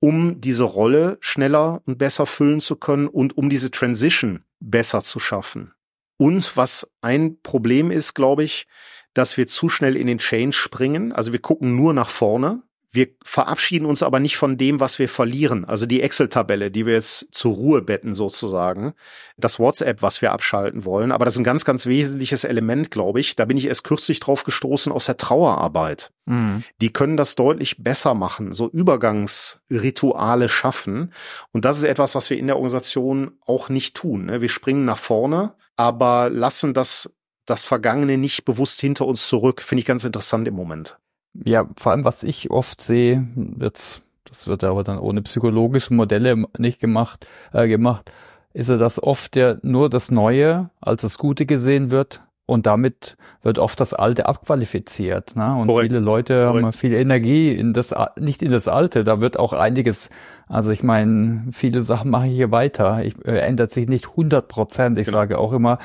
um 0.00 0.40
diese 0.40 0.64
Rolle 0.64 1.18
schneller 1.20 1.82
und 1.86 1.98
besser 1.98 2.26
füllen 2.26 2.60
zu 2.60 2.76
können 2.76 3.08
und 3.08 3.36
um 3.36 3.50
diese 3.50 3.70
Transition 3.70 4.44
besser 4.60 5.02
zu 5.02 5.18
schaffen. 5.18 5.72
Und 6.18 6.56
was 6.56 6.90
ein 7.00 7.40
Problem 7.42 7.90
ist, 7.90 8.14
glaube 8.14 8.44
ich, 8.44 8.66
dass 9.14 9.36
wir 9.36 9.46
zu 9.46 9.68
schnell 9.68 9.96
in 9.96 10.06
den 10.06 10.18
Change 10.18 10.56
springen. 10.56 11.12
Also 11.12 11.32
wir 11.32 11.40
gucken 11.40 11.76
nur 11.76 11.94
nach 11.94 12.08
vorne 12.08 12.62
wir 12.96 13.08
verabschieden 13.22 13.86
uns 13.86 14.02
aber 14.02 14.18
nicht 14.18 14.36
von 14.36 14.56
dem, 14.56 14.80
was 14.80 14.98
wir 14.98 15.08
verlieren. 15.08 15.64
Also 15.64 15.86
die 15.86 16.02
Excel-Tabelle, 16.02 16.70
die 16.70 16.86
wir 16.86 16.94
jetzt 16.94 17.28
zur 17.30 17.54
Ruhe 17.54 17.82
betten 17.82 18.14
sozusagen. 18.14 18.94
Das 19.36 19.58
WhatsApp, 19.58 20.02
was 20.02 20.22
wir 20.22 20.32
abschalten 20.32 20.84
wollen. 20.84 21.12
Aber 21.12 21.24
das 21.24 21.34
ist 21.34 21.40
ein 21.40 21.44
ganz, 21.44 21.64
ganz 21.64 21.86
wesentliches 21.86 22.44
Element, 22.44 22.90
glaube 22.90 23.20
ich. 23.20 23.36
Da 23.36 23.44
bin 23.44 23.58
ich 23.58 23.66
erst 23.66 23.84
kürzlich 23.84 24.18
drauf 24.18 24.44
gestoßen 24.44 24.90
aus 24.90 25.06
der 25.06 25.18
Trauerarbeit. 25.18 26.10
Mhm. 26.24 26.64
Die 26.80 26.92
können 26.92 27.16
das 27.16 27.36
deutlich 27.36 27.82
besser 27.84 28.14
machen, 28.14 28.52
so 28.52 28.68
Übergangsrituale 28.68 30.48
schaffen. 30.48 31.12
Und 31.52 31.64
das 31.64 31.78
ist 31.78 31.84
etwas, 31.84 32.14
was 32.14 32.30
wir 32.30 32.38
in 32.38 32.46
der 32.46 32.56
Organisation 32.56 33.38
auch 33.46 33.68
nicht 33.68 33.94
tun. 33.94 34.24
Ne? 34.24 34.40
Wir 34.40 34.48
springen 34.48 34.84
nach 34.86 34.98
vorne, 34.98 35.54
aber 35.76 36.30
lassen 36.30 36.74
das 36.74 37.10
das 37.44 37.64
Vergangene 37.64 38.18
nicht 38.18 38.44
bewusst 38.44 38.80
hinter 38.80 39.06
uns 39.06 39.28
zurück. 39.28 39.62
Finde 39.62 39.80
ich 39.80 39.86
ganz 39.86 40.02
interessant 40.02 40.48
im 40.48 40.54
Moment. 40.54 40.98
Ja, 41.44 41.68
vor 41.76 41.92
allem, 41.92 42.04
was 42.04 42.22
ich 42.22 42.50
oft 42.50 42.80
sehe, 42.80 43.26
jetzt, 43.60 44.02
das 44.28 44.46
wird 44.46 44.64
aber 44.64 44.82
dann 44.82 44.98
ohne 44.98 45.22
psychologische 45.22 45.94
Modelle 45.94 46.44
nicht 46.58 46.80
gemacht, 46.80 47.26
äh, 47.52 47.68
gemacht, 47.68 48.10
ist 48.52 48.70
ja, 48.70 48.76
dass 48.76 49.02
oft 49.02 49.36
ja 49.36 49.56
nur 49.62 49.90
das 49.90 50.10
Neue 50.10 50.70
als 50.80 51.02
das 51.02 51.18
Gute 51.18 51.44
gesehen 51.44 51.90
wird 51.90 52.22
und 52.46 52.66
damit 52.66 53.16
wird 53.42 53.58
oft 53.58 53.78
das 53.80 53.92
Alte 53.92 54.26
abqualifiziert. 54.26 55.34
Ne? 55.34 55.54
Und 55.56 55.66
Korrekt. 55.66 55.90
viele 55.90 56.00
Leute 56.00 56.46
Korrekt. 56.46 56.64
haben 56.64 56.72
viel 56.72 56.94
Energie 56.94 57.52
in 57.52 57.72
das, 57.72 57.92
nicht 58.18 58.40
in 58.40 58.52
das 58.52 58.68
Alte. 58.68 59.02
Da 59.02 59.20
wird 59.20 59.38
auch 59.38 59.52
einiges, 59.52 60.10
also 60.48 60.70
ich 60.70 60.84
meine, 60.84 61.46
viele 61.50 61.80
Sachen 61.82 62.10
mache 62.10 62.28
ich 62.28 62.34
hier 62.34 62.52
weiter. 62.52 63.04
Ich, 63.04 63.14
äh, 63.26 63.40
ändert 63.40 63.72
sich 63.72 63.88
nicht 63.88 64.10
100 64.10 64.46
Prozent. 64.46 64.96
Ich 64.96 65.06
genau. 65.06 65.18
sage 65.18 65.38
auch 65.38 65.52
immer, 65.52 65.78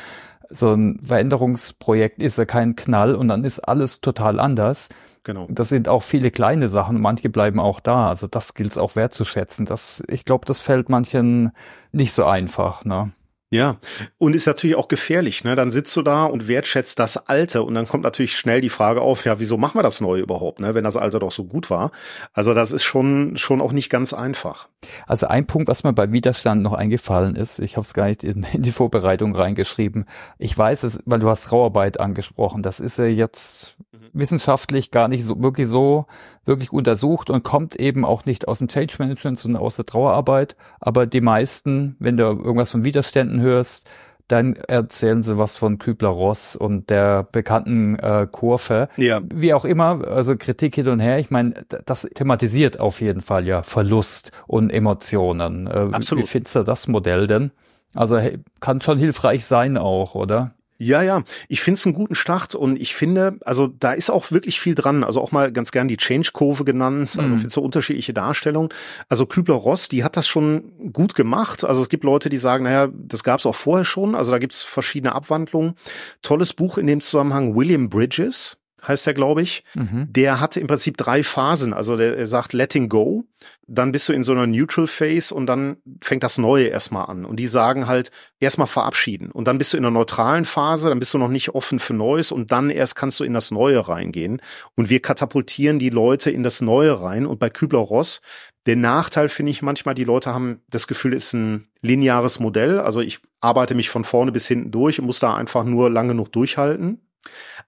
so 0.50 0.74
ein 0.74 1.00
Veränderungsprojekt 1.02 2.22
ist 2.22 2.38
ja 2.38 2.46
kein 2.46 2.76
Knall 2.76 3.16
und 3.16 3.30
dann 3.30 3.44
ist 3.44 3.60
alles 3.60 4.02
total 4.02 4.40
anders. 4.40 4.90
Genau. 5.24 5.48
Das 5.50 5.70
sind 5.70 5.88
auch 5.88 6.04
viele 6.04 6.32
kleine 6.32 6.68
Sachen, 6.68 7.00
manche 7.00 7.30
bleiben 7.30 7.60
auch 7.60 7.80
da. 7.80 8.10
Also 8.10 8.28
das 8.28 8.54
gilt 8.56 8.72
es 8.72 8.78
auch 8.78 8.96
wertzuschätzen. 8.96 9.66
Das, 9.66 10.04
ich 10.08 10.26
glaube, 10.26 10.46
das 10.46 10.62
fällt 10.62 10.90
manchen 10.90 11.52
nicht 11.92 12.14
so 12.14 12.26
einfach. 12.26 12.86
Ne? 12.86 13.12
Ja, 13.54 13.80
und 14.18 14.34
ist 14.34 14.46
natürlich 14.46 14.78
auch 14.78 14.88
gefährlich, 14.88 15.44
ne? 15.44 15.58
Dann 15.58 15.72
sitzt 15.72 15.94
du 15.98 16.04
da 16.04 16.24
und 16.24 16.48
wertschätzt 16.48 16.98
das 17.00 17.18
Alte 17.28 17.64
und 17.64 17.76
dann 17.76 17.86
kommt 17.86 18.06
natürlich 18.06 18.38
schnell 18.38 18.62
die 18.62 18.70
Frage 18.70 19.02
auf, 19.02 19.26
ja, 19.26 19.40
wieso 19.40 19.58
machen 19.58 19.78
wir 19.78 19.84
das 19.84 20.00
Neue 20.00 20.22
überhaupt, 20.22 20.62
ne? 20.62 20.74
Wenn 20.74 20.86
das 20.86 20.96
Alte 20.96 21.20
doch 21.20 21.34
so 21.34 21.44
gut 21.44 21.70
war. 21.70 21.92
Also 22.32 22.54
das 22.54 22.72
ist 22.72 22.86
schon 22.86 23.36
schon 23.36 23.60
auch 23.60 23.74
nicht 23.74 23.90
ganz 23.90 24.14
einfach. 24.14 24.70
Also 25.06 25.28
ein 25.28 25.48
Punkt, 25.48 25.68
was 25.68 25.84
mir 25.84 25.92
bei 25.92 26.10
Widerstand 26.14 26.64
noch 26.64 26.72
eingefallen 26.72 27.36
ist, 27.36 27.60
ich 27.60 27.76
habe 27.76 27.84
es 27.84 27.94
gar 27.94 28.08
nicht 28.08 28.24
in, 28.24 28.48
in, 28.54 28.62
die 28.62 28.72
Vorbereitung 28.72 29.36
reingeschrieben. 29.36 30.06
Ich 30.38 30.58
weiß 30.58 30.84
es, 30.84 31.04
weil 31.06 31.20
du 31.20 31.28
hast 31.28 31.48
Trauarbeit 31.48 32.00
angesprochen. 32.00 32.64
Das 32.64 32.80
ist 32.80 33.00
ja 33.00 33.06
jetzt 33.06 33.76
wissenschaftlich 34.14 34.92
gar 34.92 35.08
nicht 35.08 35.26
so 35.26 35.42
wirklich 35.42 35.68
so 35.68 36.06
wirklich 36.46 36.72
untersucht 36.72 37.30
und 37.30 37.44
kommt 37.44 37.76
eben 37.76 38.06
auch 38.06 38.26
nicht 38.26 38.48
aus 38.48 38.60
dem 38.60 38.68
Change 38.68 38.96
Management, 39.00 39.40
sondern 39.40 39.62
aus 39.62 39.76
der 39.76 39.86
Trauerarbeit. 39.86 40.56
Aber 40.80 41.06
die 41.06 41.22
meisten, 41.22 41.96
wenn 42.00 42.18
du 42.18 42.24
irgendwas 42.24 42.72
von 42.72 42.84
Widerständen 42.84 43.40
hörst, 43.42 43.88
dann 44.32 44.56
erzählen 44.56 45.22
sie 45.24 45.38
was 45.38 45.58
von 45.58 45.78
Kübler-Ross 45.78 46.56
und 46.56 46.90
der 46.90 47.24
bekannten 47.24 48.00
äh, 48.00 48.28
Kurve. 48.32 48.88
Ja. 48.96 49.22
Wie 49.34 49.54
auch 49.54 49.66
immer, 49.66 50.08
also 50.08 50.38
Kritik 50.38 50.76
hin 50.76 50.88
und 50.88 51.00
her. 51.00 51.20
Ich 51.20 51.32
meine, 51.32 51.54
das 51.86 52.04
thematisiert 52.14 52.80
auf 52.80 53.02
jeden 53.02 53.22
Fall 53.22 53.46
ja 53.46 53.64
Verlust 53.64 54.32
und 54.48 54.70
Emotionen. 54.70 55.68
Äh, 55.68 55.90
Absolut. 55.92 56.24
Wie 56.24 56.28
findest 56.28 56.56
du 56.56 56.64
das 56.64 56.88
Modell 56.88 57.28
denn? 57.28 57.52
Also 57.94 58.20
hey, 58.20 58.40
kann 58.62 58.80
schon 58.80 58.98
hilfreich 58.98 59.46
sein 59.46 59.78
auch, 59.78 60.16
oder? 60.16 60.54
Ja, 60.84 61.04
ja, 61.04 61.22
ich 61.48 61.62
finde 61.62 61.78
es 61.78 61.86
einen 61.86 61.94
guten 61.94 62.16
Start 62.16 62.56
und 62.56 62.82
ich 62.82 62.96
finde, 62.96 63.38
also 63.46 63.68
da 63.68 63.94
ist 63.94 64.10
auch 64.10 64.32
wirklich 64.32 64.60
viel 64.60 64.74
dran. 64.74 65.04
Also 65.04 65.22
auch 65.22 65.32
mal 65.32 65.52
ganz 65.52 65.72
gern 65.72 65.88
die 65.88 65.96
Change-Kurve 65.96 66.66
genannt, 66.66 67.20
also 67.20 67.36
mhm. 67.36 67.50
so 67.50 67.62
unterschiedliche 67.62 68.16
Darstellungen. 68.16 68.70
Also 69.08 69.28
Kübler-Ross, 69.28 69.90
die 69.90 70.04
hat 70.04 70.18
das 70.18 70.28
schon 70.28 70.92
gut 70.92 71.14
gemacht. 71.14 71.64
Also 71.64 71.84
es 71.84 71.90
gibt 71.90 72.04
Leute, 72.04 72.30
die 72.30 72.40
sagen, 72.40 72.64
naja, 72.64 72.90
das 72.92 73.24
gab 73.24 73.42
es 73.42 73.46
auch 73.46 73.54
vorher 73.54 73.86
schon. 73.86 74.16
Also 74.16 74.32
da 74.32 74.40
gibt 74.40 74.54
es 74.54 74.64
verschiedene 74.64 75.14
Abwandlungen. 75.14 75.76
Tolles 76.24 76.52
Buch 76.54 76.80
in 76.80 76.88
dem 76.88 77.00
Zusammenhang, 77.00 77.56
William 77.56 77.88
Bridges 77.88 78.58
heißt 78.88 79.08
er, 79.08 79.14
glaube 79.14 79.42
ich. 79.42 79.64
Mhm. 79.74 80.08
Der 80.10 80.40
hatte 80.40 80.60
im 80.60 80.68
Prinzip 80.68 80.98
drei 80.98 81.24
Phasen. 81.24 81.74
Also 81.74 81.98
der, 81.98 82.18
er 82.18 82.28
sagt 82.28 82.54
Letting 82.54 82.90
Go, 82.90 83.26
dann 83.68 83.92
bist 83.92 84.10
du 84.10 84.14
in 84.14 84.24
so 84.24 84.32
einer 84.32 84.48
Neutral 84.48 84.88
Phase 84.88 85.34
und 85.34 85.46
dann 85.46 85.78
fängt 86.02 86.24
das 86.24 86.38
Neue 86.38 86.68
erstmal 86.68 87.06
an. 87.06 87.26
Und 87.26 87.38
die 87.38 87.48
sagen 87.48 87.88
halt, 87.88 88.12
erstmal 88.40 88.68
verabschieden. 88.68 89.32
Und 89.32 89.48
dann 89.48 89.58
bist 89.58 89.74
du 89.74 89.78
in 89.78 89.86
einer 89.86 89.92
neutralen 89.94 90.46
Phase, 90.46 90.90
dann 90.90 91.00
bist 91.00 91.14
du 91.14 91.18
noch 91.18 91.30
nicht 91.30 91.50
offen 91.50 91.80
für 91.80 91.94
Neues 91.94 92.32
und 92.32 92.52
dann 92.52 92.70
erst 92.70 92.96
kannst 92.96 93.20
du 93.20 93.24
in 93.24 93.34
das 93.34 93.52
Neue 93.52 93.88
reingehen. 93.88 94.42
Und 94.76 94.90
wir 94.90 95.02
katapultieren 95.02 95.80
die 95.80 95.90
Leute 95.90 96.32
in 96.32 96.44
das 96.44 96.62
Neue 96.62 97.02
rein. 97.02 97.26
Und 97.26 97.40
bei 97.40 97.50
Kübler-Ross, 97.50 98.22
der 98.66 98.76
Nachteil 98.76 99.30
finde 99.30 99.52
ich 99.52 99.62
manchmal, 99.62 99.96
die 99.96 100.04
Leute 100.04 100.34
haben 100.34 100.62
das 100.70 100.88
Gefühl, 100.88 101.14
es 101.14 101.28
ist 101.28 101.34
ein 101.34 101.68
lineares 101.82 102.40
Modell. 102.40 102.80
Also 102.80 103.02
ich 103.02 103.20
arbeite 103.40 103.76
mich 103.76 103.90
von 103.90 104.04
vorne 104.04 104.32
bis 104.32 104.48
hinten 104.48 104.72
durch 104.72 105.00
und 105.00 105.06
muss 105.06 105.20
da 105.20 105.36
einfach 105.36 105.64
nur 105.64 105.90
lange 105.90 106.10
genug 106.10 106.32
durchhalten. 106.32 107.00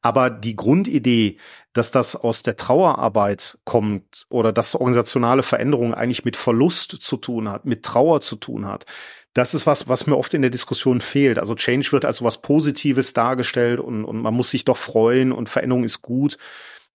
Aber 0.01 0.29
die 0.29 0.55
Grundidee, 0.55 1.37
dass 1.73 1.91
das 1.91 2.15
aus 2.15 2.43
der 2.43 2.55
Trauerarbeit 2.55 3.57
kommt 3.63 4.25
oder 4.29 4.51
dass 4.51 4.75
organisationale 4.75 5.43
Veränderung 5.43 5.93
eigentlich 5.93 6.25
mit 6.25 6.37
Verlust 6.37 6.91
zu 6.91 7.17
tun 7.17 7.49
hat, 7.49 7.65
mit 7.65 7.83
Trauer 7.83 8.21
zu 8.21 8.35
tun 8.35 8.67
hat, 8.67 8.85
das 9.33 9.55
ist 9.55 9.65
was, 9.65 9.87
was 9.87 10.05
mir 10.05 10.15
oft 10.15 10.33
in 10.33 10.41
der 10.43 10.51
Diskussion 10.51 11.01
fehlt. 11.01 11.39
Also 11.39 11.55
Change 11.55 11.91
wird 11.91 12.05
als 12.05 12.23
was 12.23 12.41
Positives 12.41 13.13
dargestellt 13.13 13.79
und, 13.79 14.05
und 14.05 14.21
man 14.21 14.33
muss 14.33 14.51
sich 14.51 14.65
doch 14.65 14.77
freuen 14.77 15.31
und 15.31 15.49
Veränderung 15.49 15.83
ist 15.83 16.01
gut. 16.01 16.37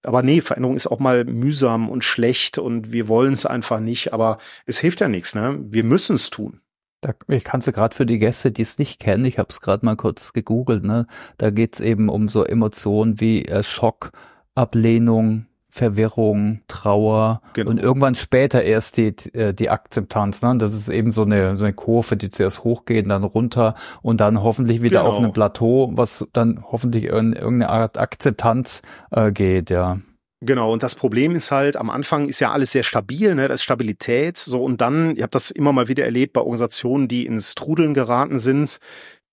Aber 0.05 0.23
nee, 0.23 0.41
Veränderung 0.41 0.77
ist 0.77 0.87
auch 0.87 1.01
mal 1.01 1.25
mühsam 1.25 1.89
und 1.89 2.05
schlecht 2.05 2.59
und 2.59 2.93
wir 2.93 3.09
wollen 3.09 3.33
es 3.33 3.47
einfach 3.47 3.81
nicht. 3.81 4.13
Aber 4.13 4.39
es 4.67 4.79
hilft 4.79 5.01
ja 5.01 5.09
nichts, 5.09 5.35
ne? 5.35 5.59
Wir 5.61 5.83
müssen 5.83 6.15
es 6.15 6.31
tun. 6.31 6.61
Da, 7.01 7.13
ich 7.29 7.45
kann 7.45 7.61
sie 7.61 7.73
gerade 7.73 7.95
für 7.95 8.07
die 8.07 8.19
Gäste, 8.19 8.51
die 8.51 8.63
es 8.63 8.79
nicht 8.79 8.99
kennen, 8.99 9.25
ich 9.25 9.39
habe 9.39 9.49
es 9.51 9.61
gerade 9.61 9.87
mal 9.87 9.97
kurz 9.97 10.33
gegoogelt, 10.33 10.85
ne? 10.85 11.07
Da 11.37 11.51
geht's 11.51 11.81
eben 11.81 12.09
um 12.09 12.29
so 12.29 12.45
Emotionen 12.45 13.21
wie 13.21 13.45
äh, 13.45 13.63
Schock, 13.63 14.11
Ablehnung, 14.57 15.47
Verwirrung, 15.71 16.63
Trauer 16.67 17.41
genau. 17.53 17.71
und 17.71 17.79
irgendwann 17.81 18.15
später 18.15 18.63
erst 18.63 18.97
die, 18.97 19.15
äh, 19.33 19.55
die 19.55 19.71
Akzeptanz. 19.71 20.43
Ne? 20.43 20.57
Das 20.59 20.75
ist 20.75 20.89
eben 20.89 21.13
so 21.13 21.23
eine, 21.23 21.57
so 21.57 21.65
eine 21.65 21.75
Kurve, 21.75 22.17
die 22.17 22.31
zuerst 22.31 22.65
hochgeht, 22.65 23.09
dann 23.09 23.23
runter 23.23 23.75
und 24.03 24.21
dann 24.21 24.43
hoffentlich 24.43 24.83
wieder 24.83 25.01
genau. 25.01 25.11
auf 25.11 25.19
einem 25.19 25.33
Plateau, 25.33 25.91
was 25.93 26.27
dann 26.33 26.65
hoffentlich 26.73 27.05
in 27.05 27.33
irgendeine 27.33 27.69
Art 27.69 27.99
Akzeptanz 27.99 28.83
äh, 29.11 29.31
geht, 29.31 29.71
ja. 29.71 29.99
Genau, 30.41 30.73
und 30.73 30.85
das 30.85 30.95
Problem 30.95 31.35
ist 31.35 31.51
halt, 31.51 31.77
am 31.77 31.91
Anfang 31.91 32.29
ist 32.29 32.39
ja 32.39 32.53
alles 32.53 32.71
sehr 32.71 32.85
stabil, 32.85 33.35
ne? 33.35 33.49
das 33.49 33.57
ist 33.57 33.65
Stabilität, 33.65 34.37
so 34.37 34.63
und 34.63 34.81
dann, 34.81 35.17
ihr 35.17 35.25
habt 35.25 35.35
das 35.35 35.51
immer 35.51 35.73
mal 35.73 35.89
wieder 35.89 36.05
erlebt 36.05 36.33
bei 36.33 36.41
Organisationen, 36.41 37.09
die 37.09 37.27
ins 37.27 37.57
Trudeln 37.57 37.93
geraten 37.93 38.39
sind, 38.39 38.79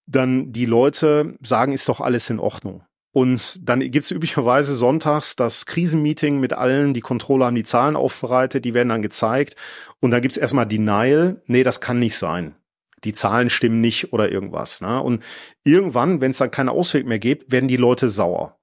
dann 0.08 0.52
die 0.52 0.66
Leute 0.66 1.38
sagen, 1.44 1.74
ist 1.74 1.90
doch 1.90 2.02
alles 2.02 2.30
in 2.32 2.40
Ordnung. 2.40 2.84
Und 3.12 3.60
dann 3.62 3.80
gibt's 3.80 4.12
üblicherweise 4.12 4.76
sonntags 4.76 5.36
das 5.36 5.68
Krisenmeeting 5.68 6.40
mit 6.40 6.54
allen, 6.54 6.94
die 6.94 7.02
Controller 7.02 7.46
haben 7.46 7.56
die 7.56 7.64
Zahlen 7.64 7.96
aufbereitet, 7.96 8.66
die 8.66 8.74
werden 8.74 8.90
dann 8.90 9.02
gezeigt. 9.02 9.56
Und 10.02 10.12
dann 10.12 10.22
gibt's 10.22 10.38
erstmal 10.38 10.66
Denial, 10.66 11.42
nee, 11.46 11.64
das 11.64 11.80
kann 11.80 12.00
nicht 12.00 12.18
sein. 12.18 12.56
Die 13.06 13.14
Zahlen 13.14 13.50
stimmen 13.50 13.80
nicht 13.80 14.12
oder 14.12 14.32
irgendwas. 14.32 14.82
Ne? 14.82 15.02
Und 15.02 15.24
irgendwann, 15.64 16.20
wenn 16.20 16.32
es 16.32 16.40
dann 16.40 16.52
keinen 16.52 16.70
Ausweg 16.70 17.06
mehr 17.06 17.20
gibt, 17.20 17.52
werden 17.52 17.70
die 17.70 17.78
Leute 17.78 18.10
sauer 18.10 18.58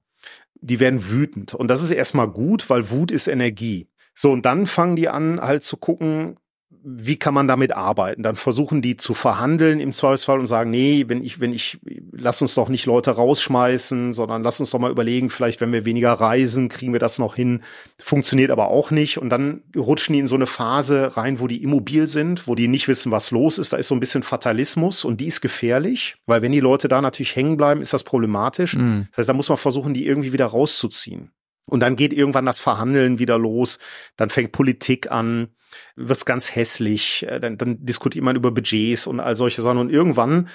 die 0.63 0.81
werden 0.81 1.11
wütend. 1.11 1.55
Und 1.55 1.69
das 1.69 1.83
ist 1.83 1.91
erstmal 1.91 2.29
gut, 2.29 2.71
weil 2.71 2.91
Wut 2.91 3.11
ist 3.11 3.27
Energie. 3.27 3.89
So, 4.15 4.31
und 4.31 4.47
dann 4.47 4.67
fangen 4.67 4.97
die 4.97 5.09
an, 5.09 5.41
halt 5.41 5.65
zu 5.65 5.77
gucken, 5.77 6.37
wie 6.85 7.17
kann 7.17 7.35
man 7.35 7.47
damit 7.47 7.73
arbeiten? 7.73 8.23
Dann 8.23 8.35
versuchen 8.35 8.83
die 8.83 8.97
zu 8.97 9.15
verhandeln 9.15 9.79
im 9.79 9.93
Zweifelsfall 9.93 10.41
und 10.41 10.47
sagen, 10.47 10.71
nee, 10.71 11.05
wenn 11.07 11.23
ich, 11.23 11.41
wenn 11.41 11.53
ich, 11.53 11.79
lass 12.13 12.43
uns 12.43 12.55
doch 12.55 12.69
nicht 12.69 12.87
Leute 12.87 13.13
rausschmeißen, 13.13 14.13
sondern 14.13 14.43
lass 14.43 14.59
uns 14.59 14.71
doch 14.71 14.79
mal 14.79 14.91
überlegen, 14.91 15.31
vielleicht 15.31 15.61
wenn 15.61 15.73
wir 15.73 15.85
weniger 15.85 16.13
reisen, 16.13 16.69
kriegen 16.69 16.93
wir 16.93 17.01
das 17.01 17.19
noch 17.19 17.37
hin. 17.37 17.63
Funktioniert 18.01 18.51
aber 18.51 18.69
auch 18.69 18.91
nicht. 18.91 19.19
Und 19.19 19.31
dann 19.31 19.63
rutschen 19.77 20.15
die 20.15 20.21
in 20.21 20.27
so 20.27 20.35
eine 20.35 20.47
Phase 20.47 21.17
rein, 21.17 21.41
wo 21.41 21.47
die 21.47 21.63
immobil 21.63 22.09
sind, 22.09 22.49
wo 22.49 22.55
die 22.55 22.69
nicht 22.69 22.89
wissen, 22.89 23.13
was 23.13 23.31
los 23.31 23.59
ist. 23.59 23.73
Da 23.73 23.77
ist 23.77 23.89
so 23.89 23.95
ein 23.95 24.01
bisschen 24.01 24.23
Fatalismus 24.23 25.05
und 25.05 25.21
die 25.21 25.27
ist 25.27 25.41
gefährlich, 25.41 26.17
weil 26.27 26.43
wenn 26.43 26.53
die 26.53 26.61
Leute 26.61 26.89
da 26.89 27.01
natürlich 27.01 27.37
hängen 27.37 27.57
bleiben, 27.57 27.81
ist 27.81 27.93
das 27.93 28.05
problematisch. 28.05 28.75
Mhm. 28.75 29.07
Das 29.11 29.19
heißt, 29.19 29.29
da 29.29 29.35
muss 29.35 29.49
man 29.49 29.59
versuchen, 29.59 29.95
die 29.95 30.07
irgendwie 30.07 30.33
wieder 30.33 30.47
rauszuziehen. 30.47 31.31
Und 31.65 31.81
dann 31.81 31.97
geht 31.97 32.13
irgendwann 32.13 32.45
das 32.45 32.61
Verhandeln 32.61 33.19
wieder 33.19 33.39
los. 33.39 33.79
Dann 34.17 34.31
fängt 34.31 34.53
Politik 34.53 35.11
an 35.11 35.49
wird's 35.97 36.25
ganz 36.25 36.55
hässlich, 36.55 37.27
äh, 37.29 37.41
dann, 37.41 37.59
dann 37.59 37.85
diskutiert 37.85 38.25
man 38.25 38.37
über 38.37 38.51
Budgets 38.51 39.07
und 39.07 39.21
all 39.21 39.37
solche 39.37 39.63
Sachen 39.63 39.79
und 39.79 39.91
irgendwann 39.91 40.49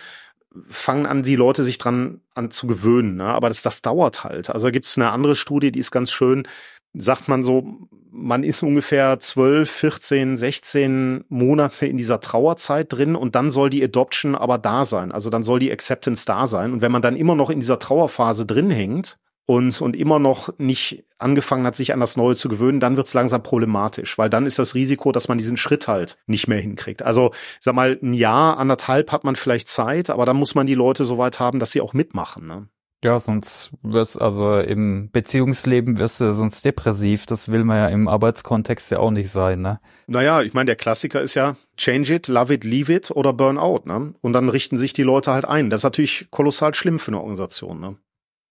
fangen 0.70 1.05
an, 1.05 1.24
die 1.24 1.36
Leute 1.36 1.63
sich 1.63 1.78
dran 1.78 2.22
an 2.34 2.51
zu 2.51 2.68
gewöhnen. 2.68 3.15
Ne? 3.15 3.26
Aber 3.26 3.49
das, 3.49 3.61
das 3.61 3.82
dauert 3.82 4.24
halt. 4.24 4.49
Also 4.49 4.68
da 4.68 4.72
gibt's 4.72 4.97
eine 4.97 5.11
andere 5.11 5.36
Studie, 5.36 5.72
die 5.72 5.80
ist 5.80 5.91
ganz 5.91 6.11
schön, 6.11 6.47
sagt 6.93 7.28
man 7.28 7.43
so, 7.43 7.88
man 8.11 8.43
ist 8.43 8.63
ungefähr 8.63 9.20
12, 9.20 9.70
14, 9.70 10.38
16 10.38 11.26
Monate 11.30 11.86
in 11.86 11.97
dieser 11.97 12.20
Trauerzeit 12.20 12.91
drin 12.91 13.15
und 13.15 13.36
dann 13.36 13.51
soll 13.51 13.70
die 13.70 13.84
Adoption 13.84 14.36
aber 14.36 14.57
da 14.57 14.86
sein. 14.86 15.11
Also 15.11 15.30
dann 15.30 15.43
soll 15.43 15.59
die 15.59 15.72
Acceptance 15.72 16.26
da 16.26 16.47
sein. 16.47 16.74
Und 16.74 16.82
wenn 16.82 16.91
man 16.91 17.01
dann 17.01 17.15
immer 17.15 17.36
noch 17.36 17.49
in 17.49 17.59
dieser 17.59 17.80
Trauerphase 17.80 18.45
drin 18.45 18.72
hängt, 18.72 19.20
und, 19.48 19.82
und 19.82 19.95
immer 19.95 20.20
noch 20.20 20.54
nicht 20.60 21.06
angefangen 21.18 21.66
hat, 21.66 21.76
sich 21.76 21.93
an 21.93 22.00
das 22.00 22.18
Neue 22.18 22.36
zu 22.36 22.50
gewöhnen, 22.50 22.80
dann 22.80 22.98
wird 22.98 23.08
es 23.08 23.14
langsam 23.14 23.41
problematisch, 23.41 24.18
weil 24.18 24.30
dann 24.30 24.45
ist 24.45 24.60
das 24.60 24.76
Risiko, 24.76 25.12
dass 25.12 25.30
man 25.30 25.39
diesen 25.39 25.58
Schritt 25.58 25.88
halt 25.88 26.20
nicht 26.28 26.48
mehr 26.48 26.60
hinkriegt. 26.60 27.02
Also, 27.02 27.32
sag 27.60 27.74
mal, 27.74 27.98
ein 28.04 28.14
Jahr, 28.14 28.60
anderthalb 28.60 29.12
hat 29.12 29.24
man 29.24 29.36
vielleicht 29.36 29.70
Zeit, 29.70 30.10
aber 30.12 30.26
dann 30.26 30.38
muss 30.38 30.54
man 30.54 30.68
die 30.68 30.76
Leute 30.76 31.06
so 31.06 31.18
weit 31.18 31.39
haben, 31.39 31.60
dass 31.60 31.72
sie 31.72 31.82
auch 31.82 31.93
mitmachen. 31.93 32.45
Ne? 32.45 32.68
Ja, 33.06 33.18
sonst 33.20 33.72
wirst 33.84 34.22
also 34.22 34.60
im 34.60 35.12
Beziehungsleben 35.12 35.98
wirst 35.98 36.20
du 36.20 36.34
sonst 36.34 36.66
depressiv. 36.66 37.26
Das 37.26 37.50
will 37.50 37.64
man 37.64 37.78
ja 37.78 37.88
im 37.88 38.10
Arbeitskontext 38.10 38.91
ja 38.91 39.00
auch 39.00 39.12
nicht 39.12 39.30
sein, 39.30 39.62
ne? 39.62 39.80
Naja, 40.08 40.41
ich 40.41 40.54
meine, 40.54 40.66
der 40.66 40.76
Klassiker 40.76 41.22
ist 41.22 41.36
ja 41.36 41.56
change 41.78 42.16
it, 42.16 42.28
love 42.28 42.54
it, 42.54 42.66
leave 42.66 42.91
it 42.91 43.12
oder 43.12 43.32
burn 43.32 43.58
out, 43.58 43.86
ne? 43.86 44.14
Und 44.20 44.34
dann 44.34 44.50
richten 44.50 44.78
sich 44.78 44.91
die 44.91 45.04
Leute 45.04 45.32
halt 45.32 45.45
ein. 45.45 45.70
Das 45.70 45.82
ist 45.82 45.86
natürlich 45.86 46.28
kolossal 46.32 46.74
schlimm 46.76 47.00
für 47.00 47.12
eine 47.12 47.20
Organisation, 47.20 47.80
ne? 47.80 47.98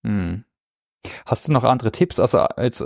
Hm. 0.04 0.44
Hast 1.24 1.48
du 1.48 1.52
noch 1.52 1.64
andere 1.64 1.92
Tipps? 1.92 2.18
Also 2.20 2.38
als 2.38 2.84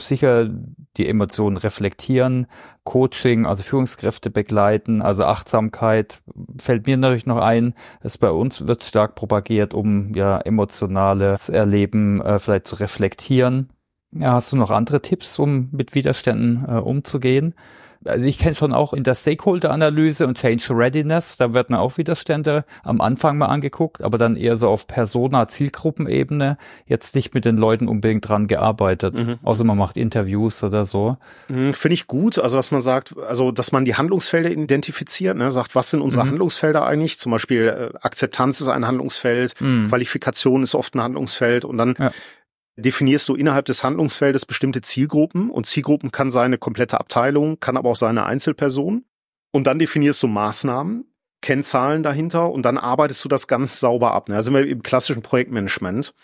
sicher 0.00 0.48
die 0.96 1.08
Emotionen 1.08 1.56
reflektieren, 1.56 2.46
Coaching, 2.84 3.46
also 3.46 3.62
Führungskräfte 3.62 4.30
begleiten, 4.30 5.02
also 5.02 5.24
Achtsamkeit 5.24 6.22
fällt 6.58 6.86
mir 6.86 6.96
natürlich 6.96 7.26
noch 7.26 7.38
ein. 7.38 7.74
Es 8.00 8.18
bei 8.18 8.30
uns 8.30 8.66
wird 8.66 8.82
stark 8.82 9.14
propagiert, 9.14 9.74
um 9.74 10.14
ja 10.14 10.38
emotionales 10.38 11.48
Erleben 11.48 12.20
äh, 12.22 12.38
vielleicht 12.38 12.66
zu 12.66 12.76
reflektieren. 12.76 13.70
Ja, 14.12 14.32
hast 14.32 14.52
du 14.52 14.56
noch 14.56 14.70
andere 14.70 15.02
Tipps, 15.02 15.38
um 15.38 15.68
mit 15.72 15.94
Widerständen 15.94 16.64
äh, 16.68 16.78
umzugehen? 16.78 17.54
Also 18.04 18.26
ich 18.26 18.38
kenne 18.38 18.54
schon 18.54 18.72
auch 18.72 18.92
in 18.92 19.04
der 19.04 19.14
Stakeholder-Analyse 19.14 20.26
und 20.26 20.38
Change 20.38 20.64
Readiness, 20.70 21.36
da 21.36 21.54
werden 21.54 21.74
auch 21.74 21.98
Widerstände 21.98 22.64
am 22.82 23.00
Anfang 23.00 23.38
mal 23.38 23.46
angeguckt, 23.46 24.02
aber 24.02 24.18
dann 24.18 24.36
eher 24.36 24.56
so 24.56 24.68
auf 24.68 24.86
Persona-Zielgruppenebene, 24.86 26.56
jetzt 26.86 27.14
nicht 27.14 27.34
mit 27.34 27.44
den 27.44 27.56
Leuten 27.56 27.88
unbedingt 27.88 28.28
dran 28.28 28.46
gearbeitet, 28.46 29.18
mhm. 29.18 29.38
außer 29.42 29.64
man 29.64 29.78
macht 29.78 29.96
Interviews 29.96 30.62
oder 30.62 30.84
so. 30.84 31.16
Mhm, 31.48 31.74
Finde 31.74 31.94
ich 31.94 32.06
gut, 32.06 32.38
also 32.38 32.56
dass 32.56 32.70
man 32.70 32.80
sagt, 32.80 33.14
also 33.18 33.52
dass 33.52 33.72
man 33.72 33.84
die 33.84 33.94
Handlungsfelder 33.94 34.50
identifiziert, 34.50 35.36
ne, 35.36 35.50
sagt, 35.50 35.74
was 35.74 35.90
sind 35.90 36.00
unsere 36.00 36.24
mhm. 36.24 36.30
Handlungsfelder 36.30 36.84
eigentlich? 36.86 37.18
Zum 37.18 37.32
Beispiel 37.32 37.92
äh, 37.94 37.98
Akzeptanz 38.00 38.60
ist 38.60 38.68
ein 38.68 38.86
Handlungsfeld, 38.86 39.60
mhm. 39.60 39.88
Qualifikation 39.88 40.62
ist 40.62 40.74
oft 40.74 40.94
ein 40.94 41.02
Handlungsfeld 41.02 41.64
und 41.64 41.78
dann 41.78 41.94
ja 41.98 42.12
definierst 42.76 43.28
du 43.28 43.34
innerhalb 43.34 43.66
des 43.66 43.82
Handlungsfeldes 43.82 44.46
bestimmte 44.46 44.82
Zielgruppen 44.82 45.50
und 45.50 45.66
Zielgruppen 45.66 46.12
kann 46.12 46.30
seine 46.30 46.58
komplette 46.58 47.00
Abteilung, 47.00 47.58
kann 47.60 47.76
aber 47.76 47.90
auch 47.90 47.96
seine 47.96 48.26
Einzelperson. 48.26 49.04
Und 49.52 49.66
dann 49.66 49.78
definierst 49.78 50.22
du 50.22 50.26
Maßnahmen, 50.26 51.06
Kennzahlen 51.40 52.02
dahinter 52.02 52.50
und 52.50 52.62
dann 52.62 52.78
arbeitest 52.78 53.24
du 53.24 53.28
das 53.28 53.48
ganz 53.48 53.80
sauber 53.80 54.12
ab. 54.12 54.26
Da 54.26 54.42
sind 54.42 54.54
wir 54.54 54.66
im 54.66 54.82
klassischen 54.82 55.22
Projektmanagement. 55.22 56.14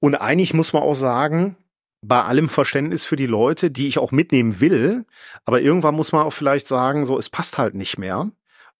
Und 0.00 0.14
eigentlich 0.16 0.54
muss 0.54 0.72
man 0.72 0.82
auch 0.82 0.94
sagen, 0.94 1.56
bei 2.02 2.22
allem 2.22 2.48
Verständnis 2.48 3.04
für 3.04 3.16
die 3.16 3.26
Leute, 3.26 3.70
die 3.70 3.86
ich 3.86 3.98
auch 3.98 4.10
mitnehmen 4.10 4.60
will, 4.60 5.04
aber 5.44 5.60
irgendwann 5.60 5.94
muss 5.94 6.12
man 6.12 6.24
auch 6.24 6.32
vielleicht 6.32 6.66
sagen, 6.66 7.04
so, 7.04 7.18
es 7.18 7.28
passt 7.28 7.58
halt 7.58 7.74
nicht 7.74 7.98
mehr. 7.98 8.30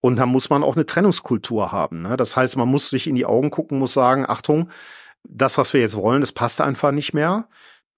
Und 0.01 0.17
dann 0.17 0.31
muss 0.31 0.49
man 0.49 0.63
auch 0.63 0.77
eine 0.77 0.87
Trennungskultur 0.87 1.73
haben. 1.73 2.01
Ne? 2.01 2.17
Das 2.17 2.35
heißt, 2.35 2.57
man 2.57 2.69
muss 2.69 2.89
sich 2.89 3.07
in 3.07 3.17
die 3.17 3.27
Augen 3.27 3.51
gucken, 3.51 3.79
muss 3.79 3.93
sagen, 3.93 4.25
Achtung, 4.27 4.71
das, 5.25 5.59
was 5.59 5.73
wir 5.73 5.81
jetzt 5.81 5.97
wollen, 5.97 6.21
das 6.21 6.33
passt 6.33 6.61
einfach 6.61 6.93
nicht 6.93 7.15
mehr. 7.15 7.49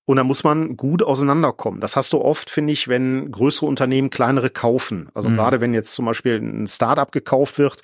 Und 0.05 0.16
da 0.16 0.25
muss 0.25 0.43
man 0.43 0.77
gut 0.77 1.03
auseinanderkommen. 1.03 1.81
Das 1.81 1.95
hast 1.95 2.12
du 2.12 2.20
oft, 2.20 2.51
finde 2.51 2.73
ich, 2.73 2.89
wenn 2.89 3.31
größere 3.31 3.66
Unternehmen 3.66 4.11
kleinere 4.11 4.51
kaufen. 4.51 5.09
Also 5.14 5.29
mhm. 5.29 5.37
gerade 5.37 5.61
wenn 5.61 5.75
jetzt 5.75 5.95
zum 5.95 6.07
Beispiel 6.07 6.41
ein 6.41 6.66
Startup 6.66 7.11
gekauft 7.12 7.59
wird, 7.59 7.83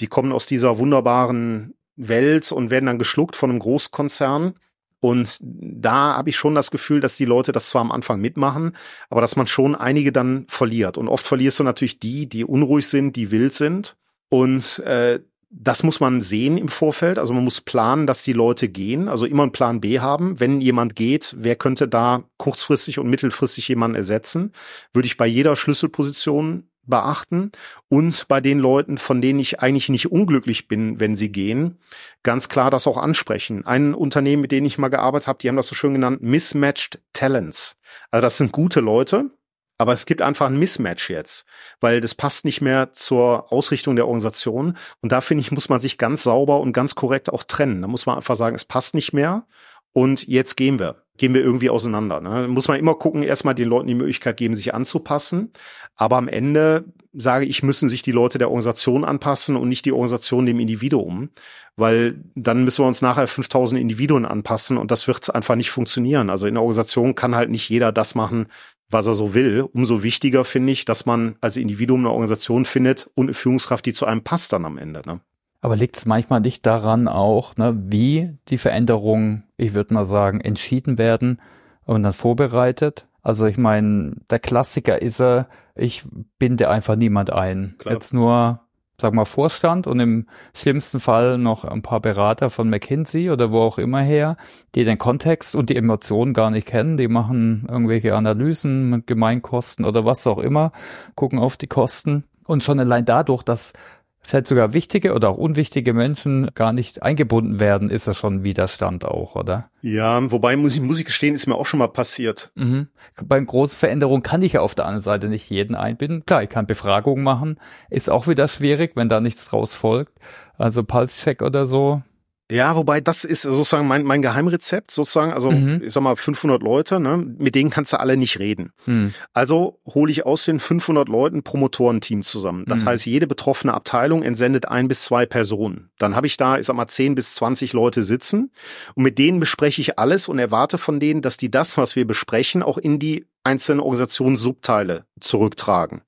die 0.00 0.06
kommen 0.06 0.32
aus 0.32 0.46
dieser 0.46 0.78
wunderbaren 0.78 1.74
Welt 1.96 2.52
und 2.52 2.70
werden 2.70 2.86
dann 2.86 2.98
geschluckt 2.98 3.36
von 3.36 3.50
einem 3.50 3.58
Großkonzern. 3.58 4.54
Und 5.00 5.38
da 5.40 6.16
habe 6.16 6.30
ich 6.30 6.36
schon 6.36 6.54
das 6.54 6.70
Gefühl, 6.70 7.00
dass 7.00 7.16
die 7.16 7.26
Leute 7.26 7.52
das 7.52 7.68
zwar 7.68 7.82
am 7.82 7.92
Anfang 7.92 8.20
mitmachen, 8.20 8.74
aber 9.10 9.20
dass 9.20 9.36
man 9.36 9.46
schon 9.46 9.74
einige 9.74 10.10
dann 10.10 10.46
verliert. 10.48 10.96
Und 10.98 11.08
oft 11.08 11.26
verlierst 11.26 11.60
du 11.60 11.64
natürlich 11.64 12.00
die, 12.00 12.28
die 12.28 12.44
unruhig 12.44 12.88
sind, 12.88 13.14
die 13.14 13.30
wild 13.30 13.52
sind. 13.52 13.96
Und 14.30 14.80
äh, 14.80 15.20
das 15.50 15.82
muss 15.82 16.00
man 16.00 16.20
sehen 16.20 16.58
im 16.58 16.68
Vorfeld. 16.68 17.18
Also 17.18 17.32
man 17.32 17.44
muss 17.44 17.60
planen, 17.60 18.06
dass 18.06 18.22
die 18.22 18.32
Leute 18.32 18.68
gehen. 18.68 19.08
Also 19.08 19.24
immer 19.24 19.44
einen 19.44 19.52
Plan 19.52 19.80
B 19.80 20.00
haben. 20.00 20.38
Wenn 20.40 20.60
jemand 20.60 20.94
geht, 20.94 21.34
wer 21.38 21.56
könnte 21.56 21.88
da 21.88 22.24
kurzfristig 22.36 22.98
und 22.98 23.08
mittelfristig 23.08 23.68
jemanden 23.68 23.96
ersetzen? 23.96 24.52
Würde 24.92 25.06
ich 25.06 25.16
bei 25.16 25.26
jeder 25.26 25.56
Schlüsselposition 25.56 26.68
beachten 26.88 27.52
und 27.88 28.26
bei 28.28 28.40
den 28.40 28.58
Leuten, 28.58 28.98
von 28.98 29.20
denen 29.20 29.38
ich 29.38 29.60
eigentlich 29.60 29.88
nicht 29.88 30.10
unglücklich 30.10 30.68
bin, 30.68 30.98
wenn 31.00 31.16
sie 31.16 31.30
gehen, 31.30 31.78
ganz 32.22 32.48
klar 32.48 32.70
das 32.70 32.86
auch 32.86 32.96
ansprechen. 32.96 33.66
Ein 33.66 33.94
Unternehmen, 33.94 34.42
mit 34.42 34.52
denen 34.52 34.66
ich 34.66 34.78
mal 34.78 34.88
gearbeitet 34.88 35.28
habe, 35.28 35.38
die 35.38 35.48
haben 35.48 35.56
das 35.56 35.68
so 35.68 35.74
schön 35.74 35.92
genannt, 35.92 36.22
Mismatched 36.22 37.00
Talents. 37.12 37.76
Also 38.10 38.22
das 38.22 38.38
sind 38.38 38.52
gute 38.52 38.80
Leute, 38.80 39.30
aber 39.78 39.92
es 39.92 40.06
gibt 40.06 40.22
einfach 40.22 40.46
ein 40.46 40.58
Mismatch 40.58 41.08
jetzt, 41.08 41.46
weil 41.80 42.00
das 42.00 42.14
passt 42.14 42.44
nicht 42.44 42.60
mehr 42.60 42.92
zur 42.92 43.52
Ausrichtung 43.52 43.94
der 43.94 44.06
Organisation. 44.06 44.76
Und 45.00 45.12
da 45.12 45.20
finde 45.20 45.42
ich, 45.42 45.52
muss 45.52 45.68
man 45.68 45.78
sich 45.78 45.98
ganz 45.98 46.24
sauber 46.24 46.60
und 46.60 46.72
ganz 46.72 46.96
korrekt 46.96 47.32
auch 47.32 47.44
trennen. 47.44 47.80
Da 47.80 47.88
muss 47.88 48.04
man 48.04 48.16
einfach 48.16 48.36
sagen, 48.36 48.56
es 48.56 48.64
passt 48.64 48.94
nicht 48.94 49.12
mehr. 49.12 49.46
Und 49.92 50.26
jetzt 50.26 50.56
gehen 50.56 50.80
wir, 50.80 51.02
gehen 51.16 51.32
wir 51.32 51.42
irgendwie 51.42 51.70
auseinander. 51.70 52.20
Ne? 52.20 52.28
Da 52.28 52.48
muss 52.48 52.68
man 52.68 52.78
immer 52.78 52.96
gucken, 52.96 53.22
erstmal 53.22 53.54
den 53.54 53.68
Leuten 53.68 53.86
die 53.86 53.94
Möglichkeit 53.94 54.36
geben, 54.36 54.54
sich 54.54 54.74
anzupassen. 54.74 55.52
Aber 55.94 56.16
am 56.16 56.28
Ende 56.28 56.84
sage 57.12 57.46
ich, 57.46 57.62
müssen 57.62 57.88
sich 57.88 58.02
die 58.02 58.12
Leute 58.12 58.38
der 58.38 58.48
Organisation 58.48 59.04
anpassen 59.04 59.56
und 59.56 59.68
nicht 59.68 59.84
die 59.84 59.92
Organisation 59.92 60.46
dem 60.46 60.60
Individuum, 60.60 61.30
weil 61.76 62.22
dann 62.34 62.64
müssen 62.64 62.84
wir 62.84 62.88
uns 62.88 63.02
nachher 63.02 63.26
5000 63.26 63.80
Individuen 63.80 64.24
anpassen 64.24 64.76
und 64.76 64.90
das 64.90 65.08
wird 65.08 65.34
einfach 65.34 65.56
nicht 65.56 65.70
funktionieren. 65.70 66.30
Also 66.30 66.46
in 66.46 66.54
der 66.54 66.62
Organisation 66.62 67.14
kann 67.14 67.34
halt 67.34 67.50
nicht 67.50 67.68
jeder 67.68 67.92
das 67.92 68.14
machen, 68.14 68.48
was 68.90 69.06
er 69.06 69.14
so 69.14 69.34
will. 69.34 69.62
Umso 69.72 70.02
wichtiger 70.02 70.44
finde 70.44 70.72
ich, 70.72 70.84
dass 70.84 71.06
man 71.06 71.36
als 71.40 71.56
Individuum 71.56 72.00
eine 72.00 72.10
Organisation 72.10 72.64
findet 72.64 73.10
und 73.14 73.26
eine 73.26 73.34
Führungskraft, 73.34 73.86
die 73.86 73.92
zu 73.92 74.06
einem 74.06 74.22
passt 74.22 74.52
dann 74.52 74.64
am 74.64 74.78
Ende. 74.78 75.02
Ne? 75.06 75.20
Aber 75.60 75.76
liegt 75.76 75.96
es 75.96 76.06
manchmal 76.06 76.40
nicht 76.40 76.64
daran 76.66 77.08
auch, 77.08 77.56
ne, 77.56 77.76
wie 77.86 78.38
die 78.48 78.58
Veränderungen, 78.58 79.44
ich 79.56 79.74
würde 79.74 79.94
mal 79.94 80.04
sagen, 80.04 80.40
entschieden 80.40 80.98
werden 80.98 81.40
und 81.84 82.02
dann 82.04 82.12
vorbereitet? 82.12 83.06
Also 83.22 83.46
ich 83.46 83.58
meine, 83.58 84.14
der 84.30 84.38
Klassiker 84.38 85.02
ist 85.02 85.20
er, 85.20 85.48
ich 85.74 86.04
binde 86.38 86.70
einfach 86.70 86.96
niemand 86.96 87.32
ein. 87.32 87.74
Klar. 87.78 87.94
Jetzt 87.94 88.14
nur 88.14 88.60
sag 89.00 89.14
mal, 89.14 89.24
Vorstand 89.24 89.86
und 89.86 90.00
im 90.00 90.26
schlimmsten 90.54 90.98
Fall 90.98 91.38
noch 91.38 91.64
ein 91.64 91.82
paar 91.82 92.00
Berater 92.00 92.50
von 92.50 92.68
McKinsey 92.68 93.30
oder 93.30 93.52
wo 93.52 93.60
auch 93.60 93.78
immer 93.78 94.00
her, 94.00 94.36
die 94.74 94.82
den 94.82 94.98
Kontext 94.98 95.54
und 95.54 95.70
die 95.70 95.76
Emotionen 95.76 96.34
gar 96.34 96.50
nicht 96.50 96.66
kennen. 96.66 96.96
Die 96.96 97.06
machen 97.06 97.66
irgendwelche 97.70 98.16
Analysen 98.16 98.90
mit 98.90 99.06
Gemeinkosten 99.06 99.84
oder 99.84 100.04
was 100.04 100.26
auch 100.26 100.38
immer, 100.38 100.72
gucken 101.14 101.38
auf 101.38 101.56
die 101.56 101.68
Kosten. 101.68 102.24
Und 102.44 102.64
schon 102.64 102.80
allein 102.80 103.04
dadurch, 103.04 103.42
dass 103.44 103.72
vielleicht 104.20 104.46
sogar 104.46 104.72
wichtige 104.72 105.14
oder 105.14 105.30
auch 105.30 105.36
unwichtige 105.36 105.94
Menschen 105.94 106.50
gar 106.54 106.72
nicht 106.72 107.02
eingebunden 107.02 107.60
werden, 107.60 107.90
ist 107.90 108.06
ja 108.06 108.14
schon 108.14 108.44
Widerstand 108.44 109.04
auch, 109.04 109.34
oder? 109.36 109.70
Ja, 109.80 110.30
wobei 110.30 110.56
muss 110.56 110.74
ich, 110.74 110.80
muss 110.80 110.98
ich 110.98 111.04
gestehen, 111.04 111.34
ist 111.34 111.46
mir 111.46 111.54
auch 111.54 111.66
schon 111.66 111.78
mal 111.78 111.88
passiert. 111.88 112.50
Mhm. 112.54 112.88
Bei 113.24 113.40
großen 113.40 113.78
Veränderungen 113.78 114.22
kann 114.22 114.42
ich 114.42 114.54
ja 114.54 114.60
auf 114.60 114.74
der 114.74 114.86
anderen 114.86 115.02
Seite 115.02 115.28
nicht 115.28 115.48
jeden 115.50 115.74
einbinden. 115.74 116.26
Klar, 116.26 116.42
ich 116.42 116.48
kann 116.48 116.66
Befragungen 116.66 117.24
machen, 117.24 117.58
ist 117.90 118.10
auch 118.10 118.26
wieder 118.26 118.48
schwierig, 118.48 118.92
wenn 118.96 119.08
da 119.08 119.20
nichts 119.20 119.48
draus 119.48 119.74
folgt. 119.74 120.12
Also 120.56 120.82
Pulse-Check 120.82 121.42
oder 121.42 121.66
so, 121.66 122.02
Ja, 122.50 122.76
wobei 122.76 123.02
das 123.02 123.24
ist 123.24 123.42
sozusagen 123.42 123.86
mein, 123.86 124.04
mein 124.04 124.22
Geheimrezept 124.22 124.90
sozusagen. 124.90 125.32
Also 125.32 125.50
mhm. 125.50 125.82
ich 125.84 125.92
sag 125.92 126.02
mal 126.02 126.16
500 126.16 126.62
Leute, 126.62 126.98
ne, 126.98 127.18
mit 127.18 127.54
denen 127.54 127.68
kannst 127.68 127.92
du 127.92 128.00
alle 128.00 128.16
nicht 128.16 128.38
reden. 128.38 128.72
Mhm. 128.86 129.12
Also 129.34 129.80
hole 129.86 130.10
ich 130.10 130.24
aus 130.24 130.46
den 130.46 130.58
500 130.58 131.08
Leuten 131.08 131.42
Promotorenteam 131.42 132.22
zusammen. 132.22 132.64
Das 132.66 132.84
mhm. 132.84 132.88
heißt, 132.88 133.06
jede 133.06 133.26
betroffene 133.26 133.74
Abteilung 133.74 134.22
entsendet 134.22 134.66
ein 134.66 134.88
bis 134.88 135.02
zwei 135.02 135.26
Personen. 135.26 135.90
Dann 135.98 136.16
habe 136.16 136.26
ich 136.26 136.38
da, 136.38 136.58
ich 136.58 136.66
sag 136.66 136.76
mal 136.76 136.88
10 136.88 137.14
bis 137.14 137.34
20 137.34 137.74
Leute 137.74 138.02
sitzen 138.02 138.50
und 138.94 139.02
mit 139.02 139.18
denen 139.18 139.40
bespreche 139.40 139.82
ich 139.82 139.98
alles 139.98 140.26
und 140.26 140.38
erwarte 140.38 140.78
von 140.78 141.00
denen, 141.00 141.20
dass 141.20 141.36
die 141.36 141.50
das, 141.50 141.76
was 141.76 141.96
wir 141.96 142.06
besprechen, 142.06 142.62
auch 142.62 142.78
in 142.78 142.98
die 142.98 143.26
einzelnen 143.44 143.80
Organisationen 143.80 144.36
Subteile 144.36 145.04
zurücktragen. 145.20 146.00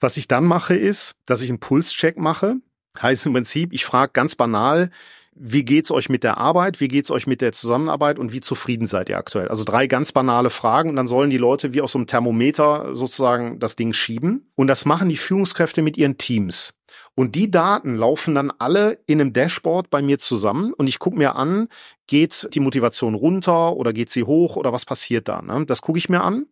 Was 0.00 0.16
ich 0.16 0.28
dann 0.28 0.44
mache, 0.44 0.74
ist, 0.74 1.12
dass 1.26 1.42
ich 1.42 1.50
einen 1.50 1.60
Pulscheck 1.60 2.18
mache. 2.18 2.56
Heißt 3.00 3.26
im 3.26 3.32
Prinzip, 3.32 3.72
ich 3.72 3.84
frage 3.84 4.12
ganz 4.12 4.34
banal, 4.36 4.90
wie 5.34 5.64
geht's 5.64 5.90
euch 5.90 6.08
mit 6.08 6.24
der 6.24 6.38
Arbeit? 6.38 6.80
Wie 6.80 6.88
geht's 6.88 7.10
euch 7.10 7.26
mit 7.26 7.40
der 7.40 7.52
Zusammenarbeit? 7.52 8.18
Und 8.18 8.32
wie 8.32 8.40
zufrieden 8.40 8.86
seid 8.86 9.08
ihr 9.08 9.18
aktuell? 9.18 9.48
Also 9.48 9.64
drei 9.64 9.86
ganz 9.86 10.12
banale 10.12 10.50
Fragen 10.50 10.90
und 10.90 10.96
dann 10.96 11.06
sollen 11.06 11.30
die 11.30 11.38
Leute 11.38 11.74
wie 11.74 11.80
auf 11.80 11.90
so 11.90 11.98
einem 11.98 12.06
Thermometer 12.06 12.94
sozusagen 12.94 13.58
das 13.58 13.76
Ding 13.76 13.92
schieben. 13.92 14.50
Und 14.54 14.68
das 14.68 14.84
machen 14.84 15.08
die 15.08 15.16
Führungskräfte 15.16 15.82
mit 15.82 15.96
ihren 15.96 16.18
Teams. 16.18 16.72
Und 17.16 17.34
die 17.34 17.50
Daten 17.50 17.96
laufen 17.96 18.34
dann 18.34 18.52
alle 18.58 18.98
in 19.06 19.20
einem 19.20 19.32
Dashboard 19.32 19.90
bei 19.90 20.02
mir 20.02 20.18
zusammen 20.18 20.72
und 20.72 20.86
ich 20.86 20.98
gucke 20.98 21.16
mir 21.16 21.36
an, 21.36 21.68
geht 22.06 22.48
die 22.54 22.60
Motivation 22.60 23.14
runter 23.14 23.74
oder 23.76 23.92
geht 23.92 24.10
sie 24.10 24.24
hoch 24.24 24.56
oder 24.56 24.72
was 24.72 24.84
passiert 24.84 25.28
da? 25.28 25.42
Ne? 25.42 25.64
Das 25.66 25.80
gucke 25.80 25.98
ich 25.98 26.08
mir 26.08 26.22
an 26.22 26.46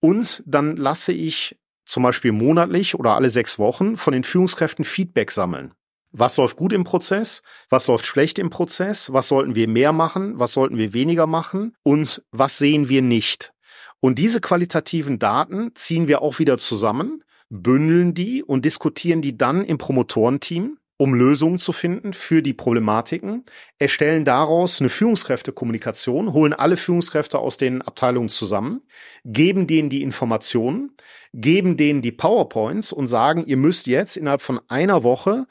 und 0.00 0.42
dann 0.46 0.76
lasse 0.76 1.12
ich 1.12 1.56
zum 1.84 2.02
Beispiel 2.02 2.32
monatlich 2.32 2.96
oder 2.96 3.14
alle 3.14 3.30
sechs 3.30 3.58
Wochen 3.58 3.96
von 3.96 4.12
den 4.12 4.24
Führungskräften 4.24 4.84
Feedback 4.84 5.30
sammeln. 5.30 5.72
Was 6.10 6.36
läuft 6.36 6.56
gut 6.56 6.72
im 6.72 6.84
Prozess? 6.84 7.42
Was 7.68 7.86
läuft 7.86 8.06
schlecht 8.06 8.38
im 8.38 8.50
Prozess? 8.50 9.12
Was 9.12 9.28
sollten 9.28 9.54
wir 9.54 9.68
mehr 9.68 9.92
machen? 9.92 10.38
Was 10.38 10.52
sollten 10.52 10.78
wir 10.78 10.94
weniger 10.94 11.26
machen? 11.26 11.74
Und 11.82 12.22
was 12.30 12.58
sehen 12.58 12.88
wir 12.88 13.02
nicht? 13.02 13.52
Und 14.00 14.18
diese 14.18 14.40
qualitativen 14.40 15.18
Daten 15.18 15.72
ziehen 15.74 16.08
wir 16.08 16.22
auch 16.22 16.38
wieder 16.38 16.56
zusammen, 16.56 17.24
bündeln 17.50 18.14
die 18.14 18.42
und 18.42 18.64
diskutieren 18.64 19.20
die 19.20 19.36
dann 19.36 19.64
im 19.64 19.78
Promotorenteam, 19.78 20.78
um 20.98 21.14
Lösungen 21.14 21.58
zu 21.58 21.72
finden 21.72 22.12
für 22.12 22.42
die 22.42 22.54
Problematiken, 22.54 23.44
erstellen 23.78 24.24
daraus 24.24 24.80
eine 24.80 24.88
Führungskräftekommunikation, 24.88 26.32
holen 26.32 26.52
alle 26.52 26.76
Führungskräfte 26.76 27.38
aus 27.38 27.56
den 27.56 27.82
Abteilungen 27.82 28.28
zusammen, 28.28 28.82
geben 29.24 29.66
denen 29.66 29.90
die 29.90 30.02
Informationen, 30.02 30.96
geben 31.32 31.76
denen 31.76 32.02
die 32.02 32.12
PowerPoints 32.12 32.92
und 32.92 33.06
sagen, 33.06 33.44
ihr 33.46 33.56
müsst 33.56 33.86
jetzt 33.86 34.16
innerhalb 34.16 34.42
von 34.42 34.60
einer 34.68 35.02
Woche 35.04 35.46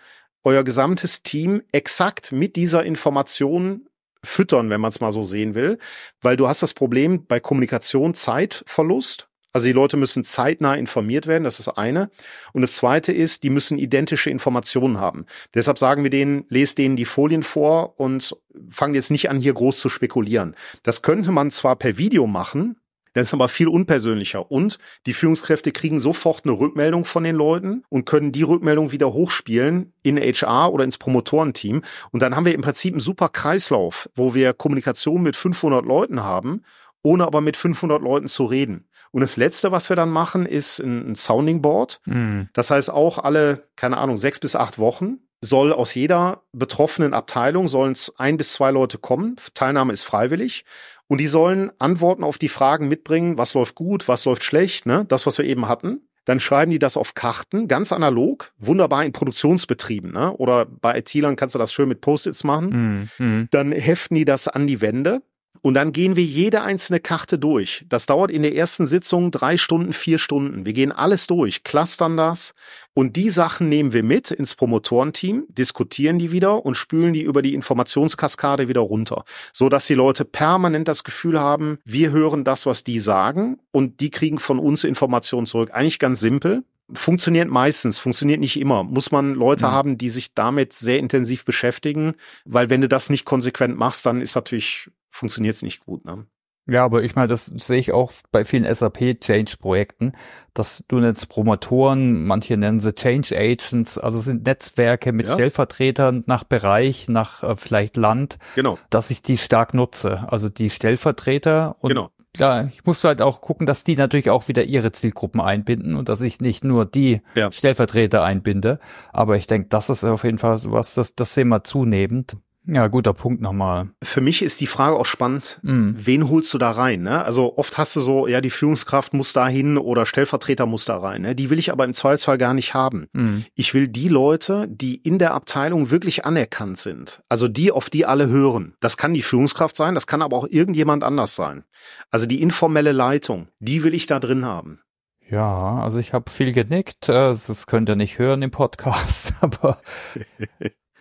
euer 0.47 0.63
gesamtes 0.63 1.23
Team 1.23 1.61
exakt 1.73 2.31
mit 2.31 2.55
dieser 2.55 2.85
Information 2.85 3.89
füttern, 4.23 4.69
wenn 4.69 4.79
man 4.79 4.87
es 4.87 5.01
mal 5.01 5.11
so 5.11 5.23
sehen 5.23 5.55
will, 5.55 5.77
weil 6.21 6.37
du 6.37 6.47
hast 6.47 6.63
das 6.63 6.73
Problem 6.73 7.25
bei 7.25 7.41
Kommunikation 7.41 8.13
Zeitverlust. 8.13 9.27
Also 9.51 9.67
die 9.67 9.73
Leute 9.73 9.97
müssen 9.97 10.23
zeitnah 10.23 10.75
informiert 10.75 11.27
werden, 11.27 11.43
das 11.43 11.59
ist 11.59 11.67
eine. 11.67 12.09
Und 12.53 12.61
das 12.61 12.77
zweite 12.77 13.11
ist, 13.11 13.43
die 13.43 13.49
müssen 13.49 13.77
identische 13.77 14.29
Informationen 14.29 15.01
haben. 15.01 15.25
Deshalb 15.53 15.79
sagen 15.79 16.03
wir 16.03 16.09
denen, 16.09 16.45
lest 16.47 16.77
denen 16.77 16.95
die 16.95 17.05
Folien 17.05 17.43
vor 17.43 17.99
und 17.99 18.37
fangen 18.69 18.95
jetzt 18.95 19.11
nicht 19.11 19.29
an, 19.29 19.41
hier 19.41 19.53
groß 19.53 19.81
zu 19.81 19.89
spekulieren. 19.89 20.55
Das 20.83 21.01
könnte 21.01 21.31
man 21.31 21.51
zwar 21.51 21.75
per 21.75 21.97
Video 21.97 22.25
machen, 22.25 22.77
das 23.17 23.29
ist 23.29 23.33
aber 23.33 23.47
viel 23.47 23.67
unpersönlicher. 23.67 24.51
Und 24.51 24.77
die 25.07 25.13
Führungskräfte 25.13 25.71
kriegen 25.71 25.99
sofort 25.99 26.45
eine 26.45 26.53
Rückmeldung 26.53 27.03
von 27.03 27.23
den 27.23 27.35
Leuten 27.35 27.83
und 27.89 28.05
können 28.05 28.31
die 28.31 28.43
Rückmeldung 28.43 28.91
wieder 28.91 29.11
hochspielen 29.11 29.91
in 30.03 30.17
HR 30.17 30.71
oder 30.71 30.83
ins 30.83 30.99
Promotorenteam. 30.99 31.81
Und 32.11 32.21
dann 32.21 32.35
haben 32.35 32.45
wir 32.45 32.53
im 32.53 32.61
Prinzip 32.61 32.93
einen 32.93 32.99
super 32.99 33.29
Kreislauf, 33.29 34.07
wo 34.13 34.35
wir 34.35 34.53
Kommunikation 34.53 35.23
mit 35.23 35.35
500 35.35 35.83
Leuten 35.83 36.21
haben, 36.21 36.61
ohne 37.01 37.25
aber 37.25 37.41
mit 37.41 37.57
500 37.57 38.03
Leuten 38.03 38.27
zu 38.27 38.45
reden. 38.45 38.87
Und 39.09 39.21
das 39.21 39.35
Letzte, 39.35 39.71
was 39.71 39.89
wir 39.89 39.95
dann 39.95 40.11
machen, 40.11 40.45
ist 40.45 40.77
ein, 40.77 41.15
Sounding 41.15 41.63
Board. 41.63 42.01
Mhm. 42.05 42.49
Das 42.53 42.69
heißt 42.69 42.91
auch 42.91 43.17
alle, 43.17 43.67
keine 43.75 43.97
Ahnung, 43.97 44.17
sechs 44.19 44.39
bis 44.39 44.55
acht 44.55 44.77
Wochen 44.77 45.21
soll 45.41 45.71
aus 45.71 45.93
jeder 45.93 46.43
betroffenen 46.51 47.13
Abteilung 47.13 47.67
sollen 47.67 47.95
ein 48.17 48.37
bis 48.37 48.53
zwei 48.53 48.71
Leute 48.71 48.97
kommen. 48.97 49.35
Teilnahme 49.53 49.93
ist 49.93 50.03
freiwillig. 50.03 50.65
Und 51.07 51.21
die 51.21 51.27
sollen 51.27 51.71
Antworten 51.79 52.23
auf 52.23 52.37
die 52.37 52.49
Fragen 52.49 52.87
mitbringen, 52.87 53.37
was 53.37 53.53
läuft 53.53 53.75
gut, 53.75 54.07
was 54.07 54.25
läuft 54.25 54.43
schlecht, 54.43 54.85
ne? 54.85 55.05
Das, 55.07 55.25
was 55.25 55.37
wir 55.37 55.45
eben 55.45 55.67
hatten. 55.67 56.01
Dann 56.25 56.41
schreiben 56.41 56.71
die 56.71 56.79
das 56.79 56.97
auf 56.97 57.13
Karten, 57.13 57.69
ganz 57.69 57.93
analog, 57.93 58.51
wunderbar 58.57 59.05
in 59.05 59.13
Produktionsbetrieben, 59.13 60.11
ne? 60.11 60.33
Oder 60.33 60.65
bei 60.65 60.97
IT-Lern 60.99 61.37
kannst 61.37 61.55
du 61.55 61.59
das 61.59 61.71
schön 61.71 61.87
mit 61.87 62.01
Post-its 62.01 62.43
machen. 62.43 63.09
Mm, 63.17 63.23
mm. 63.23 63.47
Dann 63.51 63.71
heften 63.71 64.15
die 64.15 64.25
das 64.25 64.49
an 64.49 64.67
die 64.67 64.81
Wände 64.81 65.21
und 65.61 65.73
dann 65.73 65.91
gehen 65.91 66.15
wir 66.15 66.23
jede 66.23 66.61
einzelne 66.61 66.99
Karte 66.99 67.39
durch. 67.39 67.85
Das 67.89 68.05
dauert 68.05 68.31
in 68.31 68.41
der 68.41 68.55
ersten 68.55 68.85
Sitzung 68.85 69.31
drei 69.31 69.57
Stunden, 69.57 69.93
vier 69.93 70.17
Stunden. 70.17 70.65
Wir 70.65 70.73
gehen 70.73 70.91
alles 70.91 71.27
durch, 71.27 71.63
clustern 71.63 72.17
das 72.17 72.53
und 72.93 73.15
die 73.15 73.29
Sachen 73.29 73.69
nehmen 73.69 73.93
wir 73.93 74.01
mit 74.01 74.31
ins 74.31 74.55
Promotorenteam, 74.55 75.45
diskutieren 75.49 76.17
die 76.17 76.31
wieder 76.31 76.65
und 76.65 76.75
spülen 76.75 77.13
die 77.13 77.21
über 77.21 77.43
die 77.43 77.53
Informationskaskade 77.53 78.67
wieder 78.67 78.81
runter, 78.81 79.23
so 79.53 79.69
dass 79.69 79.85
die 79.85 79.93
Leute 79.93 80.25
permanent 80.25 80.87
das 80.87 81.03
Gefühl 81.03 81.39
haben, 81.39 81.77
wir 81.85 82.09
hören 82.09 82.43
das, 82.43 82.65
was 82.65 82.83
die 82.83 82.99
sagen 82.99 83.59
und 83.71 83.99
die 83.99 84.09
kriegen 84.09 84.39
von 84.39 84.57
uns 84.57 84.83
Informationen 84.83 85.45
zurück. 85.45 85.69
Eigentlich 85.73 85.99
ganz 85.99 86.19
simpel. 86.19 86.63
Funktioniert 86.93 87.49
meistens, 87.49 87.99
funktioniert 87.99 88.39
nicht 88.39 88.59
immer. 88.59 88.83
Muss 88.83 89.11
man 89.11 89.35
Leute 89.35 89.67
mhm. 89.67 89.71
haben, 89.71 89.97
die 89.97 90.09
sich 90.09 90.33
damit 90.33 90.71
sehr 90.73 90.99
intensiv 90.99 91.43
beschäftigen, 91.43 92.15
weil 92.45 92.69
wenn 92.69 92.81
du 92.81 92.87
das 92.87 93.09
nicht 93.09 93.25
konsequent 93.25 93.77
machst, 93.77 94.05
dann 94.05 94.21
ist 94.21 94.35
natürlich 94.35 94.89
funktioniert 95.17 95.55
es 95.55 95.61
nicht 95.61 95.85
gut. 95.85 96.05
Ne? 96.05 96.25
Ja, 96.69 96.83
aber 96.83 97.01
ich 97.03 97.15
meine, 97.15 97.27
das 97.27 97.45
sehe 97.45 97.79
ich 97.79 97.93
auch 97.93 98.11
bei 98.31 98.43
vielen 98.43 98.71
SAP-Change-Projekten, 98.73 100.11
dass 100.53 100.83
du 100.89 100.99
nennst 100.99 101.29
Promotoren, 101.29 102.25
manche 102.25 102.57
nennen 102.57 102.81
sie 102.81 102.93
Change 102.93 103.37
Agents, 103.37 103.97
also 103.97 104.19
sind 104.19 104.45
Netzwerke 104.45 105.13
mit 105.13 105.27
ja. 105.27 105.33
Stellvertretern 105.33 106.23
nach 106.27 106.43
Bereich, 106.43 107.07
nach 107.07 107.41
äh, 107.41 107.55
vielleicht 107.55 107.95
Land, 107.95 108.37
genau. 108.55 108.77
dass 108.89 109.11
ich 109.11 109.21
die 109.21 109.37
stark 109.37 109.73
nutze. 109.73 110.25
Also 110.29 110.49
die 110.49 110.69
Stellvertreter 110.69 111.77
und 111.79 111.89
genau. 111.89 112.09
klar, 112.33 112.69
ich 112.73 112.85
muss 112.85 113.01
halt 113.05 113.21
auch 113.21 113.39
gucken, 113.39 113.65
dass 113.65 113.85
die 113.85 113.95
natürlich 113.95 114.29
auch 114.29 114.49
wieder 114.49 114.65
ihre 114.65 114.91
Zielgruppen 114.91 115.39
einbinden 115.39 115.95
und 115.95 116.09
dass 116.09 116.21
ich 116.21 116.41
nicht 116.41 116.65
nur 116.65 116.85
die 116.85 117.21
ja. 117.33 117.49
Stellvertreter 117.49 118.25
einbinde. 118.25 118.79
Aber 119.13 119.37
ich 119.37 119.47
denke, 119.47 119.69
das 119.69 119.89
ist 119.89 120.03
auf 120.03 120.25
jeden 120.25 120.37
Fall 120.37 120.57
sowas, 120.57 120.95
das, 120.95 121.15
das 121.15 121.33
sehen 121.33 121.47
wir 121.47 121.63
zunehmend. 121.63 122.35
Ja, 122.69 122.87
guter 122.87 123.13
Punkt 123.13 123.41
nochmal. 123.41 123.89
Für 124.03 124.19
mich 124.19 124.41
ist 124.41 124.59
die 124.59 124.67
Frage 124.67 124.97
auch 124.97 125.05
spannend, 125.05 125.59
mm. 125.63 125.91
wen 125.95 126.29
holst 126.29 126.53
du 126.53 126.57
da 126.57 126.71
rein? 126.71 127.03
Ne? 127.03 127.23
Also 127.23 127.57
oft 127.57 127.77
hast 127.77 127.95
du 127.95 128.01
so, 128.01 128.27
ja, 128.27 128.41
die 128.41 128.49
Führungskraft 128.49 129.13
muss 129.13 129.31
da 129.31 129.47
hin 129.47 129.77
oder 129.77 130.05
Stellvertreter 130.05 130.65
muss 130.65 130.83
da 130.83 130.97
rein. 130.97 131.21
Ne? 131.21 131.33
Die 131.33 131.49
will 131.49 131.59
ich 131.59 131.71
aber 131.71 131.85
im 131.85 131.93
Zweifelsfall 131.93 132.37
gar 132.37 132.53
nicht 132.53 132.73
haben. 132.73 133.07
Mm. 133.13 133.37
Ich 133.55 133.73
will 133.73 133.87
die 133.87 134.09
Leute, 134.09 134.67
die 134.69 134.95
in 134.95 135.17
der 135.17 135.33
Abteilung 135.33 135.91
wirklich 135.91 136.25
anerkannt 136.25 136.77
sind. 136.77 137.21
Also 137.29 137.47
die, 137.47 137.71
auf 137.71 137.89
die 137.89 138.05
alle 138.05 138.27
hören. 138.27 138.75
Das 138.81 138.97
kann 138.97 139.13
die 139.13 139.21
Führungskraft 139.21 139.77
sein, 139.77 139.95
das 139.95 140.05
kann 140.05 140.21
aber 140.21 140.35
auch 140.35 140.47
irgendjemand 140.49 141.05
anders 141.05 141.35
sein. 141.37 141.63
Also 142.11 142.25
die 142.25 142.41
informelle 142.41 142.91
Leitung, 142.91 143.47
die 143.59 143.83
will 143.83 143.93
ich 143.93 144.07
da 144.07 144.19
drin 144.19 144.43
haben. 144.43 144.81
Ja, 145.29 145.81
also 145.81 145.99
ich 145.99 146.13
habe 146.13 146.29
viel 146.29 146.53
genickt. 146.53 147.09
Äh, 147.09 147.29
das 147.29 147.67
könnt 147.67 147.89
ihr 147.89 147.95
nicht 147.95 148.19
hören 148.19 148.41
im 148.41 148.51
Podcast, 148.51 149.35
aber 149.41 149.79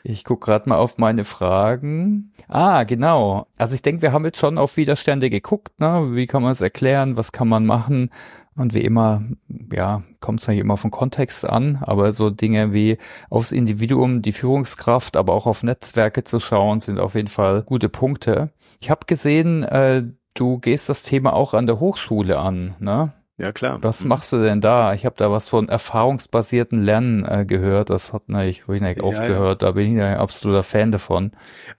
Ich 0.09 0.23
guck 0.23 0.41
gerade 0.41 0.69
mal 0.69 0.77
auf 0.77 0.99
meine 0.99 1.25
Fragen. 1.25 2.33
Ah, 2.47 2.85
genau. 2.85 3.49
Also 3.59 3.75
ich 3.75 3.83
denke, 3.83 4.03
wir 4.03 4.13
haben 4.13 4.25
jetzt 4.25 4.39
schon 4.39 4.57
auf 4.57 4.77
Widerstände 4.77 5.31
geguckt, 5.31 5.81
ne? 5.81 6.11
Wie 6.13 6.29
kann 6.29 6.45
man 6.45 6.53
es 6.53 6.61
erklären? 6.61 7.17
Was 7.17 7.33
kann 7.33 7.49
man 7.49 7.67
machen? 7.67 8.11
Und 8.55 8.73
wie 8.73 8.83
immer, 8.83 9.25
ja, 9.73 10.05
kommt 10.21 10.41
es 10.41 10.47
natürlich 10.47 10.61
immer 10.61 10.77
vom 10.77 10.93
Kontext 10.93 11.45
an, 11.45 11.79
aber 11.83 12.13
so 12.13 12.31
Dinge 12.31 12.73
wie 12.73 12.99
aufs 13.31 13.51
Individuum, 13.51 14.23
die 14.23 14.31
Führungskraft, 14.31 15.17
aber 15.17 15.33
auch 15.33 15.47
auf 15.47 15.65
Netzwerke 15.65 16.23
zu 16.23 16.39
schauen, 16.39 16.79
sind 16.79 17.01
auf 17.01 17.17
jeden 17.17 17.29
Fall 17.29 17.63
gute 17.63 17.89
Punkte. 17.89 18.51
Ich 18.81 18.91
habe 18.91 19.07
gesehen, 19.07 19.65
äh, 19.65 20.05
du 20.35 20.59
gehst 20.59 20.89
das 20.89 21.03
Thema 21.03 21.33
auch 21.33 21.53
an 21.53 21.67
der 21.67 21.81
Hochschule 21.81 22.39
an, 22.39 22.77
ne? 22.79 23.13
Ja, 23.39 23.53
klar. 23.53 23.78
Was 23.82 24.03
mhm. 24.03 24.09
machst 24.09 24.32
du 24.32 24.39
denn 24.39 24.62
da? 24.62 24.95
Ich 24.95 25.05
habe 25.05 25.14
da 25.18 25.30
was 25.30 25.47
von 25.47 25.68
erfahrungsbasierten 25.68 26.82
Lernen 26.82 27.22
äh, 27.26 27.45
gehört. 27.45 27.91
Das 27.91 28.14
hat 28.14 28.30
natürlich, 28.30 28.62
ich 28.66 28.80
nicht 28.80 28.97
ja, 28.97 29.03
aufgehört. 29.03 29.61
Ja. 29.61 29.68
Da 29.68 29.72
bin 29.72 29.95
ich 29.95 30.03
ein 30.03 30.16
absoluter 30.16 30.62
Fan 30.62 30.91
davon. 30.91 31.32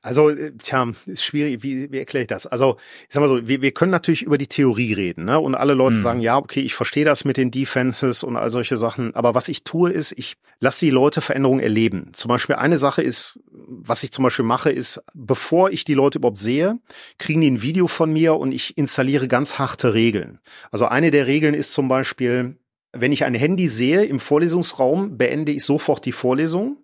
Also, 0.04 0.30
äh, 0.30 0.52
tja, 0.60 0.88
ist 1.08 1.24
schwierig. 1.24 1.64
Wie, 1.64 1.92
wie 1.92 1.98
erkläre 1.98 2.22
ich 2.22 2.28
das? 2.28 2.46
Also, 2.46 2.78
ich 3.08 3.14
sag 3.14 3.22
mal 3.22 3.28
so, 3.28 3.48
wir, 3.48 3.64
wir 3.64 3.72
können 3.72 3.92
natürlich 3.92 4.22
über 4.22 4.38
die 4.38 4.46
Theorie 4.46 4.94
reden, 4.94 5.26
ne? 5.26 5.40
Und 5.40 5.56
alle 5.56 5.74
Leute 5.74 5.96
mhm. 5.96 6.02
sagen, 6.02 6.20
ja, 6.20 6.38
okay, 6.38 6.62
ich 6.62 6.76
verstehe 6.76 7.06
das 7.06 7.26
mit 7.26 7.38
den 7.38 7.50
Defenses 7.50 8.24
und 8.24 8.36
all 8.36 8.52
solche 8.52 8.78
Sachen. 8.78 9.16
Aber 9.16 9.34
was 9.34 9.48
ich 9.48 9.64
tue, 9.64 9.90
ist, 9.90 10.14
ich 10.16 10.38
lasse 10.60 10.86
die 10.86 10.92
Leute 10.92 11.22
Veränderungen 11.22 11.60
erleben. 11.60 12.10
Zum 12.14 12.30
Beispiel 12.30 12.56
eine 12.56 12.78
Sache 12.78 13.02
ist, 13.02 13.40
was 13.68 14.04
ich 14.04 14.12
zum 14.12 14.24
Beispiel 14.24 14.46
mache, 14.46 14.72
ist, 14.72 15.04
bevor 15.14 15.70
ich 15.72 15.84
die 15.84 15.94
Leute 15.94 16.18
überhaupt 16.18 16.38
sehe, 16.38 16.80
kriegen 17.18 17.42
die 17.42 17.52
ein 17.52 17.62
Video 17.62 17.88
von 17.88 18.12
mir 18.12 18.36
und 18.36 18.52
ich 18.52 18.78
installiere 18.78 19.28
ganz 19.28 19.60
harte 19.60 19.94
Regeln. 19.94 20.40
Also 20.72 20.86
eine 20.86 21.12
der 21.12 21.28
Regeln 21.28 21.54
ist 21.54 21.74
zum 21.74 21.88
Beispiel, 21.88 22.58
wenn 22.94 23.12
ich 23.12 23.26
ein 23.26 23.36
Handy 23.36 23.68
sehe 23.68 24.06
im 24.06 24.20
Vorlesungsraum, 24.20 25.18
beende 25.18 25.52
ich 25.52 25.64
sofort 25.66 26.06
die 26.06 26.12
Vorlesung. 26.12 26.78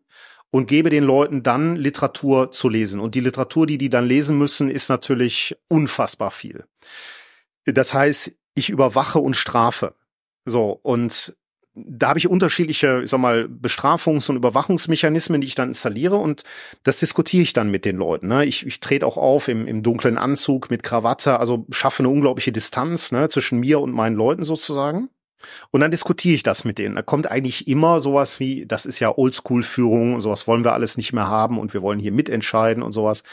und 0.54 0.68
gebe 0.68 0.92
den 0.92 1.04
Leuten 1.04 1.42
dann 1.42 1.76
Literatur 1.76 2.52
zu 2.52 2.70
lesen. 2.70 3.00
Und 3.00 3.16
die 3.16 3.22
Literatur, 3.22 3.66
die 3.66 3.80
die 3.80 3.90
dann 3.90 4.06
lesen 4.06 4.38
müssen, 4.38 4.70
ist 4.70 4.88
natürlich 4.88 5.58
unfassbar 5.68 6.30
viel. 6.30 6.66
Das 7.66 7.96
heißt, 7.96 8.32
ich 8.54 8.70
überwache 8.70 9.18
und 9.18 9.36
strafe. 9.36 9.96
So, 10.46 10.80
und 10.84 11.36
da 11.76 12.10
habe 12.10 12.20
ich 12.20 12.28
unterschiedliche, 12.28 13.02
ich 13.04 13.10
sag 13.10 13.20
mal, 13.20 13.46
Bestrafungs- 13.46 14.30
und 14.30 14.36
Überwachungsmechanismen, 14.36 15.42
die 15.42 15.48
ich 15.48 15.56
dann 15.56 15.70
installiere 15.70 16.18
und 16.18 16.44
das 16.84 17.00
diskutiere 17.00 17.44
ich 17.44 17.54
dann 17.54 17.72
mit 17.72 17.84
den 17.86 17.98
Leuten. 17.98 18.28
Ne? 18.28 18.46
Ich, 18.46 18.66
ich 18.66 18.80
trete 18.80 19.08
auch 19.08 19.18
auf 19.18 19.48
im, 19.48 19.66
im 19.66 19.82
dunklen 19.82 20.18
Anzug 20.18 20.70
mit 20.70 20.84
Krawatte, 20.84 21.40
also 21.40 21.66
schaffe 21.72 22.02
eine 22.04 22.10
unglaubliche 22.10 22.52
Distanz 22.52 23.12
ne, 23.12 23.28
zwischen 23.30 23.60
mir 23.60 23.80
und 23.80 23.92
meinen 23.92 24.16
Leuten 24.16 24.44
sozusagen. 24.44 25.10
Und 25.72 25.82
dann 25.82 25.92
diskutiere 25.92 26.36
ich 26.36 26.44
das 26.44 26.64
mit 26.64 26.78
denen. 26.78 26.96
Da 26.96 27.02
kommt 27.02 27.30
eigentlich 27.30 27.68
immer 27.68 28.00
sowas 28.00 28.40
wie, 28.40 28.66
das 28.66 28.86
ist 28.86 29.00
ja 29.00 29.18
Oldschool-Führung, 29.18 30.22
sowas 30.22 30.48
wollen 30.48 30.64
wir 30.64 30.74
alles 30.74 30.96
nicht 30.96 31.12
mehr 31.12 31.28
haben 31.28 31.60
und 31.60 31.74
wir 31.74 31.82
wollen 31.82 32.00
hier 32.00 32.12
mitentscheiden 32.12 32.84
und 32.84 32.94
sowas. 32.94 33.24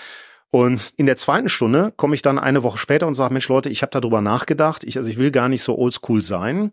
Und 0.50 0.92
in 0.96 1.06
der 1.06 1.16
zweiten 1.16 1.48
Stunde 1.48 1.92
komme 1.96 2.16
ich 2.16 2.22
dann 2.22 2.38
eine 2.38 2.64
Woche 2.64 2.78
später 2.78 3.06
und 3.06 3.14
sage, 3.14 3.32
Mensch 3.32 3.48
Leute, 3.48 3.68
ich 3.68 3.82
habe 3.82 3.92
darüber 3.92 4.20
nachgedacht, 4.20 4.82
ich, 4.82 4.96
also 4.96 5.08
ich 5.08 5.18
will 5.18 5.30
gar 5.30 5.48
nicht 5.48 5.62
so 5.62 5.78
oldschool 5.78 6.22
sein. 6.22 6.72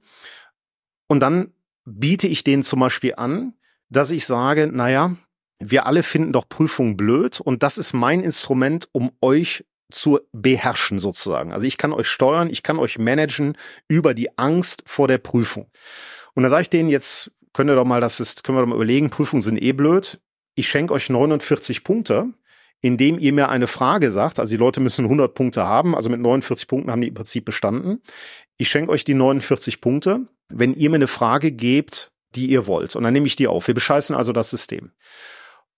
Und 1.08 1.20
dann 1.20 1.54
biete 1.88 2.28
ich 2.28 2.44
denen 2.44 2.64
zum 2.64 2.82
Beispiel 2.82 3.14
an, 3.16 3.54
dass 3.90 4.12
ich 4.12 4.26
sage, 4.26 4.68
naja, 4.68 5.16
wir 5.60 5.86
alle 5.86 6.04
finden 6.04 6.34
doch 6.34 6.50
Prüfungen 6.50 6.98
blöd 6.98 7.40
und 7.40 7.64
das 7.64 7.78
ist 7.78 7.94
mein 7.94 8.22
Instrument, 8.22 8.90
um 8.92 9.12
euch 9.22 9.66
zu 9.90 10.20
beherrschen 10.34 11.00
sozusagen. 11.00 11.54
Also 11.54 11.66
ich 11.66 11.78
kann 11.78 11.94
euch 11.94 12.08
steuern, 12.08 12.50
ich 12.50 12.62
kann 12.62 12.78
euch 12.78 13.00
managen 13.00 13.58
über 13.88 14.14
die 14.14 14.38
Angst 14.38 14.84
vor 14.86 15.08
der 15.08 15.18
Prüfung. 15.18 15.68
Und 16.36 16.44
da 16.44 16.50
sage 16.50 16.64
ich 16.64 16.70
denen 16.70 16.90
jetzt, 16.90 17.32
könnt 17.54 17.70
ihr 17.70 17.76
doch 17.76 17.86
mal, 17.86 18.02
das 18.02 18.20
ist, 18.20 18.44
können 18.44 18.58
wir 18.58 18.62
doch 18.62 18.68
mal 18.68 18.76
überlegen, 18.76 19.10
Prüfungen 19.10 19.42
sind 19.42 19.62
eh 19.62 19.72
blöd. 19.72 20.20
Ich 20.56 20.68
schenke 20.68 20.94
euch 20.94 21.10
49 21.10 21.86
Punkte, 21.86 22.34
indem 22.82 23.18
ihr 23.18 23.32
mir 23.32 23.48
eine 23.48 23.68
Frage 23.68 24.12
sagt. 24.12 24.40
Also 24.40 24.52
die 24.52 24.58
Leute 24.58 24.82
müssen 24.82 25.06
100 25.06 25.34
Punkte 25.34 25.64
haben, 25.64 25.96
also 25.96 26.10
mit 26.10 26.20
49 26.20 26.68
Punkten 26.68 26.92
haben 26.92 27.02
die 27.02 27.08
im 27.08 27.14
Prinzip 27.14 27.46
bestanden. 27.46 28.02
Ich 28.58 28.68
schenke 28.68 28.92
euch 28.92 29.06
die 29.06 29.14
49 29.14 29.80
Punkte, 29.80 30.28
wenn 30.50 30.74
ihr 30.74 30.90
mir 30.90 30.96
eine 30.96 31.08
Frage 31.08 31.52
gebt, 31.52 32.12
die 32.36 32.50
ihr 32.50 32.68
wollt. 32.68 32.96
Und 32.96 33.04
dann 33.04 33.14
nehme 33.14 33.28
ich 33.28 33.36
die 33.36 33.48
auf. 33.48 33.68
Wir 33.68 33.74
bescheißen 33.74 34.16
also 34.16 34.34
das 34.34 34.50
System. 34.50 34.92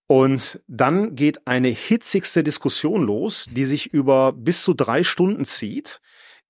Und 0.06 0.60
dann 0.66 1.14
geht 1.14 1.46
eine 1.46 1.68
hitzigste 1.68 2.42
Diskussion 2.42 3.04
los, 3.04 3.46
die 3.50 3.64
sich 3.64 3.92
über 3.92 4.32
bis 4.32 4.64
zu 4.64 4.74
drei 4.74 5.04
Stunden 5.04 5.44
zieht. 5.44 6.00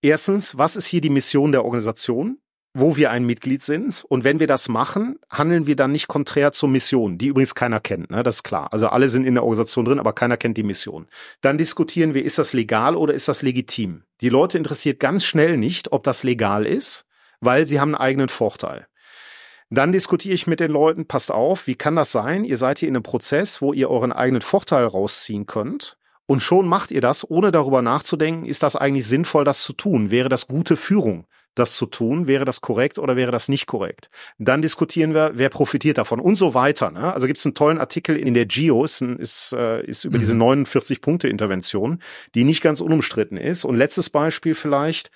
Erstens, 0.02 0.56
was 0.56 0.76
ist 0.76 0.86
hier 0.86 1.02
die 1.02 1.10
Mission 1.10 1.52
der 1.52 1.64
Organisation? 1.64 2.38
wo 2.72 2.96
wir 2.96 3.10
ein 3.10 3.24
Mitglied 3.24 3.62
sind. 3.62 4.04
Und 4.08 4.24
wenn 4.24 4.38
wir 4.38 4.46
das 4.46 4.68
machen, 4.68 5.18
handeln 5.28 5.66
wir 5.66 5.76
dann 5.76 5.92
nicht 5.92 6.08
konträr 6.08 6.52
zur 6.52 6.68
Mission, 6.68 7.18
die 7.18 7.26
übrigens 7.26 7.54
keiner 7.54 7.80
kennt, 7.80 8.10
ne? 8.10 8.22
das 8.22 8.36
ist 8.36 8.42
klar. 8.44 8.72
Also 8.72 8.88
alle 8.88 9.08
sind 9.08 9.24
in 9.24 9.34
der 9.34 9.42
Organisation 9.42 9.84
drin, 9.84 9.98
aber 9.98 10.12
keiner 10.12 10.36
kennt 10.36 10.56
die 10.56 10.62
Mission. 10.62 11.08
Dann 11.40 11.58
diskutieren 11.58 12.14
wir, 12.14 12.24
ist 12.24 12.38
das 12.38 12.52
legal 12.52 12.96
oder 12.96 13.12
ist 13.12 13.28
das 13.28 13.42
legitim? 13.42 14.04
Die 14.20 14.28
Leute 14.28 14.56
interessiert 14.56 15.00
ganz 15.00 15.24
schnell 15.24 15.56
nicht, 15.56 15.92
ob 15.92 16.04
das 16.04 16.22
legal 16.22 16.64
ist, 16.64 17.06
weil 17.40 17.66
sie 17.66 17.80
haben 17.80 17.94
einen 17.94 18.02
eigenen 18.02 18.28
Vorteil. 18.28 18.86
Dann 19.70 19.92
diskutiere 19.92 20.34
ich 20.34 20.46
mit 20.46 20.58
den 20.60 20.72
Leuten, 20.72 21.06
passt 21.06 21.30
auf, 21.30 21.66
wie 21.66 21.76
kann 21.76 21.94
das 21.94 22.10
sein? 22.10 22.44
Ihr 22.44 22.56
seid 22.56 22.80
hier 22.80 22.88
in 22.88 22.96
einem 22.96 23.04
Prozess, 23.04 23.62
wo 23.62 23.72
ihr 23.72 23.88
euren 23.88 24.12
eigenen 24.12 24.42
Vorteil 24.42 24.84
rausziehen 24.84 25.46
könnt. 25.46 25.96
Und 26.26 26.40
schon 26.40 26.66
macht 26.66 26.90
ihr 26.90 27.00
das, 27.00 27.28
ohne 27.28 27.52
darüber 27.52 27.82
nachzudenken, 27.82 28.44
ist 28.46 28.62
das 28.62 28.76
eigentlich 28.76 29.06
sinnvoll, 29.06 29.44
das 29.44 29.62
zu 29.62 29.72
tun? 29.72 30.10
Wäre 30.10 30.28
das 30.28 30.48
gute 30.48 30.76
Führung? 30.76 31.26
das 31.54 31.76
zu 31.76 31.86
tun? 31.86 32.26
Wäre 32.26 32.44
das 32.44 32.60
korrekt 32.60 32.98
oder 32.98 33.16
wäre 33.16 33.32
das 33.32 33.48
nicht 33.48 33.66
korrekt? 33.66 34.10
Dann 34.38 34.62
diskutieren 34.62 35.14
wir, 35.14 35.32
wer 35.34 35.48
profitiert 35.48 35.98
davon 35.98 36.20
und 36.20 36.36
so 36.36 36.54
weiter. 36.54 36.90
Ne? 36.90 37.12
Also 37.12 37.26
gibt 37.26 37.38
es 37.38 37.46
einen 37.46 37.54
tollen 37.54 37.78
Artikel 37.78 38.16
in 38.16 38.34
der 38.34 38.46
Geo, 38.46 38.84
ist, 38.84 39.02
ist, 39.02 39.52
äh, 39.52 39.84
ist 39.84 40.04
über 40.04 40.16
mhm. 40.16 40.20
diese 40.20 40.34
49-Punkte-Intervention, 40.34 42.02
die 42.34 42.44
nicht 42.44 42.62
ganz 42.62 42.80
unumstritten 42.80 43.36
ist. 43.36 43.64
Und 43.64 43.76
letztes 43.76 44.10
Beispiel 44.10 44.54
vielleicht, 44.54 45.10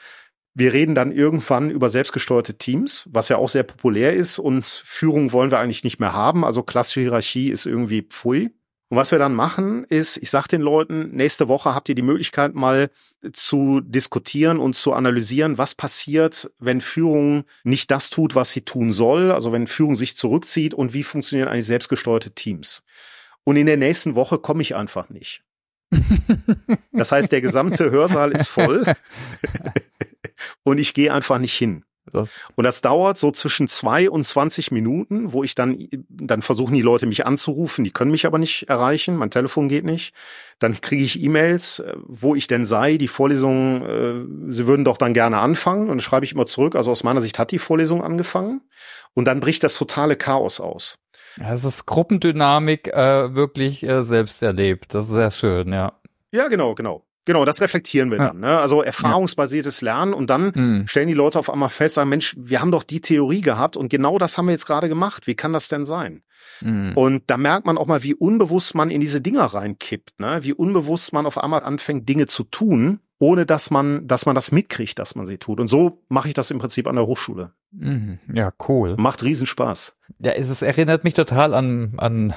wir 0.55 0.73
reden 0.73 0.95
dann 0.95 1.11
irgendwann 1.11 1.71
über 1.71 1.91
selbstgesteuerte 1.91 2.57
Teams, 2.57 3.09
was 3.11 3.29
ja 3.29 3.37
auch 3.37 3.49
sehr 3.49 3.65
populär 3.65 4.15
ist 4.15 4.39
und 4.39 4.65
Führung 4.65 5.33
wollen 5.33 5.51
wir 5.51 5.59
eigentlich 5.59 5.85
nicht 5.85 5.99
mehr 5.99 6.13
haben. 6.13 6.45
Also 6.45 6.63
klassische 6.63 7.01
Hierarchie 7.01 7.51
ist 7.51 7.67
irgendwie 7.67 8.03
pfui. 8.03 8.51
Und 8.89 8.99
was 8.99 9.11
wir 9.11 9.19
dann 9.19 9.35
machen, 9.35 9.85
ist, 9.85 10.17
ich 10.19 10.31
sage 10.31 10.49
den 10.49 10.61
Leuten, 10.61 11.11
nächste 11.11 11.49
Woche 11.49 11.75
habt 11.75 11.89
ihr 11.89 11.97
die 11.97 12.03
Möglichkeit 12.03 12.55
mal 12.55 12.91
zu 13.33 13.81
diskutieren 13.81 14.59
und 14.59 14.77
zu 14.77 14.93
analysieren, 14.93 15.59
was 15.59 15.75
passiert, 15.75 16.53
wenn 16.61 16.81
Führung 16.81 17.45
nicht 17.65 17.91
das 17.91 18.11
tut, 18.11 18.37
was 18.37 18.51
sie 18.51 18.61
tun 18.61 18.93
soll, 18.93 19.33
also 19.33 19.51
wenn 19.51 19.67
Führung 19.67 19.97
sich 19.97 20.17
zurückzieht 20.17 20.75
und 20.75 20.93
wie 20.93 21.03
funktionieren 21.03 21.49
eigentlich 21.49 21.67
selbstgesteuerte 21.67 22.33
Teams. 22.33 22.83
Und 23.43 23.57
in 23.57 23.67
der 23.67 23.79
nächsten 23.79 24.15
Woche 24.15 24.39
komme 24.39 24.63
ich 24.63 24.77
einfach 24.77 25.09
nicht. 25.09 25.43
Das 26.97 27.11
heißt, 27.11 27.33
der 27.33 27.41
gesamte 27.41 27.91
Hörsaal 27.91 28.31
ist 28.31 28.47
voll 28.47 28.85
und 30.65 30.79
ich 30.79 30.93
gehe 30.93 31.13
einfach 31.13 31.39
nicht 31.39 31.55
hin. 31.55 31.85
Das 32.13 32.35
und 32.55 32.65
das 32.65 32.83
dauert 32.83 33.17
so 33.17 33.31
zwischen 33.31 33.67
zwei 33.67 34.11
und 34.11 34.25
zwanzig 34.25 34.71
Minuten, 34.71 35.33
wo 35.33 35.43
ich 35.43 35.55
dann, 35.55 35.89
dann 36.09 36.43
versuchen 36.43 36.75
die 36.75 36.83
Leute 36.83 37.07
mich 37.07 37.25
anzurufen, 37.25 37.83
die 37.83 37.93
können 37.93 38.11
mich 38.11 38.27
aber 38.27 38.39
nicht 38.39 38.69
erreichen, 38.69 39.17
mein 39.17 39.31
Telefon 39.31 39.71
geht 39.71 39.85
nicht. 39.85 40.15
Dann 40.59 40.81
kriege 40.83 41.03
ich 41.03 41.23
E-Mails, 41.23 41.79
äh, 41.79 41.95
wo 42.07 42.35
ich 42.35 42.47
denn 42.47 42.67
sei, 42.67 42.99
die 42.99 43.09
Vorlesung, 43.09 43.83
äh, 43.83 44.53
sie 44.53 44.67
würden 44.67 44.85
doch 44.85 44.99
dann 44.99 45.15
gerne 45.15 45.39
anfangen. 45.39 45.83
Und 45.83 45.89
dann 45.89 46.01
schreibe 46.01 46.27
ich 46.27 46.33
immer 46.33 46.47
zurück, 46.47 46.77
also 46.77 46.91
aus 46.91 47.05
meiner 47.05 47.23
Sicht 47.23 47.39
hat 47.39 47.51
die 47.53 47.59
Vorlesung 47.59 48.03
angefangen. 48.03 48.61
Und 49.15 49.25
dann 49.25 49.41
bricht 49.41 49.65
das 49.65 49.75
totale 49.75 50.17
Chaos 50.17 50.61
aus. 50.61 50.99
Ja, 51.39 51.55
es 51.55 51.65
ist 51.65 51.87
Gruppendynamik 51.87 52.89
äh, 52.89 53.35
wirklich 53.35 53.83
äh, 53.83 54.05
selbst 54.05 54.43
erlebt. 54.43 54.95
Das 54.95 55.07
ist 55.07 55.13
sehr 55.13 55.31
schön, 55.31 55.73
ja. 55.73 55.99
Ja, 56.33 56.49
genau, 56.49 56.75
genau. 56.75 57.04
Genau, 57.27 57.45
das 57.45 57.61
reflektieren 57.61 58.11
wir 58.11 58.19
ja. 58.19 58.29
dann. 58.29 58.41
Ne? 58.41 58.59
Also 58.59 58.83
erfahrungsbasiertes 58.83 59.81
Lernen 59.81 60.13
und 60.13 60.29
dann 60.29 60.53
mhm. 60.55 60.87
stellen 60.87 61.09
die 61.09 61.15
Leute 61.15 61.39
auf 61.39 61.51
einmal 61.51 61.71
fest, 61.71 61.95
sagen, 61.95 62.11
Mensch, 62.11 62.35
wir 62.39 62.61
haben 62.61 62.71
doch 62.71 62.83
die 62.83 63.01
Theorie 63.01 63.41
gehabt 63.41 63.77
und 63.77 63.89
genau 63.89 64.19
das 64.19 64.37
haben 64.37 64.47
wir 64.47 64.53
jetzt 64.53 64.67
gerade 64.67 64.89
gemacht. 64.89 65.27
Wie 65.27 65.35
kann 65.35 65.53
das 65.53 65.69
denn 65.69 65.85
sein? 65.85 66.23
Mhm. 66.61 66.93
Und 66.95 67.23
da 67.29 67.37
merkt 67.37 67.67
man 67.67 67.79
auch 67.79 67.87
mal, 67.87 68.03
wie 68.03 68.15
unbewusst 68.15 68.75
man 68.75 68.91
in 68.91 69.01
diese 69.01 69.21
Dinger 69.21 69.45
reinkippt, 69.45 70.21
ne? 70.21 70.39
wie 70.43 70.53
unbewusst 70.53 71.13
man 71.13 71.27
auf 71.27 71.39
einmal 71.39 71.63
anfängt, 71.63 72.09
Dinge 72.09 72.27
zu 72.27 72.45
tun, 72.45 73.01
ohne 73.19 73.47
dass 73.47 73.71
man, 73.71 74.07
dass 74.07 74.27
man 74.27 74.35
das 74.35 74.53
mitkriegt, 74.53 74.99
dass 74.99 75.15
man 75.15 75.27
sie 75.27 75.39
tut. 75.39 75.61
Und 75.61 75.69
so 75.69 76.03
mache 76.09 76.29
ich 76.29 76.35
das 76.35 76.51
im 76.51 76.59
Prinzip 76.59 76.87
an 76.87 76.97
der 76.97 77.07
Hochschule. 77.07 77.53
Mhm. 77.77 78.19
Ja, 78.33 78.53
cool. 78.69 78.95
Macht 78.97 79.25
Riesenspaß. 79.25 79.97
Ja, 80.21 80.33
es, 80.33 80.51
es 80.51 80.63
erinnert 80.63 81.03
mich 81.03 81.15
total 81.15 81.55
an, 81.55 81.95
an 81.97 82.35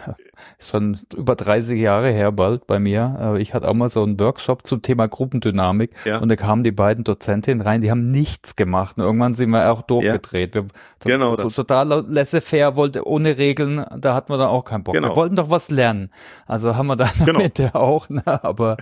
schon 0.59 0.97
über 1.15 1.35
30 1.35 1.79
Jahre 1.79 2.11
her 2.11 2.31
bald 2.31 2.65
bei 2.65 2.79
mir. 2.79 3.35
Ich 3.39 3.53
hatte 3.53 3.67
auch 3.67 3.73
mal 3.73 3.89
so 3.89 4.03
einen 4.03 4.19
Workshop 4.19 4.65
zum 4.65 4.81
Thema 4.81 5.07
Gruppendynamik 5.07 5.91
ja. 6.05 6.17
und 6.17 6.29
da 6.29 6.35
kamen 6.35 6.63
die 6.63 6.71
beiden 6.71 7.03
Dozentinnen 7.03 7.61
rein, 7.61 7.81
die 7.81 7.91
haben 7.91 8.09
nichts 8.09 8.55
gemacht 8.55 8.97
und 8.97 9.03
irgendwann 9.03 9.35
sind 9.35 9.51
wir 9.51 9.71
auch 9.71 9.81
durchgedreht. 9.83 10.55
Ja. 10.55 10.63
Wir, 10.63 11.11
genau 11.13 11.35
so 11.35 11.43
das. 11.43 11.55
total 11.55 12.05
laissez-faire, 12.07 12.75
wollte 12.75 13.07
ohne 13.07 13.38
Regeln, 13.38 13.85
da 13.95 14.15
hatten 14.15 14.33
wir 14.33 14.38
dann 14.38 14.49
auch 14.49 14.63
keinen 14.63 14.83
Bock. 14.83 14.95
Genau. 14.95 15.09
Wir 15.09 15.15
wollten 15.15 15.35
doch 15.35 15.49
was 15.49 15.69
lernen. 15.69 16.09
Also 16.47 16.75
haben 16.75 16.88
wir 16.88 16.95
dann 16.95 17.09
genau. 17.25 17.39
mit 17.43 17.75
auch, 17.75 18.09
ne? 18.09 18.23
aber 18.25 18.77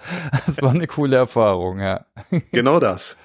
es 0.48 0.62
war 0.62 0.72
eine 0.72 0.88
coole 0.88 1.18
Erfahrung, 1.18 1.80
ja. 1.80 2.06
Genau 2.52 2.80
das 2.80 3.18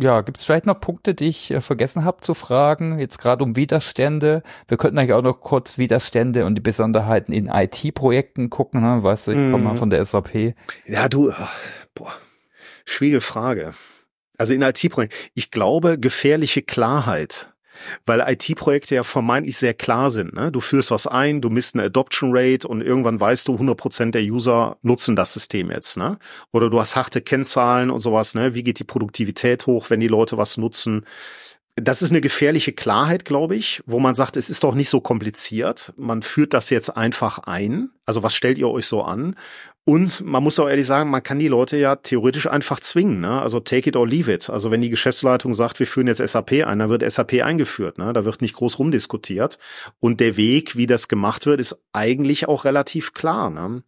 ja, 0.00 0.20
gibt 0.20 0.38
es 0.38 0.44
vielleicht 0.44 0.66
noch 0.66 0.80
Punkte, 0.80 1.14
die 1.14 1.28
ich 1.28 1.50
äh, 1.50 1.60
vergessen 1.60 2.04
habe 2.04 2.20
zu 2.20 2.34
fragen, 2.34 2.98
jetzt 2.98 3.18
gerade 3.18 3.44
um 3.44 3.56
Widerstände? 3.56 4.42
Wir 4.66 4.76
könnten 4.76 4.98
eigentlich 4.98 5.12
auch 5.12 5.22
noch 5.22 5.40
kurz 5.40 5.78
Widerstände 5.78 6.46
und 6.46 6.54
die 6.54 6.60
Besonderheiten 6.60 7.32
in 7.32 7.48
IT-Projekten 7.48 8.50
gucken, 8.50 8.80
ne? 8.80 9.02
weißt 9.02 9.28
du, 9.28 9.30
ich 9.32 9.50
komme 9.50 9.64
mal 9.64 9.72
mhm. 9.74 9.78
von 9.78 9.90
der 9.90 10.04
SAP. 10.04 10.54
Ja, 10.86 11.08
du, 11.08 11.32
boah, 11.94 12.12
schwierige 12.84 13.20
Frage. 13.20 13.74
Also 14.36 14.54
in 14.54 14.62
IT-Projekten, 14.62 15.16
ich 15.34 15.50
glaube, 15.50 15.98
gefährliche 15.98 16.62
Klarheit 16.62 17.48
weil 18.06 18.20
IT-Projekte 18.20 18.94
ja 18.94 19.02
vermeintlich 19.02 19.56
sehr 19.56 19.74
klar 19.74 20.10
sind. 20.10 20.34
Ne? 20.34 20.50
Du 20.52 20.60
führst 20.60 20.90
was 20.90 21.06
ein, 21.06 21.40
du 21.40 21.50
misst 21.50 21.74
eine 21.74 21.84
Adoption 21.84 22.30
Rate 22.32 22.66
und 22.66 22.82
irgendwann 22.82 23.20
weißt 23.20 23.48
du, 23.48 23.54
100% 23.54 24.10
der 24.10 24.22
User 24.22 24.76
nutzen 24.82 25.16
das 25.16 25.32
System 25.32 25.70
jetzt. 25.70 25.96
Ne? 25.96 26.18
Oder 26.52 26.70
du 26.70 26.80
hast 26.80 26.96
harte 26.96 27.20
Kennzahlen 27.20 27.90
und 27.90 28.00
sowas. 28.00 28.34
Ne? 28.34 28.54
Wie 28.54 28.62
geht 28.62 28.78
die 28.78 28.84
Produktivität 28.84 29.66
hoch, 29.66 29.90
wenn 29.90 30.00
die 30.00 30.08
Leute 30.08 30.38
was 30.38 30.56
nutzen? 30.56 31.04
Das 31.80 32.02
ist 32.02 32.10
eine 32.10 32.20
gefährliche 32.20 32.72
Klarheit, 32.72 33.24
glaube 33.24 33.54
ich, 33.54 33.82
wo 33.86 34.00
man 34.00 34.16
sagt, 34.16 34.36
es 34.36 34.50
ist 34.50 34.64
doch 34.64 34.74
nicht 34.74 34.88
so 34.88 35.00
kompliziert. 35.00 35.92
Man 35.96 36.22
führt 36.22 36.52
das 36.52 36.70
jetzt 36.70 36.96
einfach 36.96 37.38
ein. 37.40 37.90
Also 38.04 38.22
was 38.22 38.34
stellt 38.34 38.58
ihr 38.58 38.68
euch 38.68 38.86
so 38.86 39.02
an? 39.02 39.36
Und 39.88 40.22
man 40.22 40.42
muss 40.42 40.60
auch 40.60 40.68
ehrlich 40.68 40.84
sagen, 40.84 41.08
man 41.08 41.22
kann 41.22 41.38
die 41.38 41.48
Leute 41.48 41.78
ja 41.78 41.96
theoretisch 41.96 42.46
einfach 42.46 42.78
zwingen. 42.78 43.20
Ne? 43.20 43.40
Also 43.40 43.58
take 43.58 43.88
it 43.88 43.96
or 43.96 44.06
leave 44.06 44.30
it. 44.30 44.50
Also 44.50 44.70
wenn 44.70 44.82
die 44.82 44.90
Geschäftsleitung 44.90 45.54
sagt, 45.54 45.78
wir 45.80 45.86
führen 45.86 46.08
jetzt 46.08 46.18
SAP 46.18 46.66
ein, 46.66 46.80
dann 46.80 46.90
wird 46.90 47.10
SAP 47.10 47.42
eingeführt. 47.42 47.96
Ne? 47.96 48.12
Da 48.12 48.26
wird 48.26 48.42
nicht 48.42 48.54
groß 48.54 48.78
rumdiskutiert. 48.80 49.58
Und 49.98 50.20
der 50.20 50.36
Weg, 50.36 50.76
wie 50.76 50.86
das 50.86 51.08
gemacht 51.08 51.46
wird, 51.46 51.58
ist 51.58 51.80
eigentlich 51.92 52.48
auch 52.48 52.66
relativ 52.66 53.14
klar. 53.14 53.48
Ne? 53.48 53.82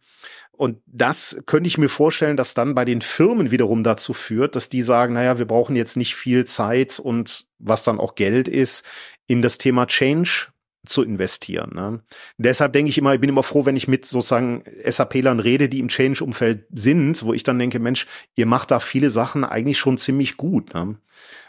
Und 0.53 0.79
das 0.87 1.37
könnte 1.45 1.67
ich 1.67 1.77
mir 1.77 1.87
vorstellen, 1.87 2.35
dass 2.35 2.55
dann 2.55 2.73
bei 2.73 2.83
den 2.83 3.01
Firmen 3.01 3.51
wiederum 3.51 3.83
dazu 3.83 4.13
führt, 4.13 4.55
dass 4.55 4.69
die 4.69 4.81
sagen, 4.81 5.13
naja, 5.13 5.37
wir 5.37 5.45
brauchen 5.45 5.75
jetzt 5.75 5.97
nicht 5.97 6.15
viel 6.15 6.45
Zeit 6.45 6.99
und 6.99 7.45
was 7.59 7.83
dann 7.83 7.99
auch 7.99 8.15
Geld 8.15 8.47
ist, 8.47 8.83
in 9.27 9.43
das 9.43 9.59
Thema 9.59 9.85
Change 9.85 10.47
zu 10.85 11.03
investieren. 11.03 11.71
Ne? 11.75 12.01
Deshalb 12.37 12.73
denke 12.73 12.89
ich 12.89 12.97
immer, 12.97 13.13
ich 13.13 13.21
bin 13.21 13.29
immer 13.29 13.43
froh, 13.43 13.65
wenn 13.65 13.75
ich 13.75 13.87
mit 13.87 14.05
sozusagen 14.05 14.63
SAP-Lern 14.85 15.39
rede, 15.39 15.69
die 15.69 15.79
im 15.79 15.89
Change-Umfeld 15.89 16.65
sind, 16.71 17.23
wo 17.23 17.33
ich 17.33 17.43
dann 17.43 17.59
denke, 17.59 17.79
Mensch, 17.79 18.07
ihr 18.35 18.45
macht 18.45 18.71
da 18.71 18.79
viele 18.79 19.09
Sachen 19.09 19.43
eigentlich 19.43 19.77
schon 19.77 19.97
ziemlich 19.97 20.37
gut. 20.37 20.73
Ne? 20.73 20.95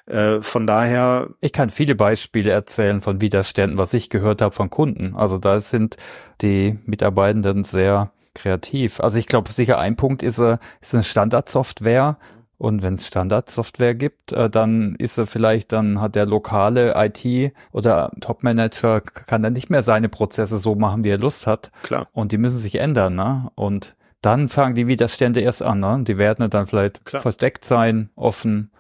Äh, 0.06 0.42
von 0.42 0.66
daher. 0.66 1.30
Ich 1.40 1.52
kann 1.52 1.70
viele 1.70 1.94
Beispiele 1.94 2.50
erzählen 2.50 3.00
von 3.00 3.20
Widerständen, 3.20 3.78
was 3.78 3.94
ich 3.94 4.10
gehört 4.10 4.42
habe 4.42 4.54
von 4.54 4.70
Kunden. 4.70 5.14
Also 5.16 5.38
da 5.38 5.60
sind 5.60 5.96
die 6.40 6.78
Mitarbeitenden 6.84 7.64
sehr 7.64 8.12
kreativ. 8.34 9.00
Also 9.00 9.18
ich 9.18 9.26
glaube, 9.26 9.52
sicher 9.52 9.78
ein 9.78 9.96
Punkt 9.96 10.22
ist, 10.22 10.38
äh, 10.38 10.58
ist 10.80 10.94
eine 10.94 11.04
Standardsoftware. 11.04 12.18
Und 12.62 12.80
wenn 12.80 12.94
es 12.94 13.08
Standardsoftware 13.08 13.96
gibt, 13.96 14.30
äh, 14.30 14.48
dann 14.48 14.94
ist 14.94 15.18
er 15.18 15.26
vielleicht, 15.26 15.72
dann 15.72 16.00
hat 16.00 16.14
der 16.14 16.26
lokale 16.26 16.94
IT 16.94 17.52
oder 17.72 18.12
Topmanager 18.20 19.00
kann 19.00 19.42
dann 19.42 19.52
nicht 19.52 19.68
mehr 19.68 19.82
seine 19.82 20.08
Prozesse 20.08 20.58
so 20.58 20.76
machen, 20.76 21.02
wie 21.02 21.08
er 21.08 21.18
Lust 21.18 21.48
hat. 21.48 21.72
Klar. 21.82 22.06
Und 22.12 22.30
die 22.30 22.38
müssen 22.38 22.60
sich 22.60 22.76
ändern, 22.76 23.16
ne? 23.16 23.50
Und 23.56 23.96
dann 24.20 24.48
fangen 24.48 24.76
die 24.76 24.86
Widerstände 24.86 25.40
erst 25.40 25.64
an, 25.64 25.80
ne? 25.80 26.04
Die 26.06 26.18
werden 26.18 26.48
dann 26.50 26.68
vielleicht 26.68 27.04
Klar. 27.04 27.22
versteckt 27.22 27.64
sein, 27.64 28.10
offen. 28.14 28.70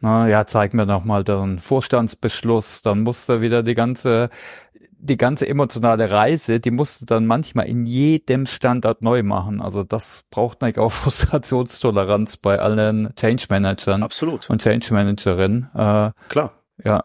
Na, 0.00 0.28
ja, 0.28 0.44
zeig 0.44 0.74
mir 0.74 0.84
noch 0.84 1.04
mal 1.04 1.24
den 1.24 1.60
Vorstandsbeschluss, 1.60 2.82
dann 2.82 3.00
muss 3.00 3.24
da 3.24 3.40
wieder 3.40 3.62
die 3.62 3.74
ganze 3.74 4.28
die 5.02 5.16
ganze 5.16 5.48
emotionale 5.48 6.10
Reise, 6.10 6.60
die 6.60 6.70
musst 6.70 7.02
du 7.02 7.06
dann 7.06 7.26
manchmal 7.26 7.66
in 7.66 7.86
jedem 7.86 8.46
Standard 8.46 9.02
neu 9.02 9.22
machen. 9.22 9.60
Also 9.60 9.82
das 9.82 10.24
braucht 10.30 10.60
natürlich 10.60 10.78
auch 10.78 10.92
Frustrationstoleranz 10.92 12.36
bei 12.36 12.58
allen 12.58 13.14
Change 13.16 13.46
Managern. 13.48 14.02
Absolut. 14.02 14.48
Und 14.50 14.62
Change 14.62 14.92
Managerinnen. 14.92 15.70
Äh, 15.74 16.10
Klar. 16.28 16.52
Ja. 16.84 17.02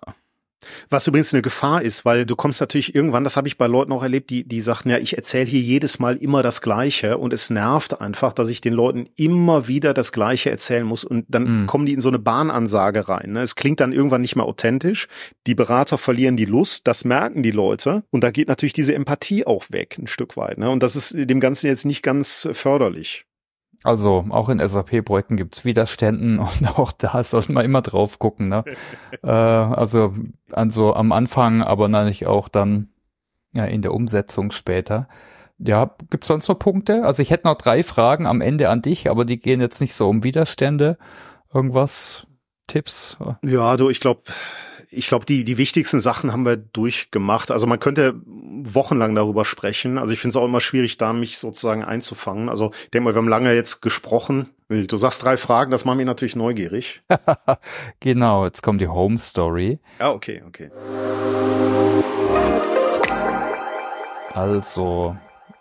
Was 0.90 1.08
übrigens 1.08 1.34
eine 1.34 1.42
Gefahr 1.42 1.82
ist, 1.82 2.06
weil 2.06 2.26
du 2.26 2.36
kommst 2.36 2.60
natürlich 2.60 2.96
irgendwann, 2.96 3.24
das 3.24 3.38
habe 3.38 3.48
ich 3.48 3.58
bei 3.58 3.68
Leuten 3.68 3.92
auch 3.92 4.04
erlebt, 4.04 4.30
die, 4.30 4.48
die 4.48 4.62
sagten, 4.62 4.90
ja, 4.90 4.98
ich 4.98 5.18
erzähle 5.18 5.46
hier 5.46 5.62
jedes 5.62 6.00
Mal 6.00 6.18
immer 6.18 6.44
das 6.44 6.62
Gleiche 6.62 7.18
und 7.18 7.34
es 7.34 7.50
nervt 7.50 8.02
einfach, 8.02 8.34
dass 8.34 8.50
ich 8.50 8.62
den 8.62 8.74
Leuten 8.74 9.08
immer 9.16 9.68
wieder 9.68 9.94
das 9.94 10.12
Gleiche 10.12 10.50
erzählen 10.50 10.86
muss 10.86 11.04
und 11.04 11.26
dann 11.30 11.62
mhm. 11.62 11.66
kommen 11.68 11.86
die 11.86 11.94
in 11.94 12.02
so 12.02 12.10
eine 12.10 12.20
Bahnansage 12.20 13.08
rein. 13.08 13.34
Ne? 13.34 13.42
Es 13.42 13.56
klingt 13.56 13.80
dann 13.80 13.94
irgendwann 13.94 14.22
nicht 14.22 14.36
mehr 14.36 14.46
authentisch. 14.46 15.08
Die 15.48 15.56
Berater 15.56 15.98
verlieren 15.98 16.38
die 16.38 16.46
Lust, 16.46 16.88
das 16.88 17.06
merken 17.06 17.44
die 17.44 17.52
Leute 17.52 18.04
und 18.12 18.24
da 18.24 18.32
geht 18.32 18.48
natürlich 18.48 18.74
diese 18.74 18.96
Empathie 18.96 19.46
auch 19.46 19.66
weg 19.72 19.98
ein 20.00 20.08
Stück 20.08 20.38
weit. 20.38 20.58
Ne? 20.58 20.70
Und 20.70 20.84
das 20.84 20.96
ist 20.96 21.16
dem 21.18 21.40
Ganzen 21.40 21.68
jetzt 21.68 21.86
nicht 21.86 22.04
ganz 22.04 22.48
förderlich. 22.54 23.25
Also 23.86 24.26
auch 24.30 24.50
in 24.50 24.66
SAP-Projekten 24.66 25.38
gibt's 25.38 25.64
Widerständen 25.64 26.40
und 26.40 26.80
auch 26.80 26.92
da 26.92 27.24
sollte 27.24 27.52
man 27.52 27.66
immer 27.66 27.82
drauf 27.82 28.20
gucken. 28.20 28.50
Ne? 28.50 28.64
äh, 29.24 29.30
also, 29.30 30.14
also 30.52 30.94
am 30.94 31.12
Anfang, 31.12 31.62
aber 31.62 31.88
natürlich 31.88 32.26
auch 32.26 32.50
dann 32.50 32.90
ja 33.54 33.66
in 33.66 33.82
der 33.82 33.94
Umsetzung 33.94 34.52
später. 34.52 35.08
Ja, 35.58 35.96
gibt's 36.10 36.28
sonst 36.28 36.50
noch 36.50 36.60
Punkte? 36.60 37.06
Also 37.06 37.22
ich 37.22 37.30
hätte 37.30 37.48
noch 37.48 37.56
drei 37.56 37.84
Fragen 37.84 38.26
am 38.26 38.42
Ende 38.42 38.70
an 38.70 38.82
dich, 38.82 39.10
aber 39.10 39.24
die 39.24 39.40
gehen 39.40 39.62
jetzt 39.62 39.80
nicht 39.80 39.94
so 39.94 40.10
um 40.10 40.24
Widerstände. 40.24 40.98
Irgendwas, 41.54 42.28
Tipps? 42.68 43.18
Ja, 43.44 43.78
du, 43.78 43.90
ich 43.90 44.02
glaube, 44.02 44.24
ich 44.92 45.08
glaube, 45.08 45.26
die, 45.26 45.44
die 45.44 45.58
wichtigsten 45.58 46.00
Sachen 46.00 46.32
haben 46.32 46.46
wir 46.46 46.58
durchgemacht. 46.58 47.52
Also 47.52 47.68
man 47.68 47.80
könnte 47.80 48.16
wochenlang 48.26 49.16
darüber 49.16 49.46
sprechen. 49.46 49.98
Also 49.98 50.14
ich 50.14 50.20
finde 50.20 50.32
es 50.32 50.36
auch 50.42 50.46
immer 50.46 50.62
schwierig, 50.62 50.98
da 50.98 51.14
mich 51.14 51.38
sozusagen 51.38 51.84
einzufangen. 51.84 52.50
Also 52.50 52.72
ich 52.86 52.92
denke 52.92 53.06
mal, 53.06 53.16
wir 53.16 53.20
haben 53.20 53.28
lange 53.28 53.54
jetzt 53.54 53.82
gesprochen. 53.82 54.50
Du 54.68 54.98
sagst 54.98 55.24
drei 55.24 55.38
Fragen, 55.38 55.72
das 55.72 55.86
macht 55.86 55.98
mich 55.98 56.06
natürlich 56.06 56.36
neugierig. 56.36 57.04
genau, 58.00 58.46
jetzt 58.46 58.64
kommt 58.64 58.82
die 58.82 58.88
Home 58.88 59.18
Story. 59.18 59.80
Ja, 60.00 60.12
okay, 60.12 60.42
okay. 60.48 60.72
Also, 64.34 65.16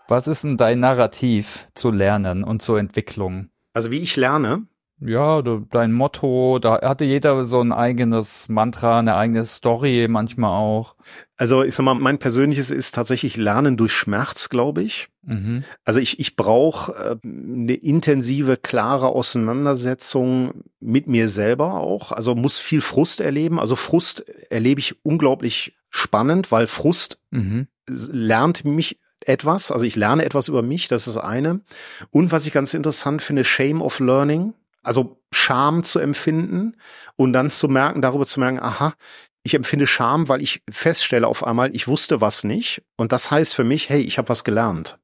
was 0.09 0.27
ist 0.27 0.45
denn 0.45 0.57
dein 0.57 0.81
Narrativ 0.81 1.69
zu 1.75 1.91
lernen 1.91 2.45
und 2.45 2.63
zur 2.63 2.79
Entwicklung? 2.79 3.51
Also 3.73 3.91
wie 3.91 3.99
ich 3.99 4.17
lerne? 4.17 4.67
Ja, 5.01 5.43
dein 5.43 5.93
Motto, 5.93 6.59
da 6.61 6.81
hatte 6.81 7.05
jeder 7.05 7.45
so 7.45 7.61
ein 7.61 7.73
eigenes 7.73 8.49
Mantra, 8.49 9.01
eine 9.01 9.17
eigene 9.17 9.45
Story 9.45 10.07
manchmal 10.09 10.51
auch. 10.51 10.95
Also 11.37 11.65
ich 11.65 11.75
sag 11.75 11.85
mal, 11.85 11.95
mein 11.95 12.19
persönliches 12.19 12.71
ist 12.71 12.95
tatsächlich 12.95 13.37
Lernen 13.37 13.77
durch 13.77 13.93
Schmerz, 13.93 14.49
glaube 14.49 14.83
ich. 14.83 15.09
Mhm. 15.23 15.65
Also 15.85 15.99
ich, 15.99 16.21
ich 16.21 16.37
brauche 16.37 16.93
äh, 16.93 17.17
eine 17.27 17.75
intensive, 17.75 18.57
klare 18.57 19.09
Auseinandersetzung 19.09 20.63
mit 20.79 21.09
mir 21.09 21.29
selber 21.29 21.75
auch. 21.75 22.13
Also 22.13 22.35
muss 22.35 22.61
viel 22.61 22.81
Frust 22.81 23.21
erleben. 23.21 23.59
Also 23.59 23.75
Frust 23.75 24.21
erlebe 24.49 24.79
ich 24.79 25.05
unglaublich 25.05 25.77
spannend, 25.91 26.53
weil 26.53 26.69
Frust 26.69 27.19
mhm. 27.31 27.67
lernt 27.87 28.65
mich 28.65 29.01
etwas. 29.27 29.71
Also 29.71 29.85
ich 29.85 29.97
lerne 29.97 30.25
etwas 30.25 30.49
über 30.49 30.63
mich, 30.63 30.89
das 30.89 31.09
ist 31.09 31.17
eine. 31.17 31.61
Und 32.11 32.31
was 32.31 32.47
ich 32.47 32.53
ganz 32.53 32.75
interessant 32.75 33.23
finde, 33.23 33.45
Shame 33.45 33.83
of 33.83 33.99
Learning. 33.99 34.55
Also 34.85 35.21
Scham 35.33 35.83
zu 35.83 35.99
empfinden 35.99 36.77
und 37.17 37.33
dann 37.33 37.51
zu 37.51 37.69
merken, 37.69 38.03
darüber 38.03 38.27
zu 38.27 38.41
merken, 38.41 38.61
aha, 38.61 38.95
ich 39.47 39.55
empfinde 39.55 39.87
Scham, 39.87 40.29
weil 40.29 40.43
ich 40.43 40.63
feststelle 40.71 41.27
auf 41.27 41.47
einmal, 41.47 41.75
ich 41.77 41.87
wusste 41.87 42.23
was 42.23 42.45
nicht. 42.45 42.83
Und 42.97 43.13
das 43.13 43.31
heißt 43.31 43.55
für 43.55 43.63
mich, 43.63 43.91
hey, 43.91 44.01
ich 44.01 44.17
habe 44.17 44.31
was 44.31 44.43
gelernt. 44.43 44.99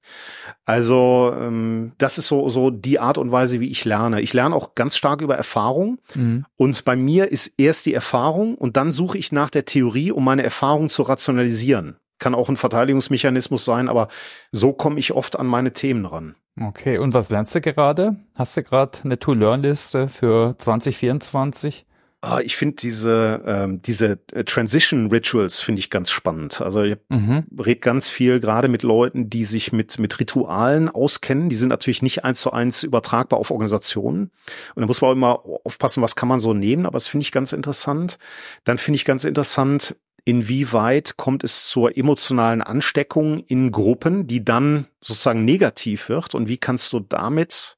Also 0.64 1.34
ähm, 1.38 1.92
das 1.98 2.16
ist 2.16 2.28
so, 2.28 2.48
so 2.48 2.70
die 2.70 2.98
Art 2.98 3.18
und 3.18 3.32
Weise, 3.32 3.60
wie 3.60 3.68
ich 3.68 3.84
lerne. 3.84 4.22
Ich 4.22 4.32
lerne 4.32 4.54
auch 4.54 4.74
ganz 4.74 4.96
stark 4.96 5.20
über 5.20 5.36
Erfahrung. 5.36 5.98
Mhm. 6.14 6.46
Und 6.56 6.84
bei 6.86 6.96
mir 6.96 7.30
ist 7.30 7.52
erst 7.58 7.84
die 7.84 7.94
Erfahrung 7.94 8.54
und 8.54 8.78
dann 8.78 8.92
suche 8.92 9.18
ich 9.18 9.30
nach 9.30 9.50
der 9.50 9.66
Theorie, 9.66 10.10
um 10.10 10.24
meine 10.24 10.42
Erfahrung 10.42 10.88
zu 10.88 11.02
rationalisieren. 11.02 11.96
Kann 12.20 12.36
auch 12.36 12.48
ein 12.48 12.56
Verteidigungsmechanismus 12.56 13.64
sein, 13.64 13.88
aber 13.88 14.06
so 14.52 14.72
komme 14.72 15.00
ich 15.00 15.12
oft 15.12 15.36
an 15.36 15.48
meine 15.48 15.72
Themen 15.72 16.06
ran. 16.06 16.36
Okay, 16.60 16.98
und 16.98 17.14
was 17.14 17.30
lernst 17.30 17.54
du 17.54 17.60
gerade? 17.60 18.16
Hast 18.36 18.56
du 18.56 18.62
gerade 18.62 18.98
eine 19.02 19.18
To-Learn-Liste 19.18 20.08
für 20.08 20.54
2024? 20.56 21.86
Ah, 22.22 22.40
ich 22.44 22.56
finde 22.56 22.76
diese 22.76 23.42
ähm, 23.46 23.80
diese 23.80 24.18
äh, 24.32 24.44
Transition 24.44 25.10
Rituals 25.10 25.60
finde 25.60 25.80
ich 25.80 25.88
ganz 25.88 26.10
spannend. 26.10 26.60
Also 26.60 26.82
ich 26.82 26.98
mhm. 27.08 27.44
rede 27.58 27.80
ganz 27.80 28.10
viel 28.10 28.40
gerade 28.40 28.68
mit 28.68 28.82
Leuten, 28.82 29.30
die 29.30 29.46
sich 29.46 29.72
mit 29.72 29.98
mit 29.98 30.20
Ritualen 30.20 30.90
auskennen. 30.90 31.48
Die 31.48 31.56
sind 31.56 31.70
natürlich 31.70 32.02
nicht 32.02 32.22
eins 32.22 32.42
zu 32.42 32.52
eins 32.52 32.82
übertragbar 32.82 33.40
auf 33.40 33.50
Organisationen. 33.50 34.32
Und 34.74 34.82
da 34.82 34.86
muss 34.86 35.00
man 35.00 35.08
auch 35.08 35.14
immer 35.14 35.42
aufpassen, 35.64 36.02
was 36.02 36.14
kann 36.14 36.28
man 36.28 36.40
so 36.40 36.52
nehmen. 36.52 36.84
Aber 36.84 36.96
das 36.96 37.08
finde 37.08 37.22
ich 37.24 37.32
ganz 37.32 37.54
interessant. 37.54 38.18
Dann 38.64 38.76
finde 38.76 38.96
ich 38.96 39.06
ganz 39.06 39.24
interessant, 39.24 39.96
inwieweit 40.24 41.16
kommt 41.16 41.44
es 41.44 41.68
zur 41.68 41.96
emotionalen 41.96 42.62
Ansteckung 42.62 43.44
in 43.46 43.70
Gruppen, 43.70 44.26
die 44.26 44.44
dann 44.44 44.86
sozusagen 45.00 45.44
negativ 45.44 46.08
wird 46.08 46.34
und 46.34 46.48
wie 46.48 46.58
kannst 46.58 46.92
du 46.92 47.00
damit 47.00 47.76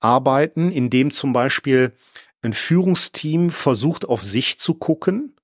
arbeiten, 0.00 0.70
indem 0.72 1.10
zum 1.10 1.32
Beispiel 1.32 1.92
ein 2.42 2.52
Führungsteam 2.52 3.50
versucht 3.50 4.04
auf 4.04 4.22
sich 4.22 4.58
zu 4.58 4.74
gucken, 4.74 5.36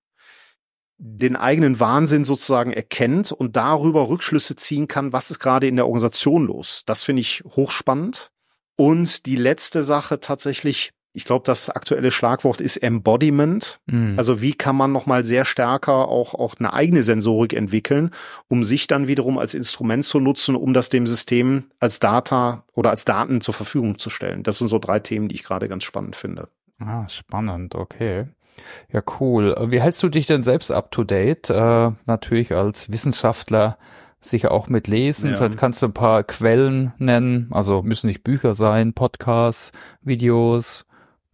den 0.98 1.36
eigenen 1.36 1.78
Wahnsinn 1.78 2.24
sozusagen 2.24 2.72
erkennt 2.72 3.30
und 3.30 3.54
darüber 3.54 4.08
Rückschlüsse 4.08 4.56
ziehen 4.56 4.88
kann, 4.88 5.12
was 5.12 5.30
ist 5.30 5.38
gerade 5.38 5.68
in 5.68 5.76
der 5.76 5.86
Organisation 5.86 6.46
los. 6.46 6.82
Das 6.86 7.04
finde 7.04 7.20
ich 7.20 7.44
hochspannend. 7.44 8.32
Und 8.76 9.26
die 9.26 9.36
letzte 9.36 9.84
Sache 9.84 10.18
tatsächlich, 10.20 10.92
ich 11.12 11.24
glaube, 11.24 11.44
das 11.44 11.70
aktuelle 11.70 12.10
Schlagwort 12.10 12.60
ist 12.60 12.76
Embodiment. 12.76 13.80
Mhm. 13.86 14.14
Also 14.16 14.40
wie 14.40 14.54
kann 14.54 14.76
man 14.76 14.92
nochmal 14.92 15.24
sehr 15.24 15.44
stärker 15.44 16.08
auch, 16.08 16.34
auch 16.34 16.54
eine 16.58 16.72
eigene 16.72 17.02
Sensorik 17.02 17.54
entwickeln, 17.54 18.10
um 18.48 18.62
sich 18.62 18.86
dann 18.86 19.08
wiederum 19.08 19.38
als 19.38 19.54
Instrument 19.54 20.04
zu 20.04 20.20
nutzen, 20.20 20.54
um 20.54 20.74
das 20.74 20.90
dem 20.90 21.06
System 21.06 21.64
als 21.80 21.98
Data 21.98 22.64
oder 22.72 22.90
als 22.90 23.04
Daten 23.04 23.40
zur 23.40 23.54
Verfügung 23.54 23.98
zu 23.98 24.10
stellen. 24.10 24.42
Das 24.42 24.58
sind 24.58 24.68
so 24.68 24.78
drei 24.78 25.00
Themen, 25.00 25.28
die 25.28 25.34
ich 25.34 25.44
gerade 25.44 25.68
ganz 25.68 25.84
spannend 25.84 26.14
finde. 26.14 26.48
Ah, 26.78 27.08
spannend, 27.08 27.74
okay. 27.74 28.26
Ja, 28.92 29.02
cool. 29.20 29.54
Wie 29.68 29.80
hältst 29.80 30.02
du 30.02 30.08
dich 30.08 30.26
denn 30.26 30.42
selbst 30.42 30.70
up 30.70 30.90
to 30.90 31.04
date? 31.04 31.50
Äh, 31.50 31.90
natürlich 32.06 32.54
als 32.54 32.90
Wissenschaftler 32.92 33.78
sicher 34.20 34.50
auch 34.50 34.68
mit 34.68 34.88
lesen. 34.88 35.30
Ja. 35.30 35.36
Vielleicht 35.36 35.58
kannst 35.58 35.82
du 35.82 35.86
ein 35.86 35.92
paar 35.92 36.24
Quellen 36.24 36.92
nennen. 36.98 37.48
Also 37.50 37.82
müssen 37.82 38.08
nicht 38.08 38.24
Bücher 38.24 38.54
sein, 38.54 38.92
Podcasts, 38.92 39.72
Videos. 40.02 40.87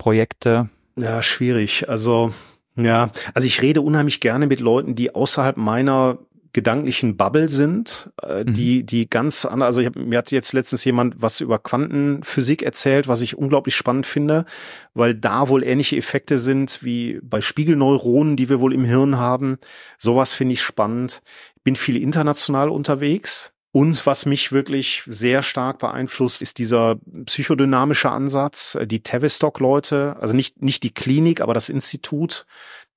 Projekte? 0.05 0.69
Ja, 0.97 1.23
schwierig. 1.23 1.89
Also, 1.89 2.35
ja, 2.77 3.09
also 3.33 3.47
ich 3.47 3.63
rede 3.63 3.81
unheimlich 3.81 4.21
gerne 4.21 4.47
mit 4.47 4.61
Leuten, 4.61 4.95
die 4.95 5.15
außerhalb 5.15 5.57
meiner 5.57 6.19
gedanklichen 6.53 7.17
Bubble 7.17 7.49
sind, 7.49 8.11
äh, 8.23 8.45
mhm. 8.45 8.53
die 8.53 8.85
die 8.85 9.09
ganz 9.09 9.47
andere, 9.47 9.67
also 9.67 9.81
ich 9.81 9.87
hab, 9.87 9.97
mir 9.97 10.19
hat 10.19 10.31
jetzt 10.31 10.53
letztens 10.53 10.85
jemand 10.85 11.15
was 11.23 11.41
über 11.41 11.59
Quantenphysik 11.59 12.63
erzählt, 12.63 13.09
was 13.09 13.23
ich 13.23 13.39
unglaublich 13.39 13.77
spannend 13.77 14.05
finde, 14.07 14.45
weil 14.93 15.15
da 15.15 15.49
wohl 15.49 15.65
ähnliche 15.65 15.97
Effekte 15.97 16.39
sind 16.39 16.85
wie 16.85 17.19
bei 17.23 17.41
Spiegelneuronen, 17.41 18.37
die 18.37 18.51
wir 18.51 18.61
wohl 18.61 18.75
im 18.75 18.85
Hirn 18.85 19.17
haben. 19.17 19.57
Sowas 19.97 20.35
finde 20.35 20.53
ich 20.53 20.61
spannend. 20.61 21.23
Bin 21.63 21.77
viel 21.77 21.97
international 21.97 22.69
unterwegs. 22.69 23.54
Und 23.75 24.07
was 24.07 24.25
mich 24.25 24.53
wirklich 24.53 25.03
sehr 25.05 25.43
stark 25.43 25.81
beeinflusst, 25.81 26.43
ist 26.43 26.59
dieser 26.59 26.95
psychodynamische 27.27 28.09
Ansatz. 28.09 28.79
Die 28.85 29.03
Tavistock-Leute, 29.03 30.15
also 30.21 30.33
nicht, 30.33 30.63
nicht 30.63 30.85
die 30.85 30.95
Klinik, 30.95 31.41
aber 31.41 31.55
das 31.55 31.71
Institut 31.71 32.47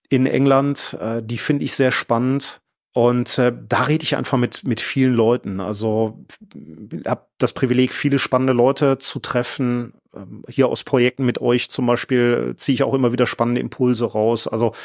in 0.08 0.28
England, 0.28 0.96
äh, 1.02 1.24
die 1.24 1.40
finde 1.40 1.66
ich 1.66 1.74
sehr 1.74 1.92
spannend. 1.92 2.62
Und 2.94 3.40
äh, 3.40 3.54
da 3.68 3.84
rede 3.84 4.04
ich 4.04 4.18
einfach 4.18 4.38
mit 4.38 4.66
mit 4.66 4.80
vielen 4.80 5.16
Leuten. 5.16 5.62
Also 5.62 6.24
habe 7.08 7.26
das 7.40 7.54
Privileg, 7.54 7.92
viele 7.92 8.20
spannende 8.20 8.54
Leute 8.54 9.00
zu 9.00 9.18
treffen. 9.18 9.94
Ähm, 10.16 10.44
hier 10.48 10.68
aus 10.68 10.84
Projekten 10.84 11.26
mit 11.26 11.42
euch 11.42 11.72
zum 11.72 11.88
Beispiel 11.88 12.52
äh, 12.52 12.56
ziehe 12.56 12.76
ich 12.76 12.84
auch 12.84 12.94
immer 12.94 13.12
wieder 13.12 13.26
spannende 13.26 13.62
Impulse 13.62 14.06
raus. 14.06 14.48
Also 14.48 14.76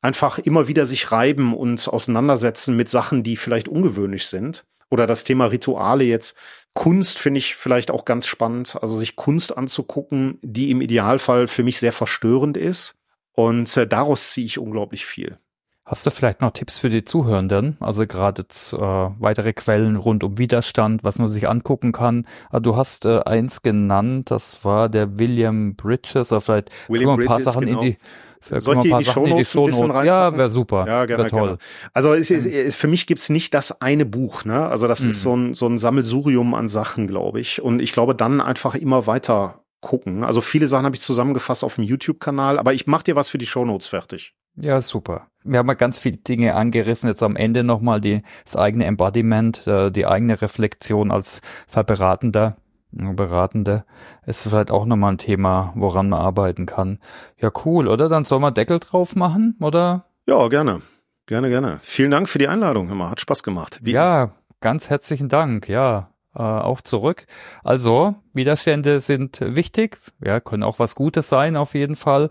einfach 0.00 0.38
immer 0.38 0.66
wieder 0.66 0.86
sich 0.86 1.12
reiben 1.12 1.54
und 1.54 1.86
auseinandersetzen 1.88 2.74
mit 2.74 2.88
Sachen, 2.88 3.22
die 3.22 3.36
vielleicht 3.36 3.68
ungewöhnlich 3.68 4.26
sind. 4.26 4.64
Oder 4.92 5.06
das 5.06 5.24
Thema 5.24 5.46
Rituale 5.46 6.04
jetzt. 6.04 6.36
Kunst 6.74 7.18
finde 7.18 7.38
ich 7.38 7.54
vielleicht 7.54 7.90
auch 7.90 8.04
ganz 8.04 8.26
spannend. 8.26 8.76
Also 8.82 8.98
sich 8.98 9.16
Kunst 9.16 9.56
anzugucken, 9.56 10.38
die 10.42 10.70
im 10.70 10.82
Idealfall 10.82 11.48
für 11.48 11.62
mich 11.62 11.78
sehr 11.78 11.92
verstörend 11.92 12.58
ist. 12.58 12.94
Und 13.32 13.74
äh, 13.78 13.86
daraus 13.86 14.32
ziehe 14.32 14.44
ich 14.44 14.58
unglaublich 14.58 15.06
viel. 15.06 15.38
Hast 15.86 16.04
du 16.04 16.10
vielleicht 16.10 16.42
noch 16.42 16.50
Tipps 16.50 16.78
für 16.78 16.90
die 16.90 17.04
Zuhörenden? 17.04 17.78
Also 17.80 18.06
gerade 18.06 18.42
äh, 18.42 18.76
weitere 18.76 19.54
Quellen 19.54 19.96
rund 19.96 20.24
um 20.24 20.36
Widerstand, 20.36 21.04
was 21.04 21.18
man 21.18 21.26
sich 21.26 21.48
angucken 21.48 21.92
kann. 21.92 22.26
Also 22.50 22.60
du 22.60 22.76
hast 22.76 23.06
äh, 23.06 23.20
eins 23.24 23.62
genannt, 23.62 24.30
das 24.30 24.62
war 24.62 24.90
der 24.90 25.18
William 25.18 25.74
Bridges. 25.74 26.16
Also 26.16 26.40
vielleicht 26.40 26.70
William 26.88 27.18
ein 27.18 27.24
paar 27.24 27.38
Bridges, 27.38 27.44
Sachen 27.54 27.64
genau. 27.64 27.80
in 27.80 27.86
die 27.86 27.96
soll 28.42 28.76
ich 28.76 28.82
die, 28.82 28.92
die 28.92 29.04
Shownotes 29.04 29.52
Show 29.52 29.64
ein 29.64 29.66
bisschen 29.66 30.04
Ja, 30.04 30.36
wäre 30.36 30.48
super. 30.48 30.86
Ja, 30.86 31.04
gerne, 31.06 31.24
wär 31.24 31.30
toll. 31.30 31.40
Gerne. 31.40 31.58
Also 31.92 32.12
es 32.14 32.30
ist, 32.30 32.46
es, 32.46 32.74
für 32.74 32.88
mich 32.88 33.06
gibt's 33.06 33.28
nicht 33.30 33.54
das 33.54 33.80
eine 33.80 34.06
Buch, 34.06 34.44
ne? 34.44 34.66
Also 34.66 34.88
das 34.88 35.02
mhm. 35.02 35.10
ist 35.10 35.22
so 35.22 35.36
ein, 35.36 35.54
so 35.54 35.66
ein 35.66 35.78
Sammelsurium 35.78 36.54
an 36.54 36.68
Sachen, 36.68 37.06
glaube 37.06 37.40
ich. 37.40 37.62
Und 37.62 37.80
ich 37.80 37.92
glaube, 37.92 38.14
dann 38.14 38.40
einfach 38.40 38.74
immer 38.74 39.06
weiter 39.06 39.62
gucken. 39.80 40.24
Also 40.24 40.40
viele 40.40 40.68
Sachen 40.68 40.86
habe 40.86 40.96
ich 40.96 41.02
zusammengefasst 41.02 41.64
auf 41.64 41.74
dem 41.74 41.84
YouTube-Kanal, 41.84 42.58
aber 42.58 42.72
ich 42.72 42.86
mache 42.86 43.04
dir 43.04 43.16
was 43.16 43.28
für 43.28 43.38
die 43.38 43.46
Shownotes 43.46 43.88
fertig. 43.88 44.34
Ja, 44.56 44.80
super. 44.80 45.28
Wir 45.44 45.58
haben 45.58 45.68
ja 45.68 45.74
ganz 45.74 45.98
viele 45.98 46.18
Dinge 46.18 46.54
angerissen. 46.54 47.08
Jetzt 47.08 47.22
am 47.22 47.36
Ende 47.36 47.64
nochmal 47.64 48.00
die, 48.00 48.22
das 48.44 48.56
eigene 48.56 48.84
Embodiment, 48.84 49.66
äh, 49.66 49.90
die 49.90 50.06
eigene 50.06 50.40
Reflexion 50.40 51.10
als 51.10 51.40
Verberatender, 51.66 52.56
Beratende. 52.92 53.84
Ist 54.26 54.44
vielleicht 54.44 54.70
auch 54.70 54.84
nochmal 54.86 55.12
ein 55.12 55.18
Thema, 55.18 55.72
woran 55.74 56.08
man 56.08 56.20
arbeiten 56.20 56.66
kann. 56.66 56.98
Ja, 57.38 57.50
cool, 57.64 57.88
oder? 57.88 58.08
Dann 58.08 58.24
soll 58.24 58.40
man 58.40 58.54
Deckel 58.54 58.78
drauf 58.78 59.16
machen, 59.16 59.56
oder? 59.60 60.06
Ja, 60.26 60.46
gerne. 60.48 60.82
Gerne, 61.26 61.48
gerne. 61.48 61.78
Vielen 61.82 62.10
Dank 62.10 62.28
für 62.28 62.38
die 62.38 62.48
Einladung. 62.48 62.90
Immer. 62.90 63.10
Hat 63.10 63.20
Spaß 63.20 63.42
gemacht. 63.42 63.80
Wie 63.82 63.92
ja, 63.92 64.32
ganz 64.60 64.90
herzlichen 64.90 65.28
Dank. 65.28 65.68
Ja, 65.68 66.10
äh, 66.34 66.42
auch 66.42 66.80
zurück. 66.80 67.26
Also, 67.64 68.16
Widerstände 68.34 69.00
sind 69.00 69.40
wichtig, 69.42 69.98
ja, 70.24 70.40
können 70.40 70.62
auch 70.62 70.78
was 70.78 70.94
Gutes 70.94 71.28
sein 71.28 71.56
auf 71.56 71.74
jeden 71.74 71.96
Fall. 71.96 72.30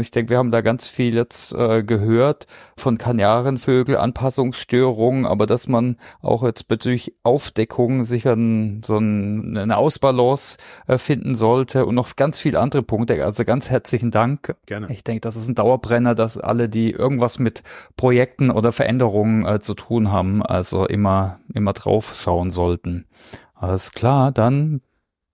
Ich 0.00 0.10
denke, 0.10 0.30
wir 0.30 0.38
haben 0.38 0.50
da 0.50 0.60
ganz 0.60 0.88
viel 0.88 1.14
jetzt 1.14 1.52
äh, 1.52 1.82
gehört 1.82 2.46
von 2.76 2.98
Kanarenvögel, 2.98 3.96
Anpassungsstörungen, 3.96 5.26
aber 5.26 5.46
dass 5.46 5.68
man 5.68 5.96
auch 6.20 6.42
jetzt 6.42 6.68
bezüglich 6.68 7.14
Aufdeckung 7.22 8.04
sicher 8.04 8.34
ein, 8.34 8.82
so 8.82 8.98
ein, 8.98 9.56
eine 9.56 9.76
Ausbalance 9.76 10.58
äh, 10.86 10.98
finden 10.98 11.34
sollte 11.34 11.86
und 11.86 11.94
noch 11.94 12.16
ganz 12.16 12.38
viele 12.38 12.58
andere 12.58 12.82
Punkte. 12.82 13.24
Also 13.24 13.44
ganz 13.44 13.70
herzlichen 13.70 14.10
Dank. 14.10 14.56
Gerne. 14.66 14.90
Ich 14.90 15.04
denke, 15.04 15.20
das 15.20 15.36
ist 15.36 15.48
ein 15.48 15.54
Dauerbrenner, 15.54 16.14
dass 16.14 16.38
alle, 16.38 16.68
die 16.68 16.90
irgendwas 16.90 17.38
mit 17.38 17.62
Projekten 17.96 18.50
oder 18.50 18.72
Veränderungen 18.72 19.44
äh, 19.44 19.60
zu 19.60 19.74
tun 19.74 20.10
haben, 20.10 20.42
also 20.42 20.86
immer, 20.86 21.40
immer 21.52 21.72
drauf 21.72 22.18
schauen 22.20 22.50
sollten. 22.50 23.06
Alles 23.54 23.92
klar, 23.92 24.32
dann 24.32 24.80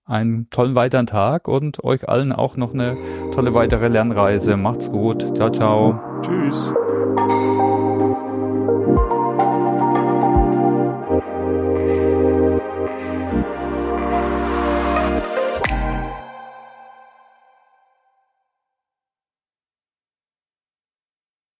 einen 0.09 0.49
tollen 0.49 0.75
weiteren 0.75 1.05
Tag 1.05 1.47
und 1.47 1.83
euch 1.83 2.09
allen 2.09 2.31
auch 2.33 2.57
noch 2.57 2.73
eine 2.73 2.97
tolle 3.31 3.53
weitere 3.53 3.87
Lernreise. 3.87 4.57
Macht's 4.57 4.91
gut. 4.91 5.35
Ciao, 5.35 5.49
ciao. 5.49 5.99
Tschüss. 6.21 6.73